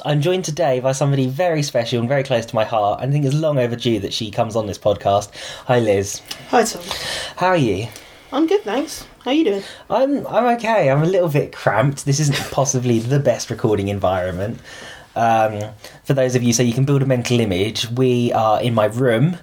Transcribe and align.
podcast. 0.00 0.10
I'm 0.10 0.20
joined 0.20 0.44
today 0.44 0.80
by 0.80 0.92
somebody 0.92 1.26
very 1.26 1.62
special 1.62 2.00
and 2.00 2.08
very 2.08 2.22
close 2.22 2.46
to 2.46 2.54
my 2.54 2.64
heart. 2.64 3.00
I 3.00 3.10
think 3.10 3.24
it's 3.24 3.34
long 3.34 3.58
overdue 3.58 4.00
that 4.00 4.12
she 4.12 4.30
comes 4.30 4.56
on 4.56 4.66
this 4.66 4.78
podcast. 4.78 5.30
Hi, 5.66 5.78
Liz. 5.78 6.22
Hi 6.48 6.64
Tom. 6.64 6.82
How 7.36 7.48
are 7.48 7.56
you? 7.56 7.88
I'm 8.32 8.46
good, 8.46 8.62
thanks. 8.62 9.06
How 9.24 9.32
are 9.32 9.34
you 9.34 9.44
doing? 9.44 9.62
I'm 9.88 10.26
I'm 10.26 10.56
okay. 10.56 10.90
I'm 10.90 11.02
a 11.02 11.06
little 11.06 11.28
bit 11.28 11.52
cramped. 11.54 12.04
This 12.04 12.20
isn't 12.20 12.38
possibly 12.52 12.98
the 12.98 13.18
best 13.18 13.50
recording 13.50 13.88
environment. 13.88 14.60
Um, 15.16 15.72
for 16.04 16.14
those 16.14 16.36
of 16.36 16.42
you, 16.42 16.52
so 16.52 16.62
you 16.62 16.72
can 16.72 16.84
build 16.84 17.02
a 17.02 17.06
mental 17.06 17.40
image. 17.40 17.90
We 17.90 18.32
are 18.32 18.62
in 18.62 18.74
my 18.74 18.86
room. 18.86 19.36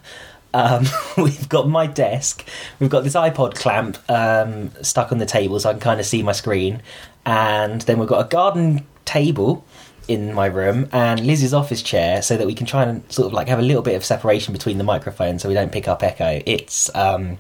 Um, 0.53 0.85
we've 1.17 1.49
got 1.49 1.67
my 1.67 1.85
desk. 1.85 2.47
We've 2.79 2.89
got 2.89 3.03
this 3.03 3.15
iPad 3.15 3.55
clamp 3.55 3.97
um, 4.09 4.71
stuck 4.81 5.11
on 5.11 5.17
the 5.17 5.25
table, 5.25 5.59
so 5.59 5.69
I 5.69 5.73
can 5.73 5.81
kind 5.81 5.99
of 5.99 6.05
see 6.05 6.23
my 6.23 6.31
screen. 6.31 6.81
And 7.25 7.81
then 7.81 7.99
we've 7.99 8.07
got 8.07 8.25
a 8.25 8.29
garden 8.29 8.87
table 9.03 9.65
in 10.07 10.33
my 10.33 10.45
room 10.45 10.89
and 10.91 11.25
Liz's 11.25 11.53
office 11.53 11.81
chair, 11.81 12.21
so 12.21 12.37
that 12.37 12.47
we 12.47 12.53
can 12.53 12.65
try 12.65 12.83
and 12.83 13.09
sort 13.11 13.27
of 13.27 13.33
like 13.33 13.47
have 13.47 13.59
a 13.59 13.63
little 13.63 13.81
bit 13.81 13.95
of 13.95 14.05
separation 14.05 14.53
between 14.53 14.77
the 14.77 14.83
microphones, 14.83 15.41
so 15.41 15.49
we 15.49 15.55
don't 15.55 15.71
pick 15.71 15.87
up 15.87 16.03
echo. 16.03 16.41
It's 16.45 16.93
um, 16.95 17.37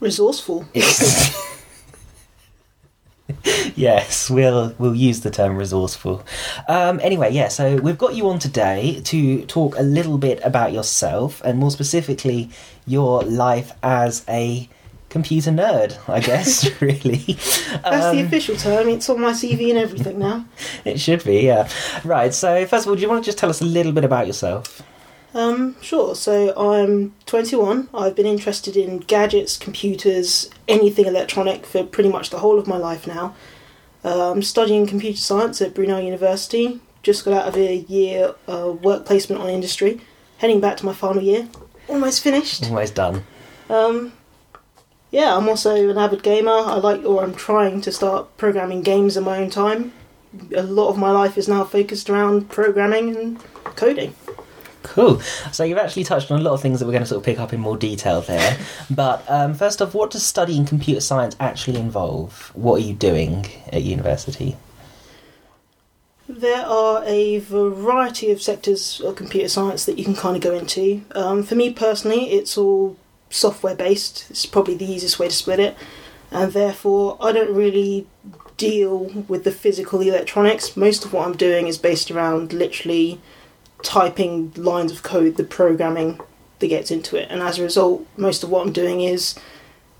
Resourceful. 0.00 0.66
it's 0.74 1.56
yes, 3.74 4.30
we'll 4.30 4.74
we'll 4.78 4.94
use 4.94 5.20
the 5.20 5.30
term 5.30 5.56
resourceful. 5.56 6.24
Um, 6.68 7.00
anyway, 7.02 7.32
yeah. 7.32 7.48
So 7.48 7.76
we've 7.76 7.98
got 7.98 8.14
you 8.14 8.28
on 8.28 8.38
today 8.38 9.00
to 9.04 9.44
talk 9.46 9.76
a 9.78 9.82
little 9.82 10.18
bit 10.18 10.40
about 10.44 10.72
yourself, 10.72 11.40
and 11.44 11.58
more 11.58 11.70
specifically, 11.70 12.50
your 12.86 13.22
life 13.22 13.72
as 13.82 14.24
a 14.28 14.68
computer 15.16 15.50
nerd. 15.62 15.90
I 16.08 16.20
guess 16.20 16.52
really. 16.88 17.24
That's 17.84 18.06
the 18.14 18.20
Um, 18.20 18.26
official 18.26 18.56
term. 18.56 18.84
It's 18.94 19.08
on 19.12 19.20
my 19.20 19.32
CV 19.40 19.70
and 19.72 19.78
everything 19.86 20.18
now. 20.18 20.36
It 20.90 20.98
should 21.04 21.22
be, 21.24 21.38
yeah. 21.50 21.68
Right. 22.04 22.32
So 22.34 22.48
first 22.66 22.82
of 22.84 22.90
all, 22.90 22.96
do 22.96 23.02
you 23.02 23.08
want 23.12 23.24
to 23.24 23.28
just 23.30 23.38
tell 23.38 23.50
us 23.50 23.60
a 23.60 23.64
little 23.76 23.92
bit 23.92 24.04
about 24.04 24.26
yourself? 24.26 24.82
Um, 25.34 25.76
sure. 25.82 26.14
So 26.14 26.34
I'm 26.56 27.12
21. 27.26 27.88
I've 28.02 28.14
been 28.20 28.26
interested 28.36 28.74
in 28.76 28.90
gadgets, 29.14 29.56
computers, 29.66 30.48
anything 30.66 31.06
electronic 31.06 31.66
for 31.66 31.84
pretty 31.84 32.08
much 32.16 32.30
the 32.30 32.38
whole 32.38 32.58
of 32.58 32.66
my 32.66 32.78
life 32.88 33.06
now. 33.06 33.34
Uh, 34.04 34.30
I'm 34.32 34.42
studying 34.42 34.86
computer 34.86 35.18
science 35.30 35.60
at 35.60 35.74
Brunel 35.74 36.00
University. 36.00 36.80
Just 37.02 37.24
got 37.24 37.34
out 37.38 37.48
of 37.48 37.56
a 37.56 37.76
year 37.96 38.34
uh, 38.48 38.72
work 38.88 39.04
placement 39.04 39.42
on 39.42 39.48
industry. 39.50 40.00
Heading 40.38 40.60
back 40.60 40.76
to 40.78 40.86
my 40.86 40.94
final 40.94 41.22
year. 41.22 41.48
Almost 41.88 42.22
finished. 42.22 42.64
Almost 42.64 42.94
done. 42.94 43.16
Um, 43.68 44.12
yeah, 45.10 45.36
I'm 45.36 45.48
also 45.48 45.90
an 45.90 45.98
avid 45.98 46.22
gamer. 46.22 46.50
I 46.50 46.76
like, 46.76 47.04
or 47.04 47.22
I'm 47.22 47.34
trying 47.34 47.80
to 47.82 47.92
start 47.92 48.36
programming 48.36 48.82
games 48.82 49.16
in 49.16 49.24
my 49.24 49.38
own 49.38 49.50
time. 49.50 49.92
A 50.54 50.62
lot 50.62 50.88
of 50.88 50.98
my 50.98 51.10
life 51.10 51.38
is 51.38 51.48
now 51.48 51.64
focused 51.64 52.10
around 52.10 52.50
programming 52.50 53.16
and 53.16 53.40
coding. 53.76 54.14
Cool. 54.82 55.20
So 55.52 55.64
you've 55.64 55.78
actually 55.78 56.04
touched 56.04 56.30
on 56.30 56.40
a 56.40 56.42
lot 56.42 56.52
of 56.52 56.62
things 56.62 56.78
that 56.78 56.86
we're 56.86 56.92
going 56.92 57.02
to 57.02 57.08
sort 57.08 57.18
of 57.18 57.24
pick 57.24 57.40
up 57.40 57.52
in 57.52 57.60
more 57.60 57.76
detail 57.76 58.20
there. 58.20 58.58
but 58.90 59.24
um, 59.28 59.54
first 59.54 59.82
off, 59.82 59.94
what 59.94 60.10
does 60.10 60.24
studying 60.24 60.64
computer 60.64 61.00
science 61.00 61.36
actually 61.40 61.78
involve? 61.78 62.52
What 62.54 62.82
are 62.82 62.84
you 62.84 62.94
doing 62.94 63.46
at 63.72 63.82
university? 63.82 64.56
There 66.28 66.64
are 66.66 67.04
a 67.04 67.38
variety 67.38 68.30
of 68.32 68.42
sectors 68.42 69.00
of 69.00 69.14
computer 69.16 69.48
science 69.48 69.84
that 69.86 69.98
you 69.98 70.04
can 70.04 70.16
kind 70.16 70.36
of 70.36 70.42
go 70.42 70.54
into. 70.54 71.02
Um, 71.12 71.42
for 71.44 71.54
me 71.54 71.72
personally, 71.72 72.30
it's 72.30 72.58
all 72.58 72.96
software 73.30 73.74
based. 73.74 74.26
It's 74.30 74.46
probably 74.46 74.74
the 74.74 74.90
easiest 74.90 75.18
way 75.18 75.28
to 75.28 75.34
split 75.34 75.60
it, 75.60 75.76
and 76.30 76.52
therefore 76.52 77.16
I 77.20 77.32
don't 77.32 77.54
really 77.54 78.06
deal 78.56 79.24
with 79.28 79.44
the 79.44 79.52
physical 79.52 80.00
electronics. 80.00 80.76
Most 80.76 81.04
of 81.04 81.12
what 81.12 81.26
I'm 81.26 81.36
doing 81.36 81.66
is 81.66 81.76
based 81.78 82.10
around 82.10 82.52
literally 82.52 83.20
typing 83.82 84.52
lines 84.56 84.90
of 84.92 85.02
code, 85.02 85.36
the 85.36 85.44
programming 85.44 86.20
that 86.58 86.68
gets 86.68 86.90
into 86.90 87.16
it, 87.16 87.28
and 87.30 87.42
as 87.42 87.58
a 87.58 87.62
result, 87.62 88.06
most 88.16 88.42
of 88.42 88.48
what 88.50 88.66
I'm 88.66 88.72
doing 88.72 89.00
is 89.02 89.34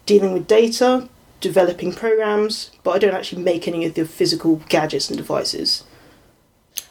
dealing 0.07 0.33
with 0.33 0.47
data, 0.47 1.09
developing 1.41 1.93
programs, 1.93 2.71
but 2.83 2.93
I 2.93 2.99
don't 2.99 3.15
actually 3.15 3.43
make 3.43 3.69
any 3.69 3.85
of 3.85 3.95
the 3.95 4.07
physical 4.07 4.57
gadgets 4.69 5.11
and 5.11 5.19
devices. 5.19 5.85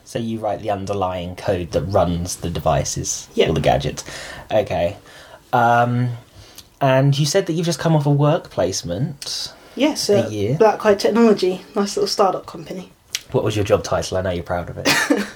So 0.04 0.20
you 0.20 0.38
write 0.38 0.60
the 0.62 0.70
underlying 0.70 1.36
code 1.36 1.72
that 1.72 1.82
runs 1.82 2.36
the 2.38 2.50
devices 2.52 3.28
Yeah. 3.34 3.50
or 3.50 3.54
the 3.54 3.62
gadgets. 3.62 4.04
Okay. 4.52 4.98
Um, 5.52 6.10
and 6.82 7.18
you 7.18 7.26
said 7.26 7.46
that 7.46 7.54
you've 7.54 7.66
just 7.66 7.80
come 7.80 7.96
off 7.96 8.06
a 8.06 8.12
work 8.12 8.50
placement. 8.50 9.54
Yes, 9.76 10.10
A 10.10 10.26
uh, 10.26 10.30
year? 10.30 10.58
Black 10.58 10.80
Kite 10.80 11.00
Technology, 11.00 11.62
nice 11.76 11.98
little 11.98 12.08
startup 12.08 12.46
company. 12.46 12.92
What 13.32 13.44
was 13.44 13.56
your 13.56 13.66
job 13.66 13.84
title? 13.84 14.18
I 14.18 14.22
know 14.22 14.30
you're 14.32 14.44
proud 14.44 14.70
of 14.70 14.78
it. 14.78 14.88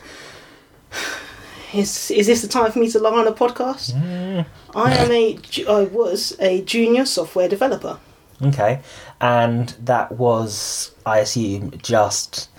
Is 1.71 2.09
is 2.09 2.25
this 2.25 2.41
the 2.41 2.47
time 2.47 2.71
for 2.71 2.79
me 2.79 2.89
to 2.89 2.97
lie 2.99 3.11
on 3.11 3.27
a 3.27 3.31
podcast? 3.31 3.93
Mm, 3.93 4.43
I 4.75 4.91
am 4.95 5.11
a 5.11 5.37
I 5.69 5.83
was 5.83 6.35
a 6.39 6.63
junior 6.63 7.05
software 7.05 7.47
developer. 7.47 7.99
okay. 8.41 8.81
And 9.21 9.69
that 9.83 10.13
was, 10.13 10.91
I 11.05 11.19
assume, 11.19 11.71
just 11.83 12.49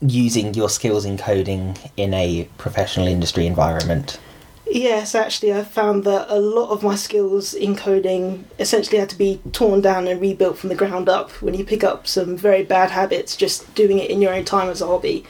using 0.00 0.52
your 0.54 0.68
skills 0.68 1.04
in 1.04 1.16
coding 1.16 1.76
in 1.96 2.12
a 2.12 2.48
professional 2.58 3.06
industry 3.06 3.46
environment. 3.46 4.18
Yes, 4.66 5.14
actually, 5.14 5.52
I 5.52 5.62
found 5.62 6.04
that 6.04 6.26
a 6.30 6.40
lot 6.40 6.70
of 6.70 6.82
my 6.82 6.96
skills 6.96 7.52
in 7.52 7.76
coding 7.76 8.46
essentially 8.58 8.98
had 8.98 9.10
to 9.10 9.18
be 9.18 9.40
torn 9.52 9.82
down 9.82 10.08
and 10.08 10.20
rebuilt 10.20 10.56
from 10.56 10.70
the 10.70 10.74
ground 10.74 11.08
up 11.08 11.30
when 11.42 11.54
you 11.54 11.64
pick 11.64 11.84
up 11.84 12.06
some 12.06 12.36
very 12.36 12.64
bad 12.64 12.90
habits 12.90 13.36
just 13.36 13.74
doing 13.74 13.98
it 13.98 14.10
in 14.10 14.22
your 14.22 14.32
own 14.32 14.44
time 14.44 14.70
as 14.70 14.80
a 14.80 14.86
hobby. 14.86 15.24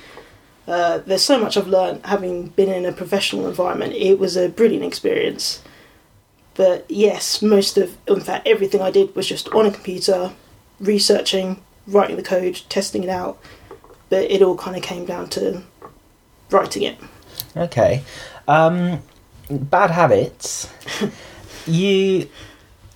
Uh, 0.68 0.98
there's 0.98 1.24
so 1.24 1.38
much 1.38 1.56
I've 1.56 1.66
learned 1.66 2.06
having 2.06 2.48
been 2.48 2.70
in 2.70 2.86
a 2.86 2.92
professional 2.92 3.48
environment. 3.48 3.92
It 3.94 4.18
was 4.18 4.36
a 4.36 4.48
brilliant 4.48 4.84
experience. 4.84 5.62
But 6.54 6.88
yes, 6.88 7.42
most 7.42 7.76
of, 7.76 7.98
in 8.06 8.20
fact, 8.20 8.46
everything 8.46 8.80
I 8.80 8.92
did 8.92 9.14
was 9.16 9.26
just 9.26 9.48
on 9.48 9.66
a 9.66 9.72
computer, 9.72 10.32
researching, 10.78 11.60
writing 11.88 12.16
the 12.16 12.22
code, 12.22 12.62
testing 12.68 13.02
it 13.02 13.10
out. 13.10 13.38
But 14.08 14.30
it 14.30 14.42
all 14.42 14.56
kind 14.56 14.76
of 14.76 14.82
came 14.82 15.04
down 15.04 15.28
to 15.30 15.64
writing 16.50 16.84
it. 16.84 16.98
Okay. 17.56 18.04
Um, 18.46 19.02
bad 19.50 19.90
habits. 19.90 20.68
you 21.66 22.28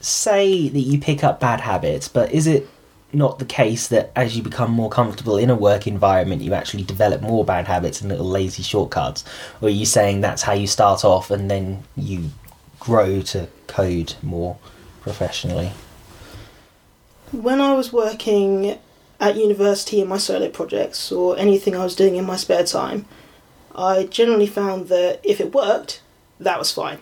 say 0.00 0.68
that 0.68 0.80
you 0.80 0.98
pick 0.98 1.24
up 1.24 1.40
bad 1.40 1.60
habits, 1.60 2.08
but 2.08 2.32
is 2.32 2.46
it 2.46 2.68
not 3.12 3.38
the 3.38 3.44
case 3.44 3.88
that 3.88 4.12
as 4.14 4.36
you 4.36 4.42
become 4.42 4.70
more 4.70 4.90
comfortable 4.90 5.38
in 5.38 5.50
a 5.50 5.54
work 5.54 5.86
environment, 5.86 6.42
you 6.42 6.52
actually 6.54 6.82
develop 6.82 7.22
more 7.22 7.44
bad 7.44 7.66
habits 7.66 8.00
and 8.00 8.10
little 8.10 8.28
lazy 8.28 8.62
shortcuts? 8.62 9.24
Or 9.60 9.68
are 9.68 9.72
you 9.72 9.86
saying 9.86 10.20
that's 10.20 10.42
how 10.42 10.52
you 10.52 10.66
start 10.66 11.04
off 11.04 11.30
and 11.30 11.50
then 11.50 11.84
you 11.96 12.30
grow 12.78 13.22
to 13.22 13.48
code 13.66 14.14
more 14.22 14.58
professionally? 15.00 15.72
When 17.32 17.60
I 17.60 17.74
was 17.74 17.92
working 17.92 18.78
at 19.20 19.36
university 19.36 20.00
in 20.00 20.08
my 20.08 20.18
solo 20.18 20.48
projects 20.48 21.10
or 21.10 21.36
anything 21.38 21.74
I 21.74 21.84
was 21.84 21.96
doing 21.96 22.16
in 22.16 22.24
my 22.24 22.36
spare 22.36 22.64
time, 22.64 23.06
I 23.74 24.04
generally 24.04 24.46
found 24.46 24.88
that 24.88 25.20
if 25.24 25.40
it 25.40 25.54
worked, 25.54 26.02
that 26.40 26.58
was 26.58 26.70
fine. 26.70 26.98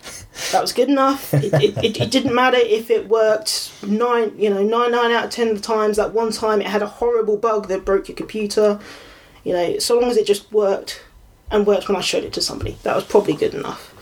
That 0.52 0.62
was 0.62 0.72
good 0.72 0.88
enough. 0.88 1.34
It, 1.34 1.52
it, 1.52 1.84
it, 1.84 2.00
it 2.00 2.10
didn't 2.10 2.34
matter 2.34 2.56
if 2.56 2.90
it 2.90 3.08
worked 3.08 3.72
nine, 3.82 4.32
you 4.38 4.48
know, 4.48 4.62
nine 4.62 4.92
nine 4.92 5.10
out 5.10 5.26
of 5.26 5.30
ten 5.30 5.48
of 5.48 5.56
the 5.56 5.62
times. 5.62 5.98
That 5.98 6.12
one 6.12 6.32
time 6.32 6.60
it 6.60 6.66
had 6.66 6.82
a 6.82 6.86
horrible 6.86 7.36
bug 7.36 7.68
that 7.68 7.84
broke 7.84 8.08
your 8.08 8.16
computer. 8.16 8.80
You 9.44 9.52
know, 9.52 9.78
so 9.78 9.98
long 9.98 10.10
as 10.10 10.16
it 10.16 10.26
just 10.26 10.50
worked 10.52 11.02
and 11.50 11.66
worked 11.66 11.88
when 11.88 11.96
I 11.96 12.00
showed 12.00 12.24
it 12.24 12.32
to 12.32 12.40
somebody, 12.40 12.76
that 12.82 12.96
was 12.96 13.04
probably 13.04 13.34
good 13.34 13.54
enough. 13.54 13.94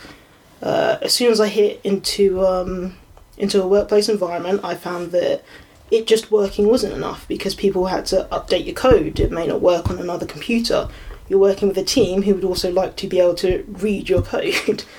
Uh, 0.63 0.99
as 1.03 1.13
soon 1.13 1.31
as 1.31 1.41
I 1.41 1.49
hit 1.49 1.81
into 1.85 2.47
um, 2.47 2.97
into 3.37 3.63
a 3.63 3.67
workplace 3.67 4.09
environment, 4.09 4.61
I 4.63 4.77
found 4.77 5.11
that 5.13 5.43
it 5.91 6.07
just 6.07 6.31
working 6.31 6.69
wasn't 6.69 6.95
enough 6.95 7.27
because 7.29 7.55
people 7.55 7.87
had 7.87 8.07
to 8.07 8.29
update 8.31 8.67
your 8.67 8.75
code. 8.75 9.21
It 9.21 9.33
may 9.33 9.47
not 9.47 9.61
work 9.61 9.91
on 9.91 9.99
another 9.99 10.27
computer. 10.27 10.89
You're 11.29 11.41
working 11.41 11.69
with 11.69 11.79
a 11.79 11.85
team 11.85 12.23
who 12.23 12.35
would 12.35 12.45
also 12.45 12.71
like 12.71 12.97
to 12.97 13.07
be 13.07 13.19
able 13.19 13.35
to 13.37 13.65
read 13.69 14.09
your 14.09 14.23
code. 14.23 14.85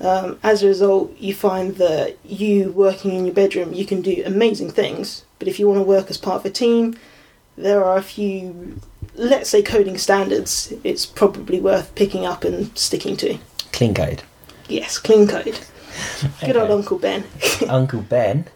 Um, 0.00 0.38
as 0.42 0.62
a 0.62 0.68
result, 0.68 1.16
you 1.18 1.34
find 1.34 1.76
that 1.76 2.16
you 2.24 2.70
working 2.72 3.14
in 3.14 3.26
your 3.26 3.34
bedroom, 3.34 3.72
you 3.72 3.84
can 3.84 4.00
do 4.00 4.22
amazing 4.24 4.70
things. 4.70 5.24
But 5.38 5.48
if 5.48 5.58
you 5.58 5.66
want 5.68 5.78
to 5.78 5.84
work 5.84 6.10
as 6.10 6.16
part 6.16 6.36
of 6.36 6.46
a 6.46 6.50
team, 6.50 6.96
there 7.56 7.84
are 7.84 7.96
a 7.96 8.02
few, 8.02 8.80
let's 9.14 9.50
say, 9.50 9.62
coding 9.62 9.98
standards. 9.98 10.72
It's 10.84 11.04
probably 11.04 11.60
worth 11.60 11.94
picking 11.94 12.24
up 12.24 12.44
and 12.44 12.76
sticking 12.78 13.16
to. 13.18 13.38
Clean 13.72 13.92
code. 13.92 14.22
Yes, 14.68 14.98
clean 14.98 15.26
code. 15.26 15.58
Good 16.40 16.56
old 16.56 16.70
Uncle 16.70 16.98
Ben. 16.98 17.24
Uncle 17.68 18.02
Ben. 18.02 18.46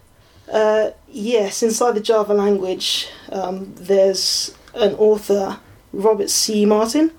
Uh, 0.51 0.91
yes, 1.09 1.63
inside 1.63 1.93
the 1.93 2.01
Java 2.01 2.35
language, 2.35 3.09
um, 3.31 3.75
there's 3.75 4.55
an 4.75 4.95
author, 4.95 5.59
Robert 5.93 6.31
C. 6.31 6.67
Martin, 6.67 7.11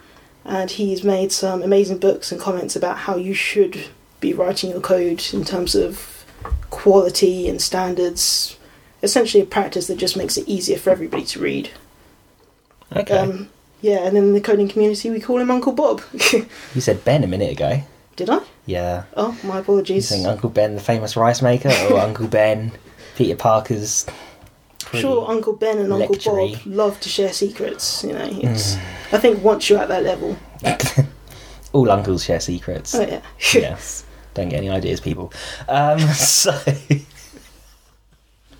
and 0.46 0.70
he's 0.72 1.04
made 1.04 1.32
some 1.32 1.64
amazing 1.64 1.98
books 1.98 2.32
and 2.32 2.40
comments 2.40 2.76
about 2.76 3.00
how 3.00 3.16
you 3.16 3.34
should 3.34 3.88
be 4.24 4.34
writing 4.34 4.72
your 4.72 4.82
code 4.82 5.22
in 5.34 5.44
terms 5.44 5.76
of 5.76 6.26
quality 6.70 7.48
and 7.50 7.62
standards. 7.62 8.58
Essentially, 9.04 9.44
a 9.44 9.46
practice 9.46 9.88
that 9.88 9.98
just 9.98 10.16
makes 10.18 10.38
it 10.38 10.48
easier 10.48 10.78
for 10.78 10.90
everybody 10.90 11.26
to 11.26 11.40
read. 11.40 11.70
Okay. 12.96 13.18
Um, 13.18 13.50
Yeah, 13.82 14.06
and 14.06 14.16
then 14.16 14.24
in 14.24 14.34
the 14.34 14.40
coding 14.40 14.70
community, 14.70 15.10
we 15.10 15.20
call 15.20 15.40
him 15.40 15.52
Uncle 15.52 15.74
Bob. 15.74 16.02
You 16.74 16.82
said 16.82 17.04
Ben 17.04 17.24
a 17.24 17.28
minute 17.28 17.52
ago. 17.52 17.84
Did 18.16 18.30
I? 18.30 18.40
Yeah. 18.66 19.04
Oh, 19.18 19.38
my 19.44 19.56
You 19.56 19.62
apologies. 19.62 20.08
saying 20.08 20.26
Uncle 20.26 20.50
Ben, 20.50 20.76
the 20.76 20.82
famous 20.82 21.18
rice 21.18 21.42
maker, 21.42 21.70
or 21.92 22.00
Uncle 22.08 22.28
Ben, 22.28 22.72
Peter 23.18 23.36
Parker's. 23.36 24.06
Sure 24.94 25.28
Uncle 25.30 25.54
Ben 25.54 25.80
and 25.80 25.92
Uncle 25.92 26.16
lectury. 26.16 26.54
Bob 26.64 26.74
love 26.74 27.00
to 27.02 27.10
share 27.10 27.34
secrets. 27.34 28.04
You 28.06 28.14
know, 28.14 28.28
Mm. 28.30 28.80
I 29.12 29.18
think 29.18 29.44
once 29.44 29.70
you're 29.70 29.80
at 29.80 29.90
that 29.90 30.04
level, 30.04 30.38
All 31.74 31.90
uncles 31.92 32.24
share 32.24 32.40
secrets. 32.40 32.94
oh 32.96 33.02
yeah. 33.02 33.22
yes. 33.54 34.06
Don't 34.34 34.50
get 34.50 34.58
any 34.58 34.70
ideas, 34.70 35.00
people. 35.00 35.32
Um, 35.68 36.00
so. 36.14 36.58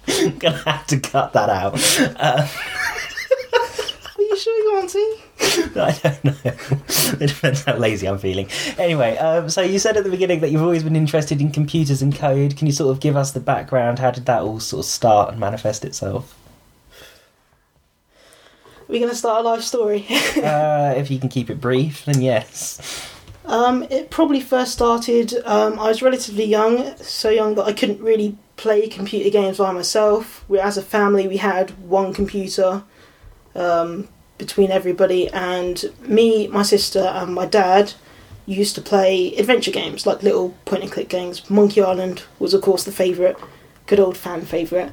I'm 0.08 0.38
gonna 0.40 0.58
have 0.58 0.86
to 0.88 1.00
cut 1.00 1.34
that 1.34 1.50
out. 1.50 1.74
Uh, 2.20 2.48
Are 4.16 4.22
you 4.22 4.38
sure 4.38 4.58
you 4.64 4.74
want 4.74 4.90
to? 4.92 5.18
I 5.82 6.00
don't 6.04 6.24
know. 6.24 6.36
it 6.46 7.28
depends 7.28 7.64
how 7.64 7.76
lazy 7.78 8.08
I'm 8.08 8.18
feeling. 8.18 8.48
Anyway, 8.78 9.18
um, 9.18 9.50
so 9.50 9.62
you 9.62 9.80
said 9.80 9.98
at 9.98 10.04
the 10.04 10.10
beginning 10.10 10.40
that 10.42 10.52
you've 10.52 10.62
always 10.62 10.84
been 10.84 10.96
interested 10.96 11.42
in 11.42 11.52
computers 11.52 12.02
and 12.02 12.16
code. 12.16 12.56
Can 12.58 12.68
you 12.68 12.74
sort 12.74 12.92
of 12.92 13.00
give 13.00 13.16
us 13.16 13.32
the 13.32 13.40
background? 13.40 14.00
How 14.00 14.12
did 14.12 14.26
that 14.28 14.42
all 14.42 14.60
sort 14.60 14.82
of 14.82 14.86
start 14.86 15.32
and 15.32 15.40
manifest 15.40 15.84
itself? 15.86 16.36
We're 18.88 19.00
gonna 19.00 19.16
start 19.16 19.46
a 19.46 19.50
life 19.50 19.64
story. 19.64 20.06
uh, 20.38 20.94
if 20.98 21.10
you 21.10 21.20
can 21.20 21.30
keep 21.30 21.50
it 21.50 21.60
brief, 21.62 22.06
then 22.06 22.22
yes. 22.22 23.10
Um, 23.46 23.84
it 23.84 24.10
probably 24.10 24.40
first 24.40 24.72
started. 24.72 25.34
Um, 25.46 25.80
I 25.80 25.90
was 25.90 26.02
relatively 26.02 26.46
young, 26.46 26.96
so 26.98 27.30
young 27.30 27.56
that 27.56 27.66
I 27.66 27.74
couldn't 27.74 28.02
really 28.02 28.38
play 28.56 28.88
computer 28.88 29.30
games 29.30 29.58
by 29.58 29.72
myself. 29.72 30.46
We, 30.48 30.60
as 30.60 30.78
a 30.78 30.82
family, 30.82 31.28
we 31.28 31.38
had 31.38 31.72
one 31.88 32.14
computer 32.14 32.84
um, 33.56 34.08
between 34.38 34.72
everybody, 34.72 35.28
and 35.30 35.84
me, 36.02 36.48
my 36.48 36.64
sister, 36.64 37.00
and 37.00 37.34
my 37.34 37.46
dad 37.46 37.94
used 38.46 38.76
to 38.76 38.82
play 38.82 39.36
adventure 39.36 39.72
games, 39.72 40.06
like 40.06 40.24
little 40.24 40.52
point 40.66 40.84
and 40.84 40.92
click 40.92 41.10
games. 41.10 41.50
Monkey 41.50 41.82
Island 41.82 42.24
was, 42.40 42.54
of 42.54 42.62
course, 42.62 42.84
the 42.84 42.92
favourite, 42.92 43.36
good 43.88 44.00
old 44.00 44.18
fan 44.18 44.42
favourite, 44.42 44.92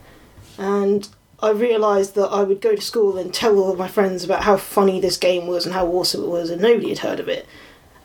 and 0.59 1.09
I 1.41 1.51
realised 1.51 2.17
that 2.17 2.29
I 2.29 2.43
would 2.43 2.61
go 2.61 2.75
to 2.75 2.83
school 2.83 3.17
and 3.17 3.33
tell 3.33 3.59
all 3.59 3.73
of 3.73 3.79
my 3.79 3.89
friends 3.89 4.25
about 4.25 4.45
how 4.45 4.57
funny 4.57 5.01
this 5.01 5.17
game 5.17 5.47
was 5.47 5.65
and 5.65 5.75
how 5.75 5.87
awesome 5.87 6.25
it 6.25 6.29
was, 6.29 6.51
and 6.51 6.61
nobody 6.61 6.91
had 6.91 6.99
heard 6.99 7.21
of 7.21 7.29
it. 7.29 7.47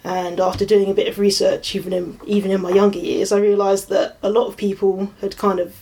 And 0.06 0.40
after 0.40 0.66
doing 0.66 0.92
a 0.92 0.94
bit 0.94 1.08
of 1.08 1.18
research, 1.18 1.74
even 1.76 1.92
in 1.92 2.20
even 2.28 2.52
in 2.52 2.62
my 2.62 2.70
younger 2.70 3.00
years, 3.00 3.32
I 3.32 3.40
realised 3.40 3.90
that 3.90 4.18
a 4.22 4.30
lot 4.30 4.46
of 4.46 4.56
people 4.56 5.12
had 5.20 5.36
kind 5.36 5.60
of 5.60 5.76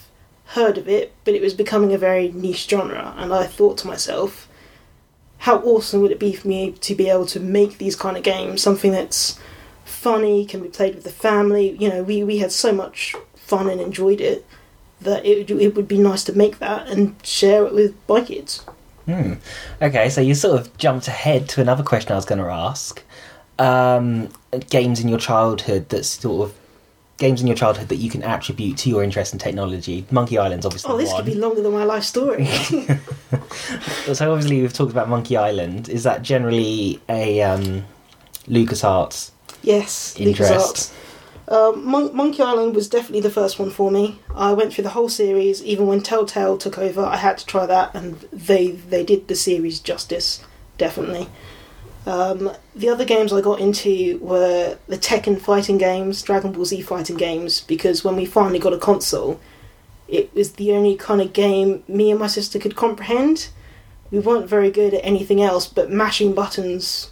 heard 0.46 0.78
of 0.78 0.88
it, 0.88 1.14
but 1.26 1.34
it 1.34 1.42
was 1.42 1.54
becoming 1.54 1.92
a 1.92 1.98
very 1.98 2.32
niche 2.32 2.70
genre. 2.70 3.14
And 3.18 3.34
I 3.34 3.44
thought 3.44 3.78
to 3.80 3.88
myself, 3.88 4.48
how 5.40 5.58
awesome 5.60 6.02
would 6.02 6.12
it 6.12 6.20
be 6.22 6.32
for 6.32 6.48
me 6.48 6.72
to 6.72 6.96
be 6.96 7.10
able 7.10 7.26
to 7.28 7.40
make 7.42 7.80
these 7.80 7.98
kind 7.98 8.16
of 8.16 8.24
games, 8.24 8.62
something 8.62 8.94
that's 8.94 9.38
funny, 9.84 10.46
can 10.46 10.62
be 10.62 10.70
played 10.70 10.96
with 10.96 11.04
the 11.04 11.10
family. 11.10 11.76
You 11.78 11.90
know, 11.90 12.02
we 12.02 12.24
we 12.24 12.38
had 12.38 12.54
so 12.54 12.72
much 12.72 13.16
fun 13.36 13.70
and 13.70 13.82
enjoyed 13.82 14.22
it 14.22 14.46
that 15.02 15.26
it 15.26 15.52
it 15.52 15.76
would 15.76 15.90
be 15.90 15.98
nice 15.98 16.24
to 16.24 16.34
make 16.34 16.60
that 16.60 16.88
and 16.88 17.16
share 17.24 17.66
it 17.66 17.74
with 17.74 17.94
my 18.08 18.22
kids. 18.22 18.64
Hmm. 19.06 19.34
Okay, 19.82 20.08
so 20.08 20.22
you 20.22 20.34
sort 20.34 20.62
of 20.62 20.78
jumped 20.78 21.10
ahead 21.10 21.50
to 21.50 21.62
another 21.62 21.84
question 21.84 22.14
I 22.14 22.16
was 22.16 22.24
going 22.24 22.40
to 22.40 22.48
ask. 22.48 23.04
Um, 23.60 24.30
games 24.70 25.00
in 25.00 25.08
your 25.10 25.20
childhood 25.20 25.90
that 25.90 26.04
sort 26.06 26.50
of 26.50 26.56
games 27.18 27.40
in 27.42 27.48
your 27.48 27.56
childhood 27.56 27.90
that 27.90 27.98
you 27.98 28.10
can 28.10 28.24
attribute 28.24 28.78
to 28.80 28.90
your 28.90 29.04
interest 29.04 29.32
in 29.34 29.40
technology. 29.40 30.06
Monkey 30.12 30.38
Island's 30.38 30.66
obviously 30.66 30.92
Oh, 30.92 30.98
this 30.98 31.10
one. 31.10 31.18
could 31.24 31.32
be 31.32 31.40
longer 31.40 31.62
than 31.62 31.72
my 31.72 31.84
life 31.84 32.04
story. 32.04 32.48
So 34.14 34.32
obviously 34.32 34.62
we've 34.62 34.74
talked 34.74 34.92
about 34.92 35.08
Monkey 35.10 35.38
Island. 35.38 35.88
Is 35.90 36.04
that 36.04 36.22
generally 36.24 37.02
a 37.08 37.42
um, 37.42 37.86
LucasArts 38.48 39.32
yes, 39.62 40.16
interest? 40.20 40.92
LucasArts. 40.92 40.94
Um, 41.48 41.86
Mon- 41.86 42.16
Monkey 42.16 42.42
Island 42.44 42.76
was 42.76 42.88
definitely 42.90 43.22
the 43.22 43.30
first 43.30 43.60
one 43.60 43.70
for 43.70 43.92
me. 43.92 44.20
I 44.36 44.54
went 44.54 44.74
through 44.74 44.84
the 44.86 44.92
whole 44.92 45.10
series. 45.10 45.64
Even 45.64 45.88
when 45.88 46.02
Telltale 46.02 46.58
took 46.58 46.78
over, 46.78 47.04
I 47.04 47.18
had 47.18 47.38
to 47.40 47.46
try 47.46 47.66
that, 47.66 47.94
and 47.96 48.20
they 48.32 48.72
they 48.72 49.04
did 49.04 49.28
the 49.28 49.36
series 49.36 49.80
justice, 49.80 50.44
definitely. 50.78 51.28
Um, 52.06 52.52
the 52.76 52.90
other 52.90 53.06
games 53.06 53.32
I 53.32 53.42
got 53.42 53.60
into 53.60 54.18
were 54.20 54.78
the 54.88 54.98
Tekken 54.98 55.40
fighting 55.40 55.78
games, 55.78 56.22
Dragon 56.22 56.52
Ball 56.52 56.66
Z 56.66 56.82
fighting 56.82 57.16
games, 57.16 57.62
because 57.62 58.04
when 58.04 58.16
we 58.16 58.26
finally 58.26 58.60
got 58.60 58.74
a 58.74 58.78
console, 58.78 59.40
it 60.08 60.34
was 60.34 60.54
the 60.54 60.74
only 60.74 60.96
kind 60.96 61.22
of 61.22 61.34
game 61.34 61.84
me 61.88 62.12
and 62.12 62.20
my 62.20 62.28
sister 62.28 62.60
could 62.60 62.76
comprehend. 62.76 63.50
We 64.12 64.20
weren't 64.20 64.48
very 64.48 64.70
good 64.70 64.94
at 64.94 65.04
anything 65.04 65.42
else 65.42 65.68
but 65.68 65.90
mashing 65.90 66.34
buttons 66.34 67.10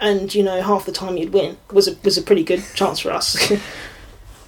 and 0.00 0.34
you 0.34 0.42
know 0.42 0.62
half 0.62 0.86
the 0.86 0.92
time 0.92 1.16
you'd 1.16 1.32
win 1.32 1.58
was 1.70 1.86
a 1.86 1.94
was 2.02 2.16
a 2.16 2.22
pretty 2.22 2.42
good 2.42 2.64
chance 2.74 2.98
for 3.00 3.10
us. 3.10 3.52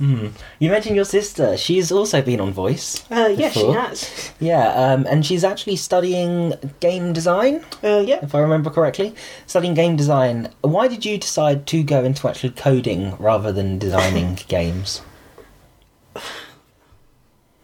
Hmm. 0.03 0.29
You 0.59 0.69
mentioned 0.69 0.97
your 0.97 1.05
sister. 1.05 1.57
She's 1.57 1.93
also 1.93 2.23
been 2.23 2.41
on 2.41 2.53
Voice. 2.53 3.05
uh, 3.09 3.33
yeah, 3.39 3.51
she 3.51 3.69
has. 3.71 4.33
Yeah, 4.41 4.67
um, 4.75 5.07
and 5.09 5.25
she's 5.25 5.45
actually 5.45 5.77
studying 5.77 6.55
game 6.81 7.13
design, 7.13 7.65
Uh, 7.85 8.03
yeah, 8.05 8.19
if 8.21 8.35
I 8.35 8.41
remember 8.41 8.69
correctly. 8.69 9.15
Studying 9.47 9.75
game 9.75 9.95
design. 9.95 10.49
Why 10.63 10.89
did 10.89 11.05
you 11.05 11.19
decide 11.19 11.69
to 11.69 11.85
go 11.85 12.03
into 12.03 12.27
actually 12.29 12.51
coding 12.51 13.15
rather 13.19 13.53
than 13.53 13.79
designing 13.79 14.41
games? 14.49 15.03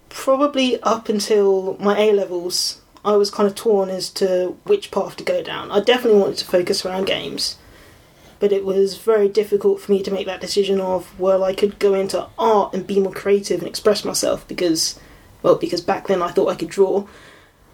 probably 0.08 0.80
up 0.82 1.08
until 1.08 1.76
my 1.80 1.98
A 1.98 2.12
levels, 2.12 2.80
I 3.04 3.16
was 3.16 3.30
kind 3.30 3.48
of 3.48 3.54
torn 3.54 3.88
as 3.88 4.10
to 4.10 4.56
which 4.64 4.90
path 4.90 5.16
to 5.16 5.24
go 5.24 5.42
down. 5.42 5.70
I 5.70 5.80
definitely 5.80 6.20
wanted 6.20 6.38
to 6.38 6.44
focus 6.44 6.84
around 6.84 7.06
games, 7.06 7.56
but 8.40 8.52
it 8.52 8.64
was 8.64 8.96
very 8.96 9.28
difficult 9.28 9.80
for 9.80 9.92
me 9.92 10.02
to 10.02 10.10
make 10.10 10.26
that 10.26 10.40
decision 10.40 10.80
of 10.80 11.18
well, 11.18 11.44
I 11.44 11.54
could 11.54 11.78
go 11.78 11.94
into 11.94 12.26
art 12.38 12.74
and 12.74 12.86
be 12.86 13.00
more 13.00 13.12
creative 13.12 13.60
and 13.60 13.68
express 13.68 14.04
myself 14.04 14.46
because, 14.46 14.98
well, 15.42 15.56
because 15.56 15.80
back 15.80 16.06
then 16.06 16.22
I 16.22 16.28
thought 16.28 16.48
I 16.48 16.54
could 16.54 16.68
draw. 16.68 17.06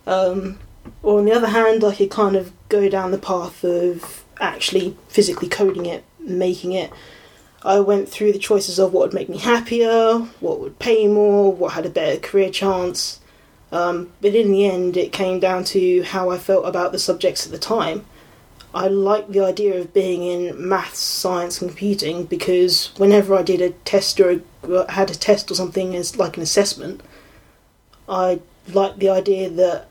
Um, 0.06 0.58
or 1.02 1.18
on 1.18 1.24
the 1.24 1.32
other 1.32 1.48
hand, 1.48 1.84
I 1.84 1.94
could 1.94 2.10
kind 2.10 2.36
of 2.36 2.52
go 2.68 2.88
down 2.88 3.10
the 3.10 3.18
path 3.18 3.64
of 3.64 4.24
actually 4.40 4.96
physically 5.08 5.48
coding 5.48 5.86
it, 5.86 6.04
making 6.18 6.72
it. 6.72 6.92
I 7.62 7.80
went 7.80 8.08
through 8.08 8.32
the 8.32 8.38
choices 8.38 8.78
of 8.78 8.92
what 8.92 9.02
would 9.02 9.14
make 9.14 9.30
me 9.30 9.38
happier, 9.38 10.18
what 10.40 10.60
would 10.60 10.78
pay 10.78 11.06
more, 11.06 11.52
what 11.52 11.72
had 11.72 11.86
a 11.86 11.90
better 11.90 12.20
career 12.20 12.50
chance. 12.50 13.20
Um, 13.72 14.12
but 14.20 14.34
in 14.34 14.52
the 14.52 14.66
end, 14.66 14.96
it 14.96 15.12
came 15.12 15.40
down 15.40 15.64
to 15.64 16.02
how 16.02 16.30
I 16.30 16.38
felt 16.38 16.66
about 16.66 16.92
the 16.92 16.98
subjects 16.98 17.46
at 17.46 17.52
the 17.52 17.58
time. 17.58 18.04
I 18.74 18.88
like 18.88 19.28
the 19.28 19.40
idea 19.40 19.80
of 19.80 19.94
being 19.94 20.24
in 20.24 20.68
maths, 20.68 20.98
science, 20.98 21.62
and 21.62 21.70
computing 21.70 22.24
because 22.24 22.90
whenever 22.96 23.36
I 23.36 23.42
did 23.42 23.60
a 23.60 23.70
test 23.70 24.18
or 24.18 24.40
a, 24.64 24.92
had 24.92 25.10
a 25.10 25.14
test 25.14 25.50
or 25.50 25.54
something 25.54 25.94
as 25.94 26.18
like 26.18 26.36
an 26.36 26.42
assessment, 26.42 27.00
I 28.08 28.40
liked 28.72 28.98
the 28.98 29.10
idea 29.10 29.48
that 29.48 29.86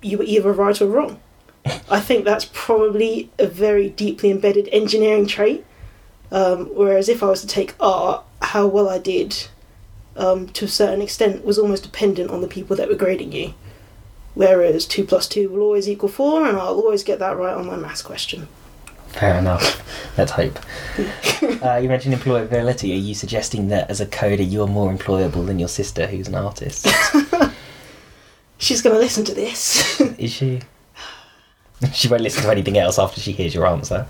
you 0.00 0.18
were 0.18 0.24
either 0.24 0.52
right 0.52 0.80
or 0.80 0.86
wrong. 0.86 1.20
I 1.90 1.98
think 1.98 2.24
that's 2.24 2.48
probably 2.52 3.30
a 3.36 3.48
very 3.48 3.90
deeply 3.90 4.30
embedded 4.30 4.68
engineering 4.70 5.26
trait. 5.26 5.66
Um, 6.30 6.66
whereas 6.66 7.08
if 7.08 7.22
I 7.22 7.26
was 7.26 7.40
to 7.40 7.46
take 7.48 7.74
art, 7.80 8.22
how 8.42 8.66
well 8.66 8.88
I 8.88 8.98
did, 8.98 9.48
um, 10.16 10.48
to 10.50 10.66
a 10.66 10.68
certain 10.68 11.02
extent, 11.02 11.44
was 11.44 11.58
almost 11.58 11.82
dependent 11.82 12.30
on 12.30 12.42
the 12.42 12.48
people 12.48 12.76
that 12.76 12.88
were 12.88 12.94
grading 12.94 13.32
you. 13.32 13.54
Whereas 14.38 14.86
two 14.86 15.02
plus 15.02 15.26
two 15.26 15.48
will 15.48 15.62
always 15.62 15.88
equal 15.88 16.08
four, 16.08 16.46
and 16.46 16.56
I'll 16.56 16.76
always 16.76 17.02
get 17.02 17.18
that 17.18 17.36
right 17.36 17.56
on 17.56 17.66
my 17.66 17.74
maths 17.74 18.02
question. 18.02 18.46
Fair 19.08 19.36
enough. 19.36 19.82
Let's 20.16 20.30
hope. 20.30 20.60
uh, 21.60 21.80
you 21.82 21.88
mentioned 21.88 22.14
employability. 22.14 22.92
Are 22.92 23.00
you 23.00 23.16
suggesting 23.16 23.66
that 23.70 23.90
as 23.90 24.00
a 24.00 24.06
coder 24.06 24.48
you're 24.48 24.68
more 24.68 24.92
employable 24.92 25.44
than 25.44 25.58
your 25.58 25.66
sister, 25.66 26.06
who's 26.06 26.28
an 26.28 26.36
artist? 26.36 26.86
She's 28.58 28.80
going 28.80 28.94
to 28.94 29.00
listen 29.00 29.24
to 29.24 29.34
this. 29.34 30.00
Is 30.18 30.32
she? 30.32 30.60
She 31.92 32.06
won't 32.06 32.22
listen 32.22 32.44
to 32.44 32.50
anything 32.50 32.78
else 32.78 32.96
after 32.96 33.20
she 33.20 33.32
hears 33.32 33.52
your 33.52 33.66
answer. 33.66 34.06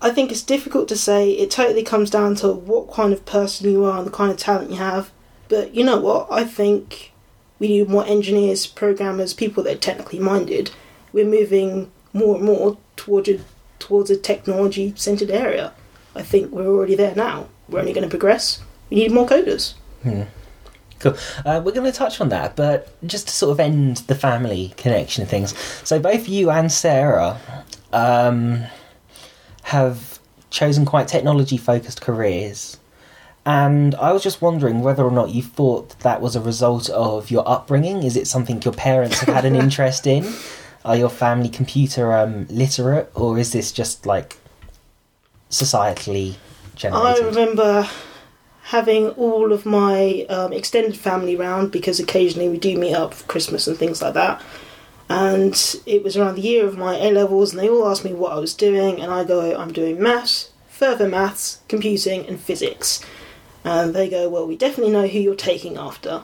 I 0.00 0.10
think 0.10 0.30
it's 0.30 0.42
difficult 0.42 0.86
to 0.90 0.96
say. 0.96 1.32
It 1.32 1.50
totally 1.50 1.82
comes 1.82 2.10
down 2.10 2.36
to 2.36 2.52
what 2.52 2.92
kind 2.92 3.12
of 3.12 3.26
person 3.26 3.68
you 3.68 3.84
are 3.84 3.98
and 3.98 4.06
the 4.06 4.12
kind 4.12 4.30
of 4.30 4.36
talent 4.36 4.70
you 4.70 4.76
have. 4.76 5.10
But 5.52 5.74
you 5.74 5.84
know 5.84 6.00
what? 6.00 6.28
I 6.30 6.44
think 6.44 7.12
we 7.58 7.68
need 7.68 7.90
more 7.90 8.06
engineers, 8.06 8.66
programmers, 8.66 9.34
people 9.34 9.62
that 9.64 9.74
are 9.74 9.78
technically 9.78 10.18
minded. 10.18 10.70
We're 11.12 11.26
moving 11.26 11.92
more 12.14 12.36
and 12.36 12.44
more 12.46 12.78
towards 12.96 13.28
a, 13.28 13.38
towards 13.78 14.10
a 14.10 14.16
technology 14.16 14.94
centered 14.96 15.30
area. 15.30 15.74
I 16.14 16.22
think 16.22 16.52
we're 16.52 16.66
already 16.66 16.94
there 16.94 17.14
now. 17.14 17.48
We're 17.68 17.80
only 17.80 17.92
going 17.92 18.04
to 18.04 18.08
progress. 18.08 18.62
We 18.88 18.96
need 18.96 19.12
more 19.12 19.26
coders. 19.26 19.74
Cool. 21.00 21.16
Uh, 21.44 21.60
we're 21.62 21.72
going 21.72 21.84
to 21.84 21.92
touch 21.92 22.18
on 22.22 22.30
that, 22.30 22.56
but 22.56 22.88
just 23.06 23.28
to 23.28 23.34
sort 23.34 23.52
of 23.52 23.60
end 23.60 23.98
the 24.06 24.14
family 24.14 24.72
connection 24.78 25.26
things. 25.26 25.54
So 25.84 25.98
both 25.98 26.30
you 26.30 26.50
and 26.50 26.72
Sarah 26.72 27.38
um, 27.92 28.64
have 29.64 30.18
chosen 30.48 30.86
quite 30.86 31.08
technology 31.08 31.58
focused 31.58 32.00
careers. 32.00 32.78
And 33.44 33.94
I 33.96 34.12
was 34.12 34.22
just 34.22 34.40
wondering 34.40 34.80
whether 34.82 35.02
or 35.02 35.10
not 35.10 35.30
you 35.30 35.42
thought 35.42 35.98
that 36.00 36.20
was 36.20 36.36
a 36.36 36.40
result 36.40 36.88
of 36.90 37.30
your 37.30 37.48
upbringing. 37.48 38.04
Is 38.04 38.16
it 38.16 38.28
something 38.28 38.62
your 38.62 38.74
parents 38.74 39.20
have 39.20 39.34
had 39.34 39.44
an 39.44 39.56
interest 39.64 40.06
in? 40.06 40.32
Are 40.84 40.96
your 40.96 41.08
family 41.08 41.48
computer 41.48 42.12
um, 42.12 42.46
literate, 42.48 43.10
or 43.14 43.38
is 43.38 43.52
this 43.52 43.72
just 43.72 44.04
like 44.06 44.36
societally 45.50 46.34
generated? 46.74 47.24
I 47.24 47.26
remember 47.26 47.88
having 48.64 49.10
all 49.10 49.52
of 49.52 49.66
my 49.66 50.24
um, 50.28 50.52
extended 50.52 50.96
family 50.96 51.36
round 51.36 51.70
because 51.70 52.00
occasionally 52.00 52.48
we 52.48 52.58
do 52.58 52.76
meet 52.78 52.94
up 52.94 53.14
for 53.14 53.24
Christmas 53.26 53.66
and 53.66 53.76
things 53.76 54.00
like 54.00 54.14
that. 54.14 54.42
And 55.08 55.80
it 55.84 56.02
was 56.02 56.16
around 56.16 56.36
the 56.36 56.42
year 56.42 56.66
of 56.66 56.78
my 56.78 56.96
A 56.96 57.10
levels, 57.10 57.52
and 57.52 57.60
they 57.60 57.68
all 57.68 57.88
asked 57.88 58.04
me 58.04 58.14
what 58.14 58.32
I 58.32 58.38
was 58.38 58.54
doing, 58.54 59.00
and 59.00 59.12
I 59.12 59.24
go, 59.24 59.54
I'm 59.54 59.72
doing 59.72 60.00
maths, 60.00 60.50
further 60.68 61.08
maths, 61.08 61.60
computing, 61.68 62.26
and 62.26 62.40
physics. 62.40 63.04
And 63.64 63.94
they 63.94 64.08
go, 64.08 64.28
Well, 64.28 64.46
we 64.46 64.56
definitely 64.56 64.92
know 64.92 65.06
who 65.06 65.18
you're 65.18 65.34
taking 65.34 65.76
after. 65.76 66.22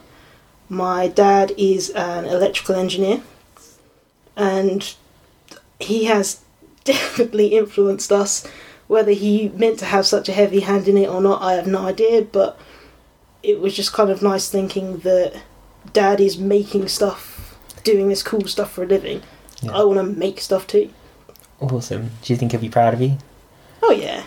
My 0.69 1.09
dad 1.09 1.53
is 1.57 1.91
an 1.91 2.25
electrical 2.27 2.75
engineer, 2.75 3.23
and 4.37 4.95
he 5.81 6.05
has 6.05 6.41
definitely 6.85 7.49
influenced 7.49 8.13
us 8.13 8.47
whether 8.89 9.13
he 9.13 9.51
meant 9.51 9.79
to 9.79 9.85
have 9.85 10.07
such 10.07 10.29
a 10.29 10.33
heavy 10.33 10.61
hand 10.61 10.89
in 10.89 10.97
it 10.97 11.09
or 11.09 11.21
not, 11.21 11.43
I 11.43 11.53
have 11.53 11.67
no 11.67 11.87
idea, 11.87 12.23
but 12.23 12.59
it 13.43 13.61
was 13.61 13.77
just 13.77 13.93
kind 13.93 14.11
of 14.11 14.23
nice 14.23 14.49
thinking 14.49 14.99
that 15.01 15.43
dad 15.93 16.21
is 16.21 16.39
making 16.39 16.89
stuff, 16.89 17.57
doing 17.85 18.09
this 18.09 18.23
cool 18.23 18.47
stuff 18.47 18.73
for 18.73 18.83
a 18.83 18.87
living. 18.87 19.23
Yeah. 19.61 19.77
I 19.77 19.85
want 19.85 19.99
to 19.99 20.03
make 20.03 20.41
stuff 20.41 20.67
too. 20.67 20.91
Awesome. 21.61 22.11
Do 22.23 22.33
you 22.33 22.37
think 22.39 22.53
he'll 22.53 22.61
be 22.61 22.71
proud 22.71 22.95
of 22.95 23.03
you? 23.03 23.19
Oh, 23.83 23.93
yeah, 23.93 24.25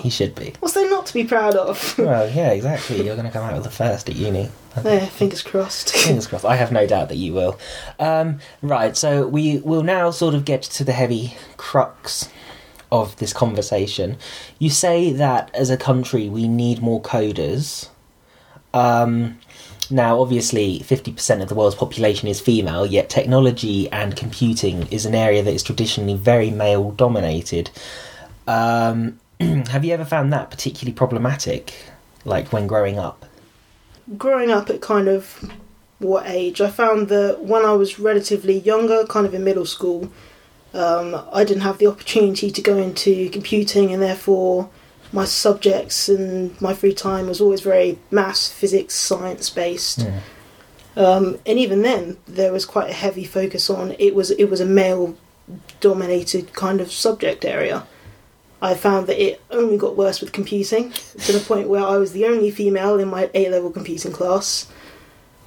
He 0.00 0.10
should 0.10 0.34
be. 0.34 0.54
What's 0.60 0.74
there 0.74 0.88
not 0.88 1.06
to 1.06 1.14
be 1.14 1.24
proud 1.24 1.54
of? 1.54 1.98
Well, 2.06 2.30
yeah, 2.30 2.50
exactly. 2.50 3.04
You're 3.04 3.16
going 3.16 3.26
to 3.26 3.32
come 3.32 3.42
out 3.42 3.54
with 3.54 3.64
the 3.64 3.70
first 3.70 4.08
at 4.08 4.16
uni. 4.16 4.48
there, 4.76 5.06
fingers 5.06 5.42
crossed. 5.42 5.94
Fingers 5.96 6.26
crossed. 6.26 6.44
I 6.44 6.56
have 6.56 6.70
no 6.70 6.86
doubt 6.86 7.08
that 7.08 7.16
you 7.16 7.32
will. 7.32 7.58
Um, 7.98 8.38
right, 8.62 8.96
so 8.96 9.26
we 9.26 9.58
will 9.58 9.82
now 9.82 10.10
sort 10.10 10.34
of 10.34 10.44
get 10.44 10.62
to 10.62 10.84
the 10.84 10.92
heavy 10.92 11.34
crux 11.56 12.28
of 12.92 13.16
this 13.16 13.32
conversation. 13.32 14.16
You 14.58 14.70
say 14.70 15.12
that 15.12 15.50
as 15.54 15.70
a 15.70 15.76
country 15.76 16.28
we 16.28 16.46
need 16.46 16.80
more 16.80 17.02
coders. 17.02 17.88
Um, 18.72 19.38
now, 19.90 20.20
obviously, 20.20 20.80
50% 20.80 21.42
of 21.42 21.48
the 21.48 21.54
world's 21.54 21.76
population 21.76 22.28
is 22.28 22.40
female, 22.40 22.86
yet 22.86 23.08
technology 23.08 23.90
and 23.92 24.16
computing 24.16 24.86
is 24.88 25.06
an 25.06 25.14
area 25.14 25.42
that 25.42 25.52
is 25.52 25.62
traditionally 25.62 26.14
very 26.14 26.50
male 26.50 26.90
dominated. 26.90 27.70
Um, 28.48 29.20
have 29.68 29.84
you 29.84 29.92
ever 29.92 30.04
found 30.04 30.32
that 30.32 30.50
particularly 30.50 30.94
problematic, 30.94 31.74
like 32.24 32.52
when 32.52 32.66
growing 32.66 32.98
up? 32.98 33.26
growing 34.16 34.50
up 34.50 34.70
at 34.70 34.80
kind 34.80 35.08
of 35.08 35.50
what 35.98 36.26
age, 36.26 36.60
I 36.60 36.70
found 36.70 37.08
that 37.08 37.44
when 37.44 37.64
I 37.64 37.72
was 37.72 37.98
relatively 37.98 38.58
younger, 38.58 39.04
kind 39.06 39.26
of 39.26 39.34
in 39.34 39.44
middle 39.44 39.66
school, 39.66 40.10
um, 40.74 41.20
I 41.32 41.44
didn't 41.44 41.62
have 41.62 41.78
the 41.78 41.86
opportunity 41.86 42.50
to 42.50 42.62
go 42.62 42.76
into 42.76 43.30
computing, 43.30 43.92
and 43.92 44.02
therefore 44.02 44.68
my 45.12 45.24
subjects 45.24 46.08
and 46.08 46.60
my 46.60 46.74
free 46.74 46.92
time 46.92 47.26
was 47.28 47.40
always 47.40 47.60
very 47.60 47.98
maths, 48.10 48.50
physics, 48.52 48.94
science 48.94 49.48
based. 49.48 50.00
Yeah. 50.00 50.20
Um, 50.96 51.38
and 51.46 51.58
even 51.58 51.82
then, 51.82 52.18
there 52.26 52.52
was 52.52 52.64
quite 52.64 52.90
a 52.90 52.94
heavy 52.94 53.24
focus 53.24 53.68
on 53.70 53.94
it 53.98 54.14
was 54.14 54.30
it 54.30 54.46
was 54.46 54.60
a 54.60 54.66
male 54.66 55.16
dominated 55.80 56.52
kind 56.52 56.80
of 56.80 56.92
subject 56.92 57.44
area. 57.44 57.86
I 58.60 58.74
found 58.74 59.06
that 59.06 59.22
it 59.22 59.40
only 59.50 59.76
got 59.76 59.96
worse 59.96 60.20
with 60.20 60.32
computing 60.32 60.90
to 60.92 61.32
the 61.32 61.44
point 61.46 61.68
where 61.68 61.84
I 61.84 61.98
was 61.98 62.12
the 62.12 62.26
only 62.26 62.50
female 62.50 62.98
in 62.98 63.08
my 63.08 63.30
A 63.34 63.50
level 63.50 63.70
computing 63.70 64.12
class. 64.12 64.70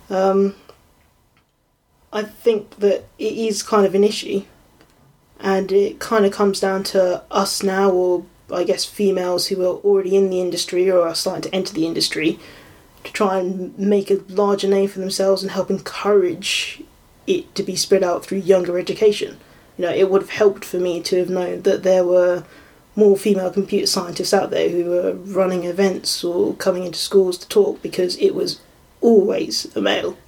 Um, 0.10 0.56
I 2.14 2.24
think 2.24 2.78
that 2.78 3.06
it 3.18 3.34
is 3.34 3.64
kind 3.64 3.86
of 3.86 3.96
an 3.96 4.04
issue, 4.04 4.44
and 5.40 5.72
it 5.72 6.00
kind 6.00 6.26
of 6.26 6.32
comes 6.32 6.60
down 6.60 6.84
to 6.86 7.24
us 7.32 7.64
now, 7.64 7.90
or 7.92 8.26
I 8.52 8.64
guess 8.64 8.86
females 8.86 9.48
who 9.48 9.62
are 9.64 9.78
already 9.78 10.16
in 10.16 10.30
the 10.30 10.42
industry 10.42 10.90
or 10.90 11.08
are 11.08 11.16
starting 11.16 11.44
to 11.44 11.56
enter 11.56 11.74
the 11.74 11.86
industry, 11.86 12.40
to 13.04 13.12
try 13.14 13.40
and 13.40 13.78
make 13.78 14.12
a 14.12 14.22
larger 14.28 14.68
name 14.68 14.90
for 14.90 15.00
themselves 15.00 15.42
and 15.42 15.52
help 15.52 15.70
encourage 15.70 16.84
it 17.26 17.54
to 17.56 17.64
be 17.64 17.76
spread 17.76 18.04
out 18.04 18.26
through 18.26 18.40
younger 18.40 18.78
education. 18.78 19.40
You 19.78 19.86
know, 19.86 19.94
it 19.94 20.10
would 20.10 20.22
have 20.22 20.32
helped 20.32 20.66
for 20.66 20.78
me 20.78 21.02
to 21.04 21.20
have 21.20 21.30
known 21.30 21.62
that 21.62 21.84
there 21.84 22.04
were 22.04 22.44
more 22.96 23.16
female 23.18 23.52
computer 23.52 23.88
scientists 23.88 24.34
out 24.34 24.50
there 24.50 24.70
who 24.70 24.86
were 24.90 25.14
running 25.14 25.64
events 25.64 26.24
or 26.24 26.54
coming 26.56 26.86
into 26.86 27.00
schools 27.00 27.38
to 27.38 27.48
talk 27.48 27.82
because 27.82 28.18
it 28.18 28.36
was 28.36 28.60
always 29.02 29.74
a 29.76 29.82
male. 29.82 30.18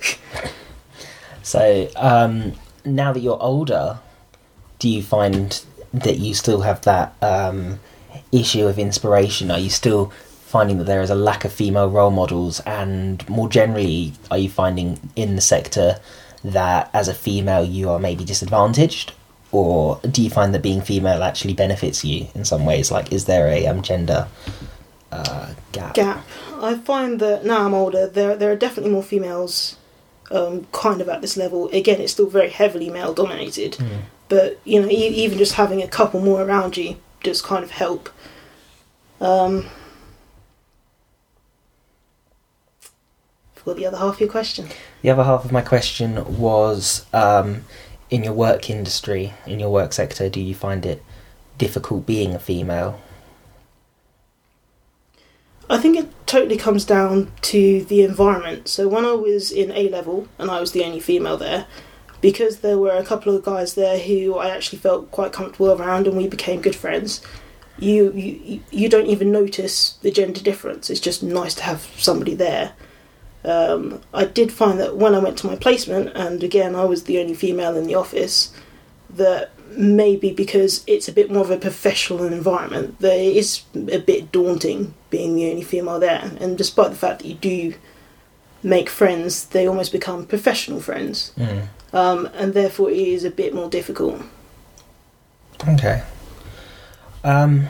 So 1.43 1.89
um, 1.95 2.53
now 2.85 3.13
that 3.13 3.19
you're 3.19 3.41
older, 3.41 3.99
do 4.79 4.89
you 4.89 5.01
find 5.01 5.63
that 5.93 6.17
you 6.17 6.33
still 6.33 6.61
have 6.61 6.81
that 6.83 7.15
um, 7.21 7.79
issue 8.31 8.67
of 8.67 8.79
inspiration? 8.79 9.51
Are 9.51 9.59
you 9.59 9.69
still 9.69 10.11
finding 10.45 10.77
that 10.77 10.83
there 10.85 11.01
is 11.01 11.09
a 11.09 11.15
lack 11.15 11.45
of 11.45 11.51
female 11.51 11.89
role 11.89 12.11
models, 12.11 12.59
and 12.61 13.27
more 13.29 13.49
generally, 13.49 14.13
are 14.29 14.37
you 14.37 14.49
finding 14.49 14.99
in 15.15 15.35
the 15.35 15.41
sector 15.41 15.99
that 16.43 16.89
as 16.93 17.07
a 17.07 17.13
female 17.13 17.63
you 17.63 17.89
are 17.89 17.99
maybe 17.99 18.23
disadvantaged? 18.23 19.13
Or 19.51 19.99
do 20.09 20.21
you 20.23 20.29
find 20.29 20.53
that 20.53 20.61
being 20.61 20.81
female 20.81 21.23
actually 21.23 21.53
benefits 21.53 22.05
you 22.05 22.27
in 22.35 22.45
some 22.45 22.65
ways? 22.65 22.89
Like, 22.91 23.11
is 23.11 23.25
there 23.25 23.47
a 23.47 23.67
um, 23.67 23.81
gender 23.81 24.27
uh, 25.11 25.53
gap? 25.73 25.93
gap. 25.93 26.25
I 26.61 26.75
find 26.75 27.19
that 27.19 27.43
now 27.45 27.65
I'm 27.65 27.73
older, 27.73 28.07
there 28.07 28.35
there 28.35 28.51
are 28.51 28.55
definitely 28.55 28.91
more 28.91 29.03
females, 29.03 29.75
um, 30.31 30.67
kind 30.71 31.01
of 31.01 31.09
at 31.09 31.21
this 31.21 31.35
level. 31.35 31.67
Again, 31.69 31.99
it's 31.99 32.13
still 32.13 32.29
very 32.29 32.49
heavily 32.49 32.89
male 32.89 33.13
dominated, 33.13 33.73
Mm. 33.73 34.01
but 34.29 34.59
you 34.63 34.81
know, 34.81 34.87
e- 34.87 34.93
even 35.23 35.37
just 35.37 35.53
having 35.55 35.81
a 35.81 35.87
couple 35.87 36.21
more 36.21 36.41
around 36.41 36.77
you 36.77 36.95
does 37.23 37.41
kind 37.41 37.63
of 37.63 37.71
help. 37.71 38.09
Um, 39.19 39.65
forgot 43.53 43.75
the 43.77 43.85
other 43.85 43.97
half 43.97 44.15
of 44.15 44.19
your 44.19 44.29
question. 44.29 44.67
The 45.01 45.09
other 45.09 45.23
half 45.23 45.45
of 45.45 45.51
my 45.51 45.61
question 45.61 46.37
was 46.39 47.05
um, 47.13 47.63
in 48.11 48.23
your 48.23 48.33
work 48.33 48.69
industry, 48.69 49.33
in 49.47 49.59
your 49.59 49.71
work 49.71 49.93
sector, 49.93 50.29
do 50.29 50.41
you 50.41 50.53
find 50.53 50.85
it 50.85 51.01
difficult 51.57 52.05
being 52.05 52.35
a 52.35 52.39
female? 52.39 53.01
I 55.69 55.77
think 55.77 55.97
it 55.97 56.09
totally 56.27 56.57
comes 56.57 56.83
down 56.83 57.31
to 57.43 57.85
the 57.85 58.03
environment. 58.03 58.67
So 58.67 58.89
when 58.89 59.05
I 59.05 59.13
was 59.13 59.51
in 59.51 59.71
A 59.71 59.87
level 59.87 60.27
and 60.37 60.51
I 60.51 60.59
was 60.59 60.73
the 60.73 60.83
only 60.83 60.99
female 60.99 61.37
there, 61.37 61.65
because 62.19 62.59
there 62.59 62.77
were 62.77 62.91
a 62.91 63.05
couple 63.05 63.33
of 63.33 63.45
guys 63.45 63.73
there 63.75 63.97
who 63.97 64.35
I 64.35 64.49
actually 64.49 64.79
felt 64.79 65.09
quite 65.11 65.31
comfortable 65.31 65.71
around 65.71 66.07
and 66.07 66.17
we 66.17 66.27
became 66.27 66.61
good 66.61 66.75
friends. 66.75 67.21
You 67.79 68.11
you 68.11 68.61
you 68.69 68.89
don't 68.89 69.07
even 69.07 69.31
notice 69.31 69.93
the 70.01 70.11
gender 70.11 70.41
difference. 70.41 70.89
It's 70.89 70.99
just 70.99 71.23
nice 71.23 71.55
to 71.55 71.63
have 71.63 71.89
somebody 71.97 72.35
there. 72.35 72.73
Um, 73.43 74.01
I 74.13 74.25
did 74.25 74.51
find 74.51 74.79
that 74.79 74.97
when 74.97 75.15
I 75.15 75.19
went 75.19 75.37
to 75.39 75.47
my 75.47 75.55
placement, 75.55 76.11
and 76.15 76.43
again 76.43 76.75
I 76.75 76.85
was 76.85 77.03
the 77.03 77.19
only 77.19 77.33
female 77.33 77.75
in 77.75 77.87
the 77.87 77.95
office, 77.95 78.53
that 79.09 79.51
maybe 79.75 80.31
because 80.31 80.83
it's 80.85 81.07
a 81.07 81.11
bit 81.11 81.31
more 81.31 81.43
of 81.43 81.49
a 81.51 81.57
professional 81.57 82.23
environment, 82.25 82.99
that 82.99 83.17
it 83.17 83.35
is 83.35 83.63
a 83.73 83.99
bit 83.99 84.31
daunting 84.31 84.93
being 85.09 85.35
the 85.35 85.49
only 85.49 85.63
female 85.63 85.99
there. 85.99 86.31
And 86.39 86.57
despite 86.57 86.89
the 86.91 86.97
fact 86.97 87.19
that 87.19 87.27
you 87.27 87.35
do 87.35 87.73
make 88.63 88.89
friends, 88.89 89.45
they 89.45 89.67
almost 89.67 89.91
become 89.91 90.25
professional 90.25 90.81
friends, 90.81 91.31
Mm. 91.37 91.67
um, 91.93 92.29
and 92.35 92.53
therefore 92.53 92.91
it 92.91 92.97
is 92.97 93.23
a 93.23 93.31
bit 93.31 93.53
more 93.55 93.69
difficult. 93.69 94.21
Okay. 95.67 96.03
Um, 97.23 97.67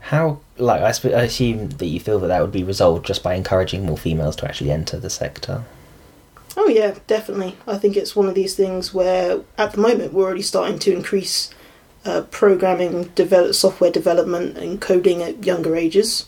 how, 0.00 0.40
like, 0.58 0.82
I, 0.82 0.92
sp- 0.94 1.16
I 1.16 1.22
assume 1.22 1.70
that 1.70 1.86
you 1.86 2.00
feel 2.00 2.18
that 2.20 2.28
that 2.28 2.40
would 2.40 2.52
be 2.52 2.64
resolved 2.64 3.06
just 3.06 3.22
by 3.22 3.34
encouraging 3.34 3.84
more 3.84 3.98
females 3.98 4.36
to 4.36 4.46
actually 4.46 4.70
enter 4.70 4.98
the 4.98 5.10
sector. 5.10 5.64
Oh 6.56 6.68
yeah, 6.68 6.94
definitely. 7.06 7.56
I 7.66 7.78
think 7.78 7.96
it's 7.96 8.14
one 8.14 8.28
of 8.28 8.36
these 8.36 8.54
things 8.54 8.94
where 8.94 9.40
at 9.58 9.72
the 9.72 9.80
moment 9.80 10.12
we're 10.12 10.24
already 10.24 10.42
starting 10.42 10.78
to 10.80 10.92
increase 10.92 11.50
uh, 12.04 12.20
programming, 12.30 13.04
develop 13.14 13.54
software 13.54 13.90
development, 13.90 14.56
and 14.56 14.80
coding 14.80 15.20
at 15.22 15.44
younger 15.44 15.74
ages. 15.74 16.26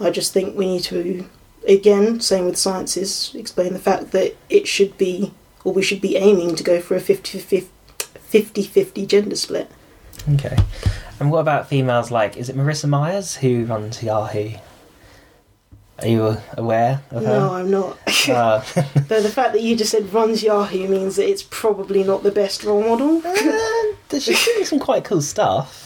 I 0.00 0.10
just 0.10 0.32
think 0.32 0.56
we 0.56 0.66
need 0.66 0.82
to, 0.84 1.28
again, 1.66 2.20
same 2.20 2.44
with 2.46 2.58
sciences, 2.58 3.32
explain 3.34 3.72
the 3.72 3.78
fact 3.78 4.10
that 4.10 4.36
it 4.50 4.66
should 4.66 4.98
be, 4.98 5.32
or 5.62 5.72
we 5.72 5.82
should 5.82 6.00
be 6.00 6.16
aiming 6.16 6.56
to 6.56 6.64
go 6.64 6.80
for 6.80 6.96
a 6.96 7.00
50-50 7.00 9.06
gender 9.06 9.36
split. 9.36 9.70
Okay. 10.34 10.56
And 11.20 11.30
what 11.30 11.40
about 11.40 11.68
females 11.68 12.10
like, 12.10 12.36
is 12.36 12.48
it 12.48 12.56
Marissa 12.56 12.88
Myers 12.88 13.36
who 13.36 13.64
runs 13.66 14.02
Yahoo? 14.02 14.50
Are 16.00 16.08
you 16.08 16.36
aware 16.58 17.02
of 17.10 17.24
her? 17.24 17.28
No. 17.38 17.54
I'm 17.54 17.70
not. 17.70 17.98
Uh, 18.26 18.64
Though 19.06 19.20
the 19.20 19.28
fact 19.28 19.52
that 19.52 19.60
you 19.60 19.76
just 19.76 19.90
said 19.90 20.10
runs 20.10 20.42
Yahoo 20.42 20.88
means 20.88 21.16
that 21.16 21.28
it's 21.28 21.42
probably 21.42 22.02
not 22.02 22.22
the 22.22 22.30
best 22.30 22.64
role 22.64 22.82
model. 22.82 23.20
Uh, 23.22 24.18
she's 24.18 24.42
doing 24.46 24.64
some 24.64 24.78
quite 24.78 25.04
cool 25.04 25.20
stuff. 25.20 25.83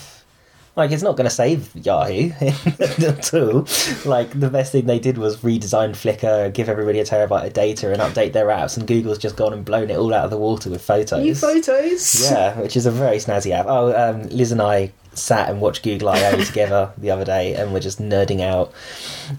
Like 0.79 0.93
it's 0.93 1.03
not 1.03 1.17
going 1.17 1.29
to 1.29 1.35
save 1.35 1.75
Yahoo 1.75 2.31
at 2.41 3.35
all. 3.35 3.67
Like 4.09 4.39
the 4.39 4.49
best 4.49 4.71
thing 4.71 4.87
they 4.87 5.01
did 5.01 5.19
was 5.19 5.39
redesign 5.39 5.91
Flickr, 5.91 6.55
give 6.55 6.69
everybody 6.69 7.01
a 7.01 7.05
terabyte 7.05 7.49
of 7.49 7.53
data, 7.53 7.93
and 7.93 8.01
update 8.01 8.33
their 8.33 8.47
apps. 8.47 8.77
And 8.79 8.87
Google's 8.87 9.19
just 9.19 9.35
gone 9.35 9.53
and 9.53 9.65
blown 9.65 9.91
it 9.91 9.99
all 9.99 10.15
out 10.15 10.27
of 10.27 10.31
the 10.31 10.37
water 10.37 10.71
with 10.71 10.81
photos. 10.81 11.21
New 11.21 11.35
photos. 11.35 12.31
Yeah, 12.31 12.61
which 12.61 12.77
is 12.77 12.87
a 12.87 12.93
very 12.93 13.17
snazzy 13.17 13.51
app. 13.51 13.67
Oh, 13.69 13.93
um, 13.93 14.29
Liz 14.29 14.53
and 14.53 14.63
I 14.63 14.93
sat 15.15 15.51
and 15.51 15.61
watched 15.61 15.83
Google 15.83 16.11
I/O 16.11 16.37
together 16.45 16.93
the 16.97 17.11
other 17.11 17.25
day, 17.25 17.57
and 17.57 17.73
we're 17.73 17.81
just 17.81 18.01
nerding 18.01 18.41
out. 18.41 18.73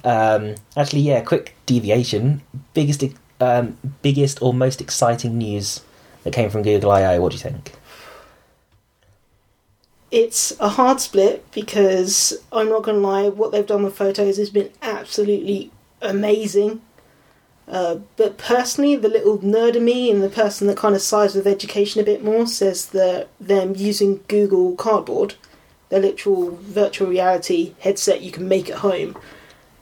Um, 0.03 0.55
actually, 0.75 1.03
yeah, 1.03 1.21
quick 1.21 1.55
deviation. 1.65 2.41
Biggest, 2.73 3.01
um, 3.39 3.77
biggest 4.01 4.41
or 4.41 4.53
most 4.53 4.81
exciting 4.81 5.37
news 5.37 5.83
that 6.25 6.33
came 6.33 6.49
from 6.49 6.63
Google 6.63 6.91
I/O. 6.91 7.21
What 7.21 7.31
do 7.31 7.37
you 7.37 7.43
think? 7.43 7.78
It's 10.11 10.59
a 10.59 10.69
hard 10.69 10.99
split 10.99 11.45
because 11.51 12.33
I'm 12.51 12.69
not 12.69 12.83
going 12.83 13.01
to 13.01 13.07
lie, 13.07 13.29
what 13.29 13.51
they've 13.51 13.65
done 13.65 13.83
with 13.83 13.95
photos 13.95 14.37
has 14.37 14.49
been 14.49 14.71
absolutely 14.81 15.71
amazing. 16.01 16.81
Uh, 17.67 17.99
but 18.17 18.39
personally, 18.39 18.95
the 18.95 19.07
little 19.07 19.37
nerd 19.37 19.75
of 19.75 19.83
me 19.83 20.09
and 20.09 20.23
the 20.23 20.29
person 20.29 20.65
that 20.67 20.77
kind 20.77 20.95
of 20.95 21.01
sides 21.03 21.35
with 21.35 21.45
education 21.45 22.01
a 22.01 22.03
bit 22.03 22.23
more 22.23 22.47
says 22.47 22.87
that 22.87 23.27
them 23.39 23.75
using 23.75 24.23
Google 24.27 24.75
Cardboard, 24.75 25.35
their 25.89 26.01
literal 26.01 26.57
virtual 26.61 27.07
reality 27.07 27.75
headset 27.79 28.21
you 28.21 28.31
can 28.31 28.47
make 28.47 28.71
at 28.71 28.79
home, 28.79 29.15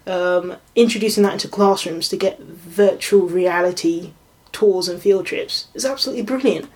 um, 0.06 0.58
introducing 0.76 1.24
that 1.24 1.34
into 1.34 1.48
classrooms 1.48 2.10
to 2.10 2.18
get 2.18 2.40
virtual 2.40 3.28
reality 3.28 4.12
tours 4.52 4.90
and 4.90 5.02
field 5.02 5.26
trips 5.26 5.68
is 5.74 5.86
absolutely 5.86 6.24
brilliant. 6.24 6.70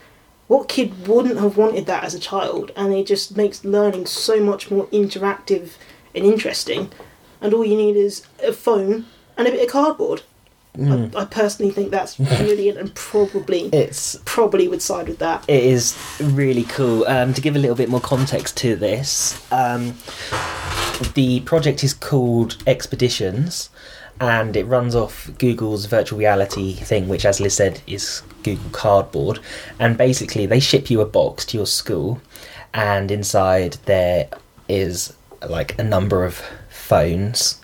What 0.51 0.67
kid 0.67 1.07
wouldn't 1.07 1.39
have 1.39 1.55
wanted 1.55 1.85
that 1.85 2.03
as 2.03 2.13
a 2.13 2.19
child? 2.19 2.73
And 2.75 2.93
it 2.93 3.07
just 3.07 3.37
makes 3.37 3.63
learning 3.63 4.05
so 4.05 4.41
much 4.41 4.69
more 4.69 4.85
interactive 4.87 5.75
and 6.13 6.25
interesting. 6.25 6.91
And 7.39 7.53
all 7.53 7.63
you 7.63 7.77
need 7.77 7.95
is 7.95 8.27
a 8.43 8.51
phone 8.51 9.05
and 9.37 9.47
a 9.47 9.51
bit 9.51 9.63
of 9.63 9.71
cardboard. 9.71 10.23
I, 10.77 11.09
I 11.15 11.23
personally 11.23 11.71
think 11.71 11.89
that's 11.89 12.17
brilliant 12.17 12.77
and 12.77 12.93
probably 12.95 13.69
It's 13.73 14.17
probably 14.25 14.67
would 14.67 14.81
side 14.81 15.07
with 15.07 15.19
that. 15.19 15.45
It 15.47 15.63
is 15.63 15.97
really 16.21 16.63
cool. 16.63 17.05
Um, 17.07 17.33
to 17.33 17.39
give 17.39 17.55
a 17.55 17.59
little 17.59 17.77
bit 17.77 17.87
more 17.87 18.01
context 18.01 18.57
to 18.57 18.75
this, 18.75 19.41
um, 19.53 19.93
the 21.13 21.39
project 21.45 21.81
is 21.81 21.93
called 21.93 22.61
Expeditions, 22.67 23.69
and 24.19 24.57
it 24.57 24.65
runs 24.65 24.95
off 24.95 25.31
Google's 25.37 25.85
virtual 25.85 26.19
reality 26.19 26.73
thing, 26.73 27.07
which, 27.07 27.23
as 27.23 27.39
Liz 27.39 27.53
said, 27.53 27.81
is 27.87 28.21
Google 28.43 28.69
Cardboard. 28.71 29.39
And 29.79 29.97
basically, 29.97 30.45
they 30.45 30.59
ship 30.59 30.89
you 30.89 31.01
a 31.01 31.05
box 31.05 31.45
to 31.45 31.57
your 31.57 31.67
school, 31.67 32.21
and 32.73 33.11
inside 33.11 33.77
there 33.85 34.29
is 34.67 35.13
like 35.47 35.77
a 35.79 35.83
number 35.83 36.23
of 36.23 36.41
phones 36.69 37.59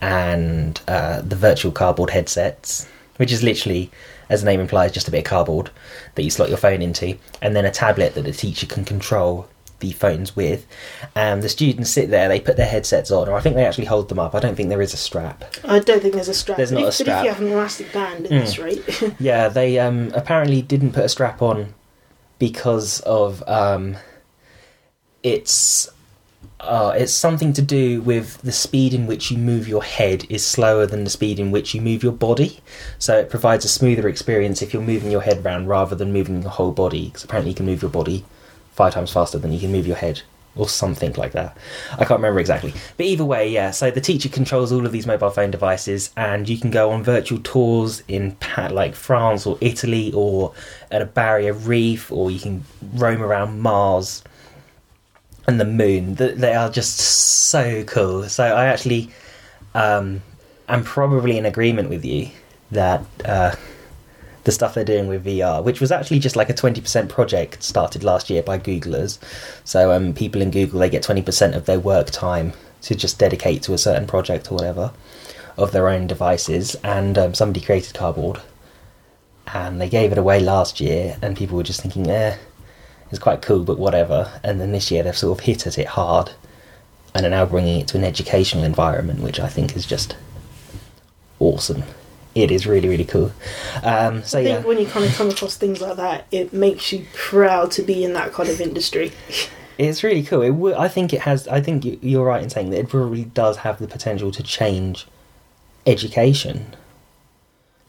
and 0.00 0.80
uh, 0.88 1.22
the 1.22 1.36
virtual 1.36 1.70
cardboard 1.70 2.10
headsets, 2.10 2.88
which 3.16 3.30
is 3.30 3.42
literally, 3.42 3.90
as 4.28 4.42
the 4.42 4.46
name 4.46 4.60
implies, 4.60 4.90
just 4.90 5.06
a 5.06 5.10
bit 5.10 5.18
of 5.18 5.24
cardboard 5.24 5.70
that 6.16 6.24
you 6.24 6.30
slot 6.30 6.48
your 6.48 6.58
phone 6.58 6.82
into, 6.82 7.16
and 7.40 7.54
then 7.54 7.64
a 7.64 7.70
tablet 7.70 8.14
that 8.14 8.22
the 8.22 8.32
teacher 8.32 8.66
can 8.66 8.84
control 8.84 9.48
the 9.82 9.90
phones 9.92 10.34
with. 10.34 10.66
And 11.14 11.42
the 11.42 11.48
students 11.50 11.90
sit 11.90 12.08
there, 12.08 12.28
they 12.28 12.40
put 12.40 12.56
their 12.56 12.66
headsets 12.66 13.10
on, 13.10 13.28
or 13.28 13.34
I 13.34 13.40
think 13.40 13.56
they 13.56 13.66
actually 13.66 13.84
hold 13.84 14.08
them 14.08 14.18
up. 14.18 14.34
I 14.34 14.40
don't 14.40 14.54
think 14.54 14.70
there 14.70 14.80
is 14.80 14.94
a 14.94 14.96
strap. 14.96 15.44
I 15.64 15.80
don't 15.80 16.00
think 16.00 16.14
there's 16.14 16.28
a 16.28 16.34
strap. 16.34 16.56
There's 16.56 16.72
not 16.72 16.84
if, 16.84 17.00
a 17.00 17.04
But 17.04 17.18
if 17.18 17.24
you 17.24 17.30
have 17.30 17.40
an 17.42 17.48
elastic 17.48 17.92
band 17.92 18.24
at 18.26 18.30
Mm. 18.32 18.40
this 18.40 18.58
rate, 18.58 19.14
Yeah, 19.20 19.48
they 19.48 19.78
um, 19.78 20.10
apparently 20.14 20.62
didn't 20.62 20.92
put 20.92 21.04
a 21.04 21.08
strap 21.08 21.42
on 21.42 21.74
because 22.38 23.00
of 23.00 23.42
um, 23.46 23.96
it's 25.22 25.88
uh, 26.60 26.94
it's 26.96 27.12
something 27.12 27.52
to 27.52 27.62
do 27.62 28.00
with 28.02 28.40
the 28.42 28.52
speed 28.52 28.94
in 28.94 29.06
which 29.08 29.32
you 29.32 29.38
move 29.38 29.66
your 29.66 29.82
head 29.82 30.24
is 30.28 30.46
slower 30.46 30.86
than 30.86 31.02
the 31.02 31.10
speed 31.10 31.40
in 31.40 31.50
which 31.50 31.74
you 31.74 31.80
move 31.80 32.04
your 32.04 32.12
body. 32.12 32.60
So 33.00 33.18
it 33.18 33.28
provides 33.30 33.64
a 33.64 33.68
smoother 33.68 34.08
experience 34.08 34.62
if 34.62 34.72
you're 34.72 34.82
moving 34.82 35.10
your 35.10 35.22
head 35.22 35.44
around 35.44 35.66
rather 35.66 35.96
than 35.96 36.12
moving 36.12 36.42
your 36.42 36.52
whole 36.52 36.70
body. 36.70 37.06
Because 37.06 37.24
apparently 37.24 37.50
you 37.50 37.56
can 37.56 37.66
move 37.66 37.82
your 37.82 37.90
body 37.90 38.24
five 38.72 38.92
times 38.92 39.12
faster 39.12 39.38
than 39.38 39.52
you 39.52 39.60
can 39.60 39.72
move 39.72 39.86
your 39.86 39.96
head. 39.96 40.22
Or 40.54 40.68
something 40.68 41.14
like 41.14 41.32
that. 41.32 41.56
I 41.94 42.04
can't 42.04 42.20
remember 42.20 42.38
exactly. 42.38 42.74
But 42.98 43.06
either 43.06 43.24
way, 43.24 43.48
yeah, 43.48 43.70
so 43.70 43.90
the 43.90 44.02
teacher 44.02 44.28
controls 44.28 44.70
all 44.70 44.84
of 44.84 44.92
these 44.92 45.06
mobile 45.06 45.30
phone 45.30 45.50
devices, 45.50 46.10
and 46.14 46.46
you 46.46 46.58
can 46.58 46.70
go 46.70 46.90
on 46.90 47.02
virtual 47.02 47.38
tours 47.38 48.02
in 48.06 48.36
like 48.70 48.94
France 48.94 49.46
or 49.46 49.56
Italy 49.62 50.12
or 50.12 50.52
at 50.90 51.00
a 51.00 51.06
barrier 51.06 51.54
reef, 51.54 52.12
or 52.12 52.30
you 52.30 52.38
can 52.38 52.64
roam 52.92 53.22
around 53.22 53.60
Mars 53.60 54.22
and 55.46 55.58
the 55.58 55.64
moon. 55.64 56.16
They 56.16 56.52
are 56.54 56.68
just 56.68 56.98
so 56.98 57.82
cool. 57.84 58.28
So 58.28 58.44
I 58.44 58.66
actually 58.66 59.08
um, 59.74 60.20
am 60.68 60.84
probably 60.84 61.38
in 61.38 61.46
agreement 61.46 61.88
with 61.88 62.04
you 62.04 62.28
that 62.72 63.02
uh, 63.24 63.54
the 64.44 64.52
stuff 64.52 64.74
they're 64.74 64.84
doing 64.84 65.06
with 65.06 65.24
VR, 65.24 65.62
which 65.62 65.80
was 65.80 65.92
actually 65.92 66.18
just 66.18 66.36
like 66.36 66.50
a 66.50 66.54
20% 66.54 67.08
project 67.08 67.62
started 67.62 68.02
last 68.02 68.28
year 68.28 68.42
by 68.42 68.58
Googlers. 68.58 69.18
So 69.64 69.92
um, 69.92 70.12
people 70.14 70.42
in 70.42 70.50
Google, 70.50 70.80
they 70.80 70.90
get 70.90 71.04
20% 71.04 71.54
of 71.54 71.66
their 71.66 71.78
work 71.78 72.10
time 72.10 72.52
to 72.82 72.94
just 72.94 73.18
dedicate 73.18 73.62
to 73.62 73.74
a 73.74 73.78
certain 73.78 74.06
project 74.06 74.50
or 74.50 74.56
whatever 74.56 74.92
of 75.56 75.72
their 75.72 75.88
own 75.88 76.06
devices. 76.06 76.74
And 76.82 77.16
um, 77.16 77.34
somebody 77.34 77.64
created 77.64 77.94
Cardboard. 77.94 78.40
And 79.54 79.80
they 79.80 79.88
gave 79.88 80.12
it 80.12 80.18
away 80.18 80.40
last 80.40 80.80
year, 80.80 81.18
and 81.20 81.36
people 81.36 81.56
were 81.56 81.62
just 81.62 81.82
thinking, 81.82 82.08
eh, 82.08 82.38
it's 83.10 83.18
quite 83.18 83.42
cool, 83.42 83.64
but 83.64 83.78
whatever. 83.78 84.40
And 84.42 84.60
then 84.60 84.72
this 84.72 84.90
year 84.90 85.02
they've 85.02 85.16
sort 85.16 85.38
of 85.38 85.44
hit 85.44 85.66
at 85.66 85.78
it 85.78 85.88
hard 85.88 86.30
and 87.14 87.26
are 87.26 87.30
now 87.30 87.44
bringing 87.44 87.80
it 87.80 87.88
to 87.88 87.98
an 87.98 88.04
educational 88.04 88.64
environment, 88.64 89.20
which 89.20 89.38
I 89.38 89.48
think 89.48 89.76
is 89.76 89.84
just 89.84 90.16
awesome. 91.38 91.82
It 92.34 92.50
is 92.50 92.66
really, 92.66 92.88
really 92.88 93.04
cool. 93.04 93.30
Um, 93.82 94.22
so 94.24 94.38
I 94.38 94.42
yeah, 94.42 94.60
when 94.62 94.78
you 94.78 94.86
kind 94.86 95.04
of 95.04 95.14
come 95.14 95.28
across 95.28 95.56
things 95.56 95.80
like 95.82 95.96
that, 95.96 96.26
it 96.30 96.52
makes 96.52 96.92
you 96.92 97.04
proud 97.12 97.70
to 97.72 97.82
be 97.82 98.04
in 98.04 98.14
that 98.14 98.32
kind 98.32 98.48
of 98.48 98.60
industry. 98.60 99.12
it's 99.78 100.02
really 100.02 100.22
cool. 100.22 100.40
It 100.42 100.50
w- 100.50 100.74
I 100.76 100.88
think 100.88 101.12
it 101.12 101.20
has. 101.22 101.46
I 101.48 101.60
think 101.60 101.84
you- 101.84 101.98
you're 102.00 102.24
right 102.24 102.42
in 102.42 102.48
saying 102.48 102.70
that 102.70 102.78
it 102.78 102.88
probably 102.88 103.24
does 103.24 103.58
have 103.58 103.78
the 103.78 103.86
potential 103.86 104.30
to 104.32 104.42
change 104.42 105.06
education. 105.86 106.74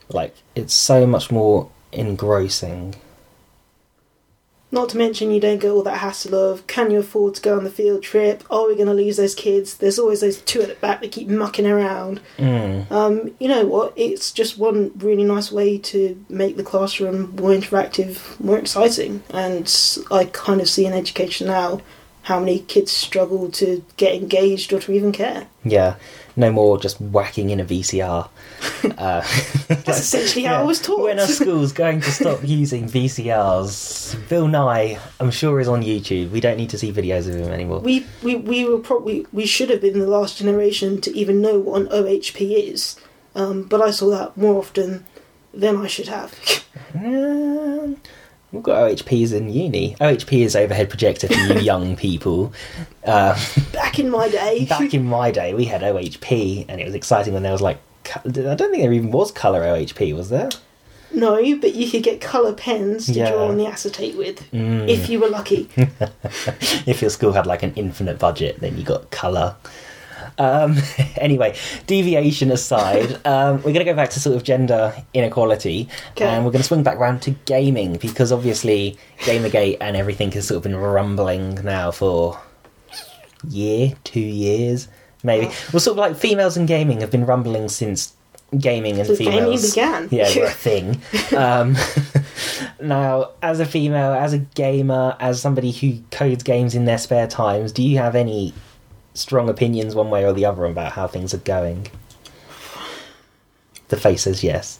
Like 0.09 0.35
it's 0.55 0.73
so 0.73 1.07
much 1.07 1.31
more 1.31 1.69
engrossing. 1.91 2.95
Not 4.73 4.89
to 4.89 4.97
mention, 4.97 5.29
you 5.29 5.39
don't 5.39 5.61
get 5.61 5.69
all 5.69 5.83
that 5.83 5.99
hassle 5.99 6.33
of 6.33 6.65
can 6.65 6.89
you 6.89 6.97
afford 6.97 7.35
to 7.35 7.43
go 7.43 7.55
on 7.55 7.63
the 7.63 7.69
field 7.69 8.01
trip? 8.01 8.43
Are 8.49 8.67
we 8.67 8.73
going 8.73 8.87
to 8.87 8.93
lose 8.95 9.17
those 9.17 9.35
kids? 9.35 9.77
There's 9.77 9.99
always 9.99 10.21
those 10.21 10.41
two 10.41 10.63
at 10.63 10.67
the 10.67 10.73
back 10.73 11.01
that 11.01 11.11
keep 11.11 11.27
mucking 11.27 11.67
around. 11.67 12.21
Mm. 12.39 12.91
Um, 12.91 13.35
you 13.39 13.47
know 13.47 13.67
what? 13.67 13.93
It's 13.95 14.31
just 14.31 14.57
one 14.57 14.91
really 14.97 15.25
nice 15.25 15.51
way 15.51 15.77
to 15.77 16.25
make 16.27 16.57
the 16.57 16.63
classroom 16.63 17.35
more 17.35 17.51
interactive, 17.51 18.39
more 18.39 18.57
exciting. 18.57 19.21
And 19.29 19.71
I 20.09 20.25
kind 20.25 20.59
of 20.59 20.67
see 20.67 20.87
in 20.87 20.93
education 20.93 21.45
now 21.45 21.79
how 22.23 22.39
many 22.39 22.57
kids 22.57 22.91
struggle 22.91 23.51
to 23.51 23.85
get 23.97 24.15
engaged 24.15 24.73
or 24.73 24.79
to 24.79 24.91
even 24.91 25.11
care. 25.11 25.45
Yeah, 25.63 25.97
no 26.35 26.51
more 26.51 26.79
just 26.79 26.99
whacking 26.99 27.51
in 27.51 27.59
a 27.59 27.65
VCR. 27.65 28.27
Uh, 28.97 29.21
That's 29.67 29.99
essentially 29.99 30.45
how 30.45 30.61
I 30.61 30.63
was 30.63 30.81
taught. 30.81 31.01
When 31.03 31.19
are 31.19 31.27
schools 31.27 31.71
going 31.73 32.01
to 32.01 32.11
stop 32.11 32.39
using 32.43 32.87
VCRs? 32.87 34.29
Bill 34.29 34.47
Nye, 34.47 34.99
I'm 35.19 35.31
sure, 35.31 35.59
is 35.59 35.67
on 35.67 35.81
YouTube. 35.83 36.31
We 36.31 36.39
don't 36.39 36.57
need 36.57 36.69
to 36.71 36.77
see 36.77 36.91
videos 36.91 37.27
of 37.27 37.35
him 37.35 37.51
anymore. 37.51 37.79
we, 37.79 38.05
we, 38.21 38.35
we 38.35 38.65
were 38.65 38.79
probably 38.79 39.25
we 39.33 39.45
should 39.45 39.69
have 39.69 39.81
been 39.81 39.99
the 39.99 40.07
last 40.07 40.37
generation 40.37 41.01
to 41.01 41.15
even 41.15 41.41
know 41.41 41.59
what 41.59 41.81
an 41.81 41.87
OHP 41.87 42.41
is, 42.71 42.95
um, 43.35 43.63
but 43.63 43.81
I 43.81 43.91
saw 43.91 44.09
that 44.11 44.37
more 44.37 44.57
often 44.59 45.05
than 45.53 45.77
I 45.77 45.87
should 45.87 46.07
have. 46.07 46.33
Um, 46.95 47.97
we've 48.51 48.63
got 48.63 48.77
OHPs 48.89 49.31
in 49.33 49.49
uni. 49.51 49.95
OHP 50.01 50.43
is 50.43 50.55
overhead 50.55 50.89
projector 50.89 51.27
for 51.27 51.33
you 51.33 51.59
young 51.59 51.95
people. 51.95 52.51
Uh, 53.03 53.39
Back 53.71 53.99
in 53.99 54.09
my 54.09 54.27
day, 54.29 54.65
back 54.65 54.93
in 54.93 55.05
my 55.05 55.29
day, 55.31 55.53
we 55.53 55.65
had 55.65 55.81
OHP, 55.81 56.65
and 56.67 56.79
it 56.81 56.85
was 56.85 56.95
exciting 56.95 57.33
when 57.33 57.43
there 57.43 57.51
was 57.51 57.61
like. 57.61 57.77
I 58.15 58.29
don't 58.29 58.57
think 58.71 58.83
there 58.83 58.93
even 58.93 59.11
was 59.11 59.31
colour 59.31 59.61
OHP, 59.61 60.15
was 60.15 60.29
there? 60.29 60.49
no, 61.15 61.35
but 61.57 61.75
you 61.75 61.87
could 61.91 62.01
get 62.01 62.19
colour 62.19 62.53
pens 62.53 63.05
to 63.05 63.13
Yeah. 63.13 63.29
draw 63.31 63.47
on 63.47 63.57
the 63.57 63.67
acetate 63.67 64.17
with 64.17 64.49
Mm. 64.51 64.89
if 64.89 65.09
you 65.09 65.19
were 65.19 65.27
lucky. 65.29 65.69
if 66.87 67.01
your 67.03 67.11
school 67.11 67.33
had 67.33 67.45
like 67.45 67.61
an 67.61 67.71
infinite 67.75 68.17
budget, 68.17 68.59
then 68.61 68.77
you 68.79 68.83
got 68.83 69.11
colour. 69.11 69.55
Um, 70.39 70.77
anyway, 71.17 71.53
deviation 71.85 72.49
aside, 72.49 73.19
um, 73.27 73.57
we're 73.57 73.73
going 73.73 73.75
to 73.75 73.83
go 73.85 73.93
back 73.93 74.09
to 74.11 74.19
sort 74.19 74.35
of 74.35 74.43
gender 74.43 74.91
inequality, 75.13 75.87
Okay. 76.13 76.25
and 76.25 76.43
we're 76.43 76.51
going 76.51 76.63
to 76.63 76.67
swing 76.67 76.81
back 76.81 76.97
round 76.97 77.21
to 77.23 77.31
gaming 77.45 77.97
because 77.97 78.31
obviously 78.31 78.97
Gamergate 79.19 79.77
and 79.81 79.95
everything 79.95 80.31
has 80.31 80.47
sort 80.47 80.57
of 80.57 80.63
been 80.63 80.75
rumbling 80.75 81.55
now 81.63 81.91
for 81.91 82.39
year, 83.47 83.93
two 84.03 84.19
years, 84.19 84.87
maybe. 85.23 85.47
Well, 85.71 85.79
sort 85.79 85.93
of 85.93 85.97
like 85.97 86.15
females 86.15 86.57
in 86.57 86.65
gaming 86.65 87.01
have 87.01 87.11
been 87.11 87.25
rumbling 87.25 87.69
since 87.69 88.13
gaming 88.59 88.99
and 88.99 89.07
Since 89.07 89.19
gaming 89.19 89.39
females 89.39 89.71
began. 89.71 90.09
yeah 90.11 90.37
were 90.37 90.45
a 90.45 90.49
thing 90.51 91.01
um, 91.35 91.75
Now, 92.83 93.31
as 93.41 93.59
a 93.61 93.65
female, 93.65 94.11
as 94.11 94.33
a 94.33 94.39
gamer, 94.39 95.15
as 95.19 95.41
somebody 95.41 95.71
who 95.71 95.99
codes 96.11 96.43
games 96.43 96.75
in 96.75 96.83
their 96.85 96.97
spare 96.97 97.27
times, 97.27 97.71
do 97.71 97.81
you 97.81 97.97
have 97.97 98.15
any 98.15 98.53
strong 99.13 99.49
opinions 99.49 99.95
one 99.95 100.09
way 100.09 100.25
or 100.25 100.33
the 100.33 100.45
other 100.45 100.65
about 100.65 100.91
how 100.91 101.07
things 101.07 101.33
are 101.33 101.39
going? 101.39 101.87
The 103.87 103.97
face 103.97 104.23
says 104.23 104.43
yes. 104.43 104.79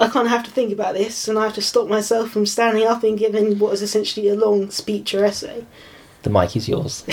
I 0.00 0.08
kind 0.08 0.26
of 0.26 0.32
have 0.32 0.44
to 0.44 0.50
think 0.50 0.72
about 0.72 0.94
this, 0.94 1.28
and 1.28 1.38
I 1.38 1.44
have 1.44 1.54
to 1.54 1.62
stop 1.62 1.88
myself 1.88 2.30
from 2.30 2.46
standing 2.46 2.86
up 2.86 3.04
and 3.04 3.18
giving 3.18 3.58
what 3.58 3.74
is 3.74 3.82
essentially 3.82 4.28
a 4.28 4.34
long 4.34 4.70
speech 4.70 5.14
or 5.14 5.24
essay. 5.24 5.66
The 6.22 6.30
mic 6.30 6.56
is 6.56 6.68
yours. 6.68 7.04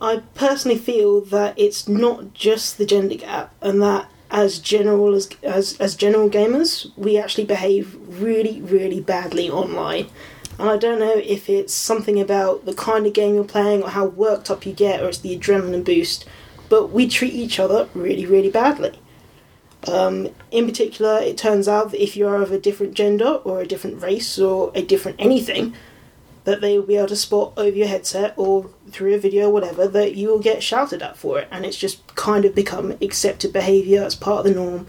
I 0.00 0.22
personally 0.34 0.78
feel 0.78 1.20
that 1.22 1.58
it's 1.58 1.86
not 1.86 2.32
just 2.32 2.78
the 2.78 2.86
gender 2.86 3.16
gap, 3.16 3.54
and 3.60 3.82
that 3.82 4.10
as 4.30 4.58
general 4.58 5.14
as 5.14 5.28
as 5.42 5.76
as 5.78 5.94
general 5.94 6.30
gamers, 6.30 6.90
we 6.96 7.18
actually 7.18 7.44
behave 7.44 7.96
really, 8.08 8.60
really 8.62 9.00
badly 9.00 9.50
online. 9.50 10.08
And 10.58 10.68
I 10.68 10.76
don't 10.76 10.98
know 10.98 11.16
if 11.16 11.48
it's 11.48 11.72
something 11.72 12.20
about 12.20 12.66
the 12.66 12.74
kind 12.74 13.06
of 13.06 13.14
game 13.14 13.34
you're 13.34 13.44
playing 13.44 13.82
or 13.82 13.90
how 13.90 14.06
worked 14.06 14.50
up 14.50 14.66
you 14.66 14.72
get, 14.72 15.02
or 15.02 15.08
it's 15.08 15.18
the 15.18 15.36
adrenaline 15.38 15.84
boost. 15.84 16.26
But 16.68 16.88
we 16.88 17.08
treat 17.08 17.32
each 17.32 17.58
other 17.58 17.88
really, 17.94 18.26
really 18.26 18.50
badly. 18.50 18.98
Um, 19.88 20.28
in 20.50 20.66
particular, 20.66 21.18
it 21.20 21.38
turns 21.38 21.66
out 21.66 21.90
that 21.90 22.02
if 22.02 22.16
you 22.16 22.28
are 22.28 22.42
of 22.42 22.52
a 22.52 22.58
different 22.58 22.94
gender 22.94 23.40
or 23.44 23.60
a 23.60 23.66
different 23.66 24.02
race 24.02 24.38
or 24.38 24.70
a 24.74 24.82
different 24.82 25.16
anything, 25.18 25.74
that 26.44 26.60
they 26.60 26.78
will 26.78 26.86
be 26.86 26.96
able 26.96 27.08
to 27.08 27.16
spot 27.16 27.52
over 27.56 27.76
your 27.76 27.88
headset 27.88 28.34
or 28.36 28.70
through 28.90 29.14
a 29.14 29.18
video 29.18 29.48
or 29.48 29.52
whatever 29.52 29.86
that 29.88 30.14
you 30.14 30.28
will 30.28 30.38
get 30.38 30.62
shouted 30.62 31.02
at 31.02 31.16
for 31.16 31.38
it, 31.38 31.48
and 31.50 31.64
it's 31.64 31.76
just 31.76 32.14
kind 32.14 32.44
of 32.44 32.54
become 32.54 32.92
accepted 33.02 33.52
behaviour 33.52 34.02
as 34.02 34.14
part 34.14 34.46
of 34.46 34.52
the 34.52 34.58
norm. 34.58 34.86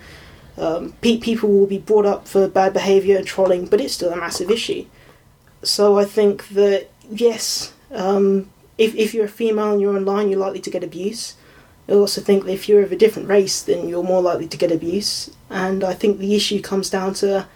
Um, 0.57 0.93
pe- 1.01 1.17
people 1.17 1.49
will 1.49 1.67
be 1.67 1.77
brought 1.77 2.05
up 2.05 2.27
for 2.27 2.47
bad 2.47 2.73
behaviour 2.73 3.17
and 3.17 3.25
trolling, 3.25 3.65
but 3.65 3.81
it's 3.81 3.93
still 3.93 4.11
a 4.13 4.17
massive 4.17 4.51
issue. 4.51 4.85
So 5.63 5.97
I 5.97 6.05
think 6.05 6.47
that 6.49 6.89
yes, 7.09 7.73
um, 7.91 8.49
if 8.77 8.95
if 8.95 9.13
you're 9.13 9.25
a 9.25 9.29
female 9.29 9.73
and 9.73 9.81
you're 9.81 9.95
online, 9.95 10.29
you're 10.29 10.39
likely 10.39 10.61
to 10.61 10.69
get 10.69 10.83
abuse. 10.83 11.35
I 11.89 11.93
also 11.93 12.21
think 12.21 12.45
that 12.45 12.53
if 12.53 12.69
you're 12.69 12.83
of 12.83 12.91
a 12.91 12.95
different 12.97 13.27
race, 13.27 13.61
then 13.61 13.89
you're 13.89 14.03
more 14.03 14.21
likely 14.21 14.47
to 14.47 14.57
get 14.57 14.71
abuse. 14.71 15.29
And 15.49 15.83
I 15.83 15.93
think 15.93 16.19
the 16.19 16.35
issue 16.35 16.61
comes 16.61 16.89
down 16.89 17.13
to 17.15 17.47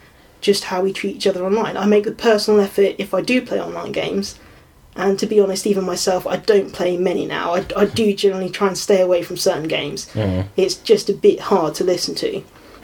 just 0.46 0.66
how 0.66 0.80
we 0.82 0.94
treat 0.94 1.16
each 1.16 1.26
other 1.26 1.44
online. 1.44 1.76
I 1.76 1.88
make 1.88 2.06
a 2.06 2.12
personal 2.12 2.62
effort 2.62 2.96
if 3.00 3.16
I 3.16 3.22
do 3.22 3.42
play 3.42 3.60
online 3.60 3.92
games. 3.92 4.40
And 4.96 5.18
to 5.18 5.26
be 5.26 5.42
honest, 5.42 5.66
even 5.66 5.84
myself, 5.84 6.28
I 6.28 6.38
don't 6.38 6.72
play 6.72 6.98
many 6.98 7.26
now. 7.26 7.56
I, 7.56 7.66
I 7.76 7.86
do 7.86 8.14
generally 8.14 8.52
try 8.52 8.68
and 8.68 8.78
stay 8.78 9.02
away 9.02 9.24
from 9.24 9.38
certain 9.38 9.68
games. 9.68 10.06
Mm. 10.14 10.48
It's 10.56 10.76
just 10.76 11.10
a 11.10 11.14
bit 11.14 11.40
hard 11.40 11.74
to 11.76 11.84
listen 11.84 12.14
to. 12.16 12.44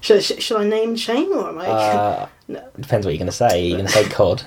should, 0.00 0.22
should, 0.22 0.40
should 0.40 0.60
I 0.60 0.64
name 0.64 0.94
shame 0.94 1.32
or 1.32 1.48
am 1.48 1.58
I? 1.58 1.66
Uh, 1.66 2.28
No. 2.50 2.68
Depends 2.80 3.06
what 3.06 3.12
you're 3.12 3.18
going 3.18 3.26
to 3.26 3.32
say. 3.32 3.64
You're 3.64 3.78
going 3.78 3.86
to 3.86 3.92
say 3.92 4.08
COD. 4.08 4.42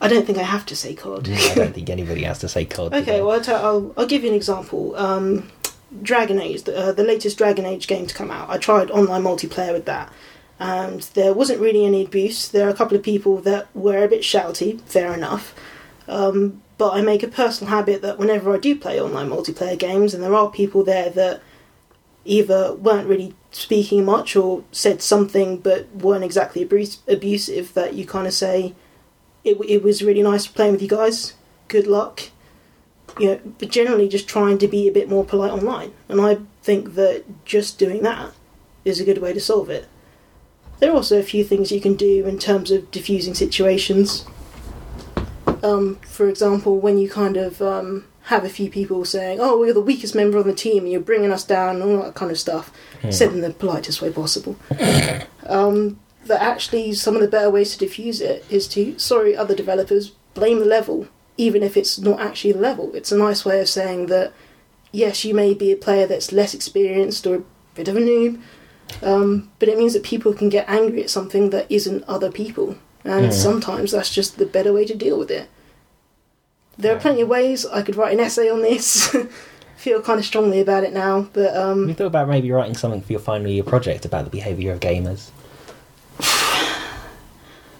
I 0.00 0.08
don't 0.08 0.24
think 0.24 0.38
I 0.38 0.42
have 0.42 0.64
to 0.66 0.76
say 0.76 0.94
COD. 0.94 1.28
I 1.28 1.54
don't 1.54 1.74
think 1.74 1.90
anybody 1.90 2.22
has 2.22 2.38
to 2.38 2.48
say 2.48 2.64
COD. 2.64 2.92
Okay, 2.94 3.00
today. 3.00 3.20
well, 3.22 3.32
I'll, 3.32 3.40
tell, 3.42 3.64
I'll, 3.64 3.94
I'll 3.98 4.06
give 4.06 4.22
you 4.22 4.30
an 4.30 4.34
example. 4.34 4.96
Um, 4.96 5.50
Dragon 6.02 6.40
Age, 6.40 6.62
the, 6.62 6.76
uh, 6.76 6.92
the 6.92 7.04
latest 7.04 7.38
Dragon 7.38 7.66
Age 7.66 7.86
game 7.86 8.06
to 8.06 8.14
come 8.14 8.30
out. 8.30 8.48
I 8.48 8.58
tried 8.58 8.90
online 8.90 9.22
multiplayer 9.22 9.72
with 9.72 9.86
that, 9.86 10.12
and 10.58 11.02
there 11.14 11.34
wasn't 11.34 11.60
really 11.60 11.84
any 11.84 12.04
abuse. 12.04 12.48
There 12.48 12.66
are 12.66 12.70
a 12.70 12.74
couple 12.74 12.96
of 12.96 13.02
people 13.02 13.38
that 13.38 13.74
were 13.74 14.04
a 14.04 14.08
bit 14.08 14.22
shouty, 14.22 14.80
fair 14.82 15.12
enough. 15.12 15.54
Um, 16.06 16.62
but 16.78 16.94
I 16.94 17.02
make 17.02 17.22
a 17.22 17.28
personal 17.28 17.70
habit 17.70 18.02
that 18.02 18.18
whenever 18.18 18.54
I 18.54 18.58
do 18.58 18.74
play 18.76 19.00
online 19.00 19.28
multiplayer 19.28 19.78
games, 19.78 20.14
and 20.14 20.22
there 20.22 20.34
are 20.34 20.50
people 20.50 20.82
there 20.84 21.10
that 21.10 21.42
either 22.24 22.74
weren't 22.74 23.08
really 23.08 23.34
speaking 23.50 24.04
much 24.04 24.36
or 24.36 24.62
said 24.70 25.02
something 25.02 25.58
but 25.58 25.88
weren't 25.94 26.24
exactly 26.24 26.62
abusive, 26.62 27.74
that 27.74 27.94
you 27.94 28.06
kind 28.06 28.26
of 28.26 28.32
say, 28.32 28.74
it, 29.42 29.58
it 29.66 29.82
was 29.82 30.02
really 30.02 30.22
nice 30.22 30.46
playing 30.46 30.72
with 30.72 30.82
you 30.82 30.88
guys. 30.88 31.34
Good 31.68 31.86
luck 31.86 32.30
you 33.18 33.26
know, 33.26 33.40
but 33.58 33.70
generally 33.70 34.08
just 34.08 34.28
trying 34.28 34.58
to 34.58 34.68
be 34.68 34.88
a 34.88 34.92
bit 34.92 35.08
more 35.08 35.24
polite 35.24 35.52
online. 35.52 35.92
And 36.08 36.20
I 36.20 36.38
think 36.62 36.94
that 36.94 37.24
just 37.44 37.78
doing 37.78 38.02
that 38.02 38.32
is 38.84 39.00
a 39.00 39.04
good 39.04 39.18
way 39.18 39.32
to 39.32 39.40
solve 39.40 39.70
it. 39.70 39.88
There 40.78 40.90
are 40.90 40.96
also 40.96 41.18
a 41.18 41.22
few 41.22 41.44
things 41.44 41.70
you 41.70 41.80
can 41.80 41.94
do 41.94 42.26
in 42.26 42.38
terms 42.38 42.70
of 42.70 42.90
diffusing 42.90 43.34
situations. 43.34 44.24
Um, 45.62 45.96
for 45.96 46.28
example, 46.28 46.78
when 46.78 46.96
you 46.96 47.08
kind 47.10 47.36
of 47.36 47.60
um, 47.60 48.06
have 48.24 48.44
a 48.44 48.48
few 48.48 48.70
people 48.70 49.04
saying, 49.04 49.38
"Oh, 49.40 49.58
we're 49.58 49.74
the 49.74 49.80
weakest 49.80 50.14
member 50.14 50.38
on 50.38 50.46
the 50.46 50.54
team, 50.54 50.84
and 50.84 50.92
you're 50.92 51.02
bringing 51.02 51.30
us 51.30 51.44
down," 51.44 51.82
and 51.82 51.84
all 51.84 52.02
that 52.04 52.14
kind 52.14 52.30
of 52.30 52.38
stuff, 52.38 52.72
said 53.10 53.32
in 53.32 53.42
the 53.42 53.50
politest 53.50 54.00
way 54.00 54.10
possible. 54.10 54.56
um, 55.46 56.00
that 56.26 56.40
actually 56.40 56.94
some 56.94 57.14
of 57.14 57.20
the 57.20 57.28
better 57.28 57.50
ways 57.50 57.72
to 57.72 57.78
diffuse 57.78 58.20
it 58.20 58.44
is 58.48 58.68
to, 58.68 58.98
sorry, 58.98 59.36
other 59.36 59.54
developers, 59.54 60.10
blame 60.34 60.60
the 60.60 60.64
level 60.64 61.08
even 61.36 61.62
if 61.62 61.76
it's 61.76 61.98
not 61.98 62.20
actually 62.20 62.52
the 62.52 62.58
level. 62.60 62.90
It's 62.94 63.12
a 63.12 63.16
nice 63.18 63.44
way 63.44 63.60
of 63.60 63.68
saying 63.68 64.06
that, 64.06 64.32
yes, 64.92 65.24
you 65.24 65.34
may 65.34 65.54
be 65.54 65.72
a 65.72 65.76
player 65.76 66.06
that's 66.06 66.32
less 66.32 66.54
experienced 66.54 67.26
or 67.26 67.36
a 67.36 67.42
bit 67.74 67.88
of 67.88 67.96
a 67.96 68.00
noob, 68.00 68.40
um, 69.02 69.50
but 69.58 69.68
it 69.68 69.78
means 69.78 69.92
that 69.94 70.02
people 70.02 70.32
can 70.34 70.48
get 70.48 70.68
angry 70.68 71.02
at 71.02 71.10
something 71.10 71.50
that 71.50 71.66
isn't 71.70 72.04
other 72.08 72.30
people. 72.30 72.76
And 73.04 73.26
Mm. 73.26 73.32
sometimes 73.32 73.92
that's 73.92 74.12
just 74.14 74.36
the 74.36 74.44
better 74.46 74.72
way 74.72 74.84
to 74.84 74.94
deal 74.94 75.18
with 75.18 75.30
it. 75.30 75.48
There 76.76 76.94
are 76.94 76.98
plenty 77.00 77.20
of 77.22 77.28
ways 77.28 77.64
I 77.66 77.82
could 77.82 77.96
write 77.96 78.12
an 78.12 78.20
essay 78.20 78.50
on 78.50 78.62
this. 78.62 79.14
Feel 79.76 80.02
kind 80.02 80.18
of 80.18 80.26
strongly 80.26 80.60
about 80.60 80.84
it 80.84 80.92
now, 80.92 81.28
but 81.32 81.56
um, 81.56 81.88
you 81.88 81.94
thought 81.94 82.06
about 82.06 82.28
maybe 82.28 82.50
writing 82.50 82.76
something 82.76 83.00
for 83.00 83.12
your 83.12 83.20
final 83.20 83.48
year 83.48 83.62
project 83.62 84.04
about 84.04 84.24
the 84.24 84.30
behaviour 84.30 84.72
of 84.72 84.80
gamers? 84.80 85.30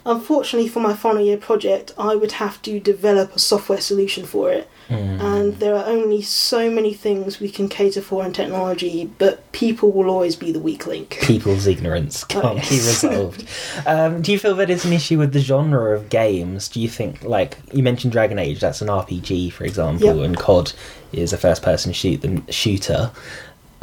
unfortunately 0.07 0.69
for 0.69 0.81
my 0.81 0.95
final 0.95 1.23
year 1.23 1.37
project, 1.37 1.93
I 1.99 2.15
would 2.15 2.33
have 2.33 2.61
to 2.63 2.81
develop 2.81 3.35
a 3.37 3.39
software 3.39 3.81
solution 3.81 4.25
for 4.27 4.51
it. 4.53 4.69
Mm. 4.89 5.21
and 5.21 5.57
there 5.61 5.77
are 5.77 5.85
only 5.87 6.21
so 6.21 6.69
many 6.69 6.93
things 6.93 7.39
we 7.39 7.49
can 7.49 7.69
cater 7.69 8.01
for 8.03 8.25
in 8.27 8.33
technology, 8.33 9.09
but 9.19 9.53
people 9.53 9.93
will 9.93 10.11
always 10.11 10.35
be 10.35 10.51
the 10.51 10.59
weak 10.59 10.85
link. 10.85 11.17
People's 11.23 11.69
ignorance 11.69 12.25
Oh, 12.25 12.41
can't 12.41 12.55
be 12.69 12.75
yes. 12.75 13.05
resolved. 13.05 13.47
um, 13.87 14.21
do 14.21 14.33
you 14.33 14.39
feel 14.41 14.57
that 14.57 14.69
it's 14.69 14.85
an 14.85 14.93
issue 14.93 15.17
with 15.17 15.33
the 15.33 15.39
genre 15.39 15.95
of 15.95 16.09
games? 16.09 16.67
Do 16.69 16.81
you 16.81 16.89
think, 16.89 17.23
like, 17.23 17.59
you 17.73 17.85
mentioned 17.85 18.11
Dragon 18.13 18.37
Age, 18.41 18.59
that's 18.59 18.83
an 18.83 18.89
RPG, 18.89 19.53
for 19.53 19.63
example, 19.63 20.07
Yep. 20.17 20.25
and 20.27 20.37
COD 20.37 20.73
is 21.13 21.33
a 21.33 21.39
first 21.39 21.63
person 21.63 21.93
shoot 21.93 22.21
them 22.23 22.45
shooter. 22.49 23.13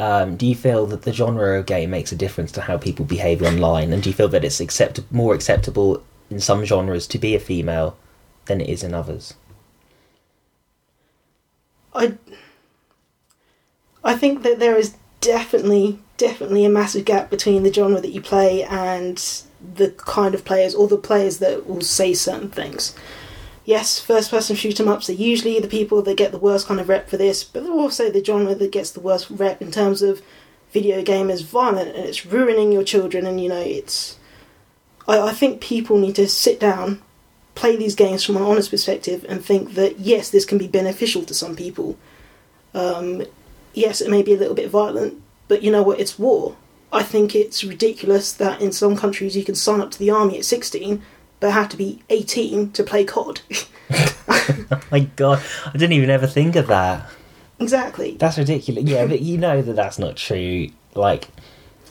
Um, 0.00 0.36
do 0.36 0.46
you 0.46 0.54
feel 0.54 0.84
that 0.88 1.02
the 1.02 1.12
genre 1.14 1.58
of 1.58 1.64
game 1.64 1.88
makes 1.88 2.12
a 2.12 2.16
difference 2.16 2.52
to 2.52 2.60
how 2.60 2.76
people 2.76 3.06
behave 3.06 3.42
online? 3.42 3.94
And 3.94 4.02
do 4.02 4.10
you 4.10 4.14
feel 4.14 4.28
that 4.28 4.44
it's 4.44 4.60
accept- 4.60 5.00
more 5.10 5.34
acceptable 5.34 6.02
in 6.30 6.40
some 6.40 6.64
genres 6.64 7.06
to 7.08 7.18
be 7.18 7.34
a 7.34 7.40
female 7.40 7.96
than 8.46 8.60
it 8.60 8.68
is 8.68 8.82
in 8.82 8.94
others? 8.94 9.34
I, 11.94 12.16
I 14.04 14.14
think 14.16 14.42
that 14.42 14.58
there 14.58 14.76
is 14.76 14.94
definitely, 15.20 15.98
definitely 16.16 16.64
a 16.64 16.70
massive 16.70 17.04
gap 17.04 17.30
between 17.30 17.62
the 17.62 17.72
genre 17.72 18.00
that 18.00 18.12
you 18.12 18.20
play 18.20 18.62
and 18.62 19.16
the 19.74 19.90
kind 19.90 20.34
of 20.34 20.44
players, 20.44 20.74
or 20.74 20.86
the 20.86 20.96
players 20.96 21.38
that 21.38 21.66
will 21.66 21.80
say 21.80 22.14
certain 22.14 22.50
things. 22.50 22.94
Yes, 23.64 23.98
first 23.98 24.30
person 24.30 24.54
shoot 24.54 24.78
'em 24.78 24.88
ups 24.88 25.10
are 25.10 25.14
usually 25.14 25.58
the 25.58 25.66
people 25.68 26.00
that 26.02 26.16
get 26.16 26.30
the 26.30 26.38
worst 26.38 26.66
kind 26.68 26.80
of 26.80 26.88
rep 26.88 27.10
for 27.10 27.16
this, 27.16 27.42
but 27.42 27.64
they're 27.64 27.72
also 27.72 28.08
the 28.08 28.24
genre 28.24 28.54
that 28.54 28.72
gets 28.72 28.90
the 28.90 29.00
worst 29.00 29.28
rep 29.28 29.60
in 29.60 29.70
terms 29.70 30.00
of 30.00 30.22
video 30.72 31.02
game 31.02 31.28
is 31.30 31.42
violent 31.42 31.96
and 31.96 32.06
it's 32.06 32.24
ruining 32.24 32.70
your 32.70 32.84
children, 32.84 33.26
and 33.26 33.40
you 33.40 33.48
know, 33.48 33.60
it's. 33.60 34.17
I, 35.08 35.28
I 35.28 35.32
think 35.32 35.60
people 35.60 35.98
need 35.98 36.14
to 36.16 36.28
sit 36.28 36.60
down, 36.60 37.02
play 37.56 37.74
these 37.74 37.96
games 37.96 38.22
from 38.22 38.36
an 38.36 38.42
honest 38.42 38.70
perspective, 38.70 39.24
and 39.28 39.44
think 39.44 39.74
that 39.74 39.98
yes, 39.98 40.30
this 40.30 40.44
can 40.44 40.58
be 40.58 40.68
beneficial 40.68 41.24
to 41.24 41.34
some 41.34 41.56
people. 41.56 41.96
Um, 42.74 43.24
yes, 43.74 44.00
it 44.00 44.10
may 44.10 44.22
be 44.22 44.34
a 44.34 44.36
little 44.36 44.54
bit 44.54 44.70
violent, 44.70 45.20
but 45.48 45.62
you 45.62 45.72
know 45.72 45.82
what? 45.82 45.98
It's 45.98 46.18
war. 46.18 46.54
I 46.92 47.02
think 47.02 47.34
it's 47.34 47.64
ridiculous 47.64 48.32
that 48.34 48.60
in 48.62 48.72
some 48.72 48.96
countries 48.96 49.36
you 49.36 49.44
can 49.44 49.54
sign 49.54 49.80
up 49.80 49.90
to 49.90 49.98
the 49.98 50.10
army 50.10 50.38
at 50.38 50.44
16, 50.44 51.02
but 51.40 51.52
have 51.52 51.68
to 51.70 51.76
be 51.76 52.02
18 52.10 52.72
to 52.72 52.82
play 52.82 53.04
COD. 53.04 53.40
Oh 53.90 54.80
my 54.90 55.00
god, 55.00 55.42
I 55.66 55.72
didn't 55.72 55.92
even 55.92 56.10
ever 56.10 56.26
think 56.26 56.56
of 56.56 56.66
that. 56.68 57.08
exactly. 57.58 58.16
That's 58.18 58.38
ridiculous. 58.38 58.84
Yeah, 58.84 59.06
but 59.06 59.20
you 59.20 59.36
know 59.38 59.60
that 59.62 59.76
that's 59.76 59.98
not 59.98 60.16
true. 60.16 60.68
Like, 60.94 61.28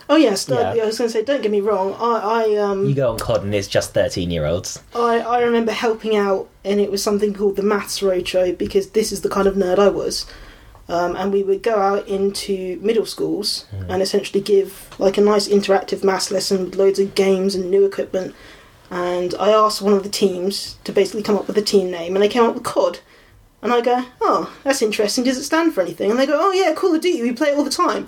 Oh 0.09 0.15
yes, 0.15 0.47
Yeah. 0.49 0.83
I 0.83 0.85
was 0.85 0.97
going 0.97 1.09
to 1.09 1.11
say, 1.11 1.23
don't 1.23 1.41
get 1.41 1.51
me 1.51 1.59
wrong. 1.59 1.93
I, 1.99 2.45
I 2.53 2.55
um, 2.57 2.85
you 2.85 2.95
go 2.95 3.11
on 3.11 3.19
COD 3.19 3.43
and 3.43 3.53
it's 3.55 3.67
just 3.67 3.93
13 3.93 4.31
year 4.31 4.45
olds. 4.45 4.81
I, 4.95 5.19
I 5.19 5.41
remember 5.41 5.71
helping 5.73 6.15
out, 6.15 6.47
and 6.63 6.79
it 6.79 6.89
was 6.91 7.03
something 7.03 7.33
called 7.33 7.55
the 7.57 7.63
Maths 7.63 7.99
Roadshow 7.99 8.57
because 8.57 8.91
this 8.91 9.11
is 9.11 9.21
the 9.21 9.29
kind 9.29 9.47
of 9.47 9.55
nerd 9.55 9.79
I 9.79 9.89
was. 9.89 10.25
Um, 10.89 11.17
and 11.17 11.33
we 11.33 11.43
would 11.43 11.61
go 11.63 11.75
out 11.79 12.07
into 12.07 12.79
middle 12.81 13.05
schools 13.05 13.65
and 13.89 14.01
essentially 14.01 14.39
give 14.39 14.89
like 14.97 15.17
a 15.17 15.21
nice 15.21 15.45
interactive 15.49 16.01
maths 16.01 16.31
lesson 16.31 16.63
with 16.63 16.75
loads 16.75 16.97
of 16.99 17.13
games 17.13 17.55
and 17.55 17.69
new 17.69 17.83
equipment. 17.85 18.33
And 18.89 19.35
I 19.37 19.49
asked 19.51 19.81
one 19.81 19.91
of 19.91 20.03
the 20.03 20.09
teams 20.09 20.77
to 20.85 20.93
basically 20.93 21.23
come 21.23 21.35
up 21.35 21.47
with 21.47 21.57
a 21.57 21.61
team 21.61 21.91
name, 21.91 22.15
and 22.15 22.23
they 22.23 22.29
came 22.29 22.43
up 22.43 22.53
with 22.53 22.63
COD. 22.63 22.99
And 23.61 23.73
I 23.73 23.81
go, 23.81 24.05
oh, 24.21 24.55
that's 24.63 24.81
interesting. 24.81 25.25
Does 25.25 25.37
it 25.37 25.43
stand 25.43 25.73
for 25.73 25.81
anything? 25.81 26.09
And 26.09 26.17
they 26.17 26.25
go, 26.27 26.37
oh 26.39 26.53
yeah, 26.53 26.73
Call 26.73 26.95
of 26.95 27.01
Duty. 27.01 27.21
We 27.21 27.33
play 27.33 27.49
it 27.49 27.57
all 27.57 27.65
the 27.65 27.69
time. 27.69 28.07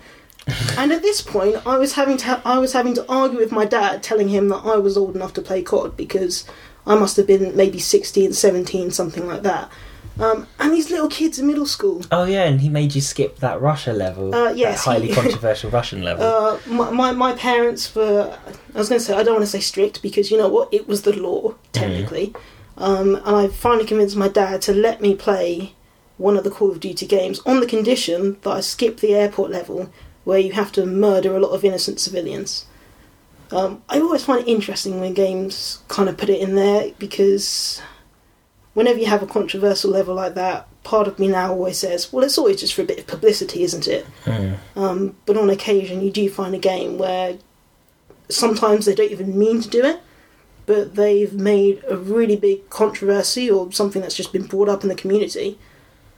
And 0.78 0.92
at 0.92 1.02
this 1.02 1.22
point, 1.22 1.66
I 1.66 1.78
was 1.78 1.94
having 1.94 2.18
to 2.18 2.42
I 2.46 2.58
was 2.58 2.74
having 2.74 2.94
to 2.96 3.06
argue 3.10 3.40
with 3.40 3.52
my 3.52 3.66
dad, 3.66 4.04
telling 4.04 4.30
him 4.30 4.50
that 4.50 4.62
I 4.66 4.78
was 4.78 4.98
old 4.98 5.16
enough 5.16 5.34
to 5.34 5.42
play 5.42 5.62
COD 5.62 5.96
because 5.98 6.46
I 6.86 6.96
must 6.96 7.18
have 7.18 7.28
been 7.28 7.56
maybe 7.56 7.80
16, 7.80 8.34
17, 8.34 8.92
something 8.92 9.28
like 9.28 9.44
that. 9.44 9.70
Um, 10.20 10.48
and 10.60 10.74
these 10.74 10.92
little 10.92 11.08
kids 11.08 11.40
in 11.40 11.48
middle 11.48 11.66
school. 11.66 12.04
Oh 12.12 12.26
yeah, 12.26 12.44
and 12.44 12.60
he 12.60 12.68
made 12.68 12.94
you 12.94 13.00
skip 13.00 13.38
that 13.40 13.62
Russia 13.62 13.94
level. 13.94 14.36
Uh, 14.36 14.52
yes, 14.52 14.84
that 14.84 14.92
highly 14.92 15.08
he- 15.08 15.14
controversial 15.14 15.70
Russian 15.72 16.04
level. 16.10 16.26
Uh, 16.26 16.60
my, 16.68 16.90
my 16.90 17.12
my 17.14 17.34
parents 17.34 17.96
were. 17.96 18.38
I 18.76 18.78
was 18.78 18.90
going 18.90 19.00
to 19.00 19.06
say 19.06 19.14
I 19.14 19.24
don't 19.24 19.36
want 19.36 19.46
to 19.46 19.52
say 19.52 19.62
strict 19.62 20.02
because 20.02 20.30
you 20.30 20.38
know 20.38 20.50
what 20.50 20.74
it 20.74 20.88
was 20.88 21.04
the 21.04 21.14
law 21.14 21.56
technically, 21.72 22.34
um, 22.78 23.16
and 23.16 23.36
I 23.36 23.48
finally 23.48 23.86
convinced 23.86 24.18
my 24.18 24.28
dad 24.28 24.62
to 24.64 24.74
let 24.74 25.00
me 25.00 25.16
play 25.16 25.74
one 26.18 26.36
of 26.36 26.44
the 26.44 26.52
Call 26.52 26.70
of 26.70 26.82
Duty 26.82 27.06
games 27.08 27.40
on 27.46 27.62
the 27.62 27.66
condition 27.66 28.38
that 28.42 28.50
I 28.50 28.60
skip 28.60 29.00
the 29.00 29.16
airport 29.16 29.52
level 29.52 29.90
where 30.24 30.40
you 30.40 30.52
have 30.54 30.72
to 30.74 30.86
murder 30.86 31.36
a 31.36 31.40
lot 31.40 31.52
of 31.52 31.64
innocent 31.64 32.00
civilians. 32.00 32.66
Um, 33.52 33.82
I 33.90 34.00
always 34.00 34.24
find 34.24 34.42
it 34.42 34.48
interesting 34.48 35.00
when 35.00 35.14
games 35.14 35.80
kind 35.88 36.08
of 36.08 36.18
put 36.18 36.30
it 36.30 36.40
in 36.40 36.56
there 36.56 36.92
because 37.00 37.82
whenever 38.74 39.00
you 39.00 39.08
have 39.08 39.24
a 39.24 39.28
controversial 39.28 39.92
level 39.92 40.16
like 40.16 40.36
that, 40.36 40.68
part 40.84 41.08
of 41.08 41.20
me 41.20 41.28
now 41.28 41.52
always 41.52 41.78
says, 41.78 42.14
well, 42.14 42.24
it's 42.24 42.38
always 42.38 42.60
just 42.60 42.74
for 42.74 42.82
a 42.82 42.86
bit 42.86 43.00
of 43.00 43.08
publicity, 43.08 43.64
isn't 43.64 43.88
it? 43.88 44.06
Hmm. 44.26 44.54
Um, 44.76 45.16
but 45.26 45.38
on 45.38 45.50
occasion, 45.50 46.02
you 46.02 46.12
do 46.12 46.30
find 46.30 46.54
a 46.54 46.60
game 46.60 46.98
where 46.98 47.38
sometimes 48.30 48.86
they 48.86 48.96
don't 48.96 49.12
even 49.12 49.38
mean 49.38 49.62
to 49.62 49.70
do 49.70 49.84
it, 49.84 50.00
but 50.66 50.96
they've 50.96 51.34
made 51.34 51.84
a 51.90 51.98
really 51.98 52.36
big 52.36 52.70
controversy 52.70 53.50
or 53.50 53.72
something 53.72 54.02
that's 54.02 54.16
just 54.16 54.32
been 54.32 54.46
brought 54.46 54.70
up 54.70 54.84
in 54.84 54.90
the 54.90 54.96
community, 54.96 55.58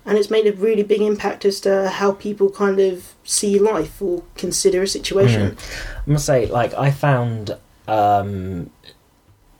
and 0.05 0.17
it's 0.17 0.29
made 0.29 0.45
a 0.45 0.53
really 0.53 0.83
big 0.83 1.01
impact 1.01 1.45
as 1.45 1.61
to 1.61 1.89
how 1.89 2.11
people 2.11 2.49
kind 2.49 2.79
of 2.79 3.13
see 3.31 3.57
life 3.57 4.01
or 4.01 4.23
consider 4.35 4.83
a 4.83 4.87
situation. 4.87 5.57
I 6.05 6.09
must 6.09 6.25
say, 6.25 6.47
like, 6.47 6.73
I 6.73 6.91
found, 6.91 7.57
um, 7.87 8.69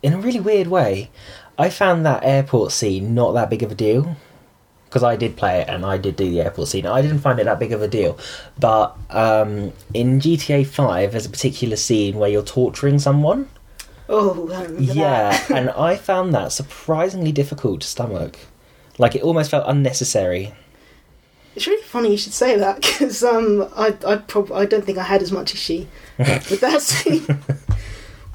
in 0.04 0.14
a 0.14 0.18
really 0.18 0.42
weird 0.42 0.68
way, 0.68 1.10
I 1.58 1.70
found 1.70 2.06
that 2.06 2.24
airport 2.24 2.74
scene 2.74 3.16
not 3.16 3.32
that 3.34 3.50
big 3.50 3.64
of 3.64 3.72
a 3.72 3.76
deal. 3.76 4.18
Because 4.86 5.04
I 5.04 5.16
did 5.16 5.38
play 5.38 5.62
it 5.62 5.70
and 5.70 5.86
I 5.86 5.98
did 5.98 6.18
do 6.18 6.30
the 6.30 6.42
airport 6.42 6.68
scene. 6.68 6.86
I 6.86 7.02
didn't 7.02 7.20
find 7.20 7.40
it 7.40 7.46
that 7.46 7.60
big 7.60 7.72
of 7.72 7.82
a 7.82 7.88
deal. 7.88 8.20
But 8.60 8.98
um, 9.10 9.72
in 9.94 10.20
GTA 10.20 10.68
5, 10.68 11.12
there's 11.14 11.26
a 11.26 11.30
particular 11.30 11.78
scene 11.78 12.18
where 12.18 12.30
you're 12.30 12.44
torturing 12.44 13.00
someone. 13.00 13.48
Oh, 14.10 14.52
I 14.52 14.68
Yeah, 14.82 15.42
and 15.50 15.70
I 15.70 15.96
found 15.96 16.34
that 16.34 16.52
surprisingly 16.52 17.32
difficult 17.32 17.80
to 17.82 17.88
stomach. 17.88 18.38
Like, 18.98 19.16
it 19.16 19.22
almost 19.22 19.50
felt 19.50 19.64
unnecessary. 19.66 20.54
It's 21.56 21.68
really 21.68 21.84
funny 21.84 22.12
you 22.12 22.18
should 22.18 22.34
say 22.34 22.58
that 22.58 22.76
because 22.82 23.24
um, 23.24 23.70
I 23.76 23.96
I 24.06 24.18
prob- 24.18 24.52
I 24.52 24.66
don't 24.66 24.86
think 24.86 24.98
I 24.98 25.04
had 25.04 25.22
as 25.22 25.32
much 25.32 25.54
as 25.54 25.60
she 25.60 25.88
with 26.18 26.62
that 26.62 26.82
scene. 26.82 27.26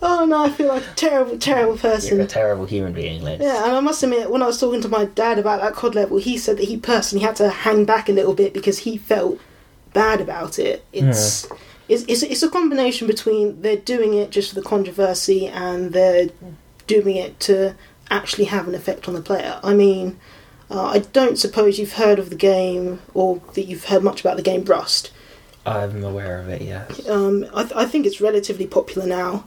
oh 0.02 0.26
no, 0.26 0.44
I 0.44 0.50
feel 0.50 0.68
like 0.68 0.82
a 0.82 0.94
terrible, 0.94 1.38
terrible 1.38 1.78
person. 1.78 2.16
You're 2.16 2.26
a 2.26 2.28
terrible 2.28 2.66
human 2.66 2.92
being, 2.92 3.22
Liz. 3.22 3.40
Yeah, 3.40 3.64
and 3.64 3.72
I 3.72 3.80
must 3.80 4.02
admit, 4.02 4.30
when 4.30 4.42
I 4.42 4.46
was 4.46 4.60
talking 4.60 4.80
to 4.82 4.88
my 4.88 5.06
dad 5.06 5.38
about 5.38 5.60
that 5.60 5.74
COD 5.74 5.94
level, 5.94 6.18
he 6.18 6.36
said 6.36 6.58
that 6.58 6.68
he 6.68 6.76
personally 6.76 7.24
had 7.24 7.36
to 7.36 7.48
hang 7.48 7.84
back 7.84 8.08
a 8.08 8.12
little 8.12 8.34
bit 8.34 8.52
because 8.52 8.78
he 8.80 8.98
felt 8.98 9.40
bad 9.92 10.20
about 10.20 10.58
it. 10.58 10.84
It's 10.92 11.46
it's, 11.88 12.04
it's 12.08 12.22
it's 12.22 12.42
a 12.42 12.50
combination 12.50 13.06
between 13.06 13.62
they're 13.62 13.76
doing 13.76 14.14
it 14.14 14.30
just 14.30 14.50
for 14.50 14.54
the 14.56 14.66
controversy 14.66 15.46
and 15.46 15.92
they're 15.92 16.28
doing 16.86 17.16
it 17.16 17.38
to 17.40 17.74
actually 18.10 18.44
have 18.44 18.68
an 18.68 18.74
effect 18.74 19.08
on 19.08 19.14
the 19.14 19.22
player. 19.22 19.60
I 19.62 19.74
mean, 19.74 20.18
uh, 20.70 20.84
I 20.84 20.98
don't 20.98 21.38
suppose 21.38 21.78
you've 21.78 21.94
heard 21.94 22.18
of 22.18 22.30
the 22.30 22.36
game 22.36 23.00
or 23.14 23.40
that 23.54 23.64
you've 23.64 23.84
heard 23.84 24.02
much 24.02 24.20
about 24.20 24.36
the 24.36 24.42
game 24.42 24.64
Rust. 24.64 25.12
I'm 25.64 26.04
aware 26.04 26.40
of 26.40 26.48
it, 26.48 26.62
yeah. 26.62 26.86
Um, 27.08 27.46
I, 27.52 27.62
th- 27.62 27.74
I 27.74 27.86
think 27.86 28.06
it's 28.06 28.20
relatively 28.20 28.66
popular 28.66 29.06
now. 29.06 29.46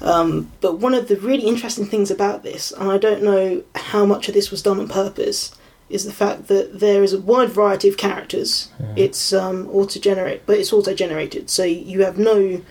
Um, 0.00 0.52
but 0.60 0.78
one 0.78 0.94
of 0.94 1.08
the 1.08 1.16
really 1.16 1.44
interesting 1.46 1.84
things 1.86 2.10
about 2.10 2.42
this, 2.42 2.72
and 2.72 2.90
I 2.90 2.98
don't 2.98 3.22
know 3.22 3.62
how 3.74 4.06
much 4.06 4.28
of 4.28 4.34
this 4.34 4.50
was 4.50 4.62
done 4.62 4.78
on 4.78 4.88
purpose, 4.88 5.54
is 5.90 6.04
the 6.04 6.12
fact 6.12 6.48
that 6.48 6.80
there 6.80 7.02
is 7.02 7.12
a 7.12 7.20
wide 7.20 7.50
variety 7.50 7.88
of 7.88 7.96
characters. 7.96 8.70
It's 8.96 9.32
um, 9.32 9.68
auto 9.70 9.98
generate, 9.98 10.46
but 10.46 10.58
it's 10.58 10.72
auto 10.72 10.94
generated, 10.94 11.50
so 11.50 11.64
you 11.64 12.02
have 12.04 12.18
no 12.18 12.62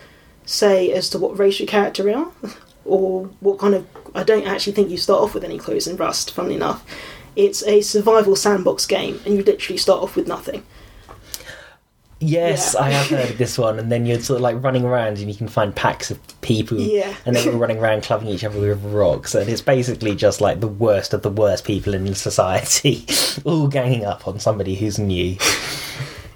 say 0.45 0.91
as 0.91 1.09
to 1.09 1.19
what 1.19 1.37
race 1.37 1.59
your 1.59 1.67
character 1.67 2.09
are, 2.15 2.31
or 2.85 3.25
what 3.39 3.59
kind 3.59 3.75
of. 3.75 3.85
I 4.15 4.23
don't 4.23 4.47
actually 4.47 4.73
think 4.73 4.89
you 4.89 4.97
start 4.97 5.21
off 5.21 5.33
with 5.33 5.43
any 5.43 5.59
clothes 5.59 5.87
in 5.87 5.97
Rust. 5.97 6.31
Funnily 6.31 6.55
enough, 6.55 6.85
it's 7.37 7.63
a 7.63 7.79
survival 7.81 8.35
sandbox 8.35 8.85
game, 8.85 9.21
and 9.25 9.35
you 9.35 9.43
literally 9.43 9.77
start 9.77 10.01
off 10.03 10.15
with 10.17 10.27
nothing. 10.27 10.63
Yes, 12.19 12.73
Yeah. 12.73 12.85
I 12.85 12.89
have 12.89 13.07
heard 13.09 13.29
of 13.29 13.37
this 13.37 13.59
one, 13.59 13.77
and 13.77 13.91
then 13.91 14.07
you're 14.07 14.19
sort 14.19 14.37
of 14.37 14.41
like 14.41 14.63
running 14.63 14.83
around 14.83 15.19
and 15.19 15.29
you 15.29 15.35
can 15.35 15.47
find 15.47 15.75
packs 15.75 16.09
of 16.09 16.17
people, 16.41 16.79
Yeah. 16.79 17.13
and 17.27 17.35
they're 17.35 17.51
all 17.53 17.59
running 17.59 17.77
around 17.77 18.01
clubbing 18.03 18.27
each 18.29 18.43
other 18.43 18.59
with 18.59 18.83
rocks, 18.85 19.35
and 19.35 19.47
it's 19.47 19.61
basically 19.61 20.15
just 20.15 20.41
like 20.41 20.59
the 20.59 20.67
worst 20.67 21.13
of 21.13 21.21
the 21.21 21.29
worst 21.29 21.63
people 21.63 21.93
in 21.93 22.15
society, 22.15 23.05
all 23.45 23.67
ganging 23.67 24.03
up 24.03 24.27
on 24.27 24.39
somebody 24.39 24.73
who's 24.75 24.97
new. 24.97 25.37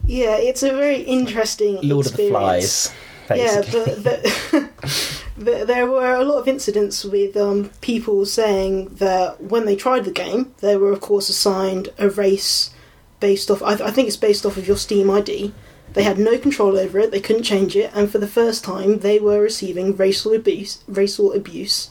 Yeah, 0.06 0.38
it's 0.38 0.62
a 0.62 0.70
very 0.70 0.98
interesting 1.02 1.80
Lord 1.82 2.06
of 2.06 2.16
the 2.16 2.28
experience. 2.28 2.92
Flies, 3.28 3.40
Yeah, 3.40 3.62
basically. 3.62 4.04
but 4.04 4.24
the, 4.24 4.70
there 5.46 5.88
were 5.88 6.16
a 6.16 6.24
lot 6.24 6.40
of 6.40 6.48
incidents 6.48 7.04
with 7.04 7.36
um, 7.38 7.70
people 7.82 8.26
saying 8.26 8.96
that 8.96 9.42
when 9.42 9.66
they 9.66 9.76
tried 9.76 10.06
the 10.06 10.12
game, 10.12 10.54
they 10.60 10.76
were 10.76 10.92
of 10.92 11.02
course 11.02 11.30
assigned 11.30 11.90
a 11.98 12.10
race 12.10 12.72
based 13.20 13.50
off. 13.52 13.62
I, 13.62 13.74
I 13.74 13.92
think 13.92 14.08
it's 14.08 14.18
based 14.18 14.46
off 14.46 14.58
of 14.58 14.68
your 14.68 14.78
Steam 14.78 15.10
ID. 15.10 15.54
They 15.94 16.04
had 16.04 16.18
no 16.18 16.38
control 16.38 16.78
over 16.78 17.00
it. 17.00 17.12
They 17.12 17.20
couldn't 17.20 17.44
change 17.44 17.76
it, 17.76 17.92
and 17.94 18.10
for 18.10 18.18
the 18.18 18.28
first 18.28 18.64
time, 18.64 19.00
they 19.00 19.20
were 19.20 19.42
receiving 19.42 19.96
racial 19.96 20.34
abuse. 20.34 20.84
Racial 20.88 21.34
abuse 21.34 21.90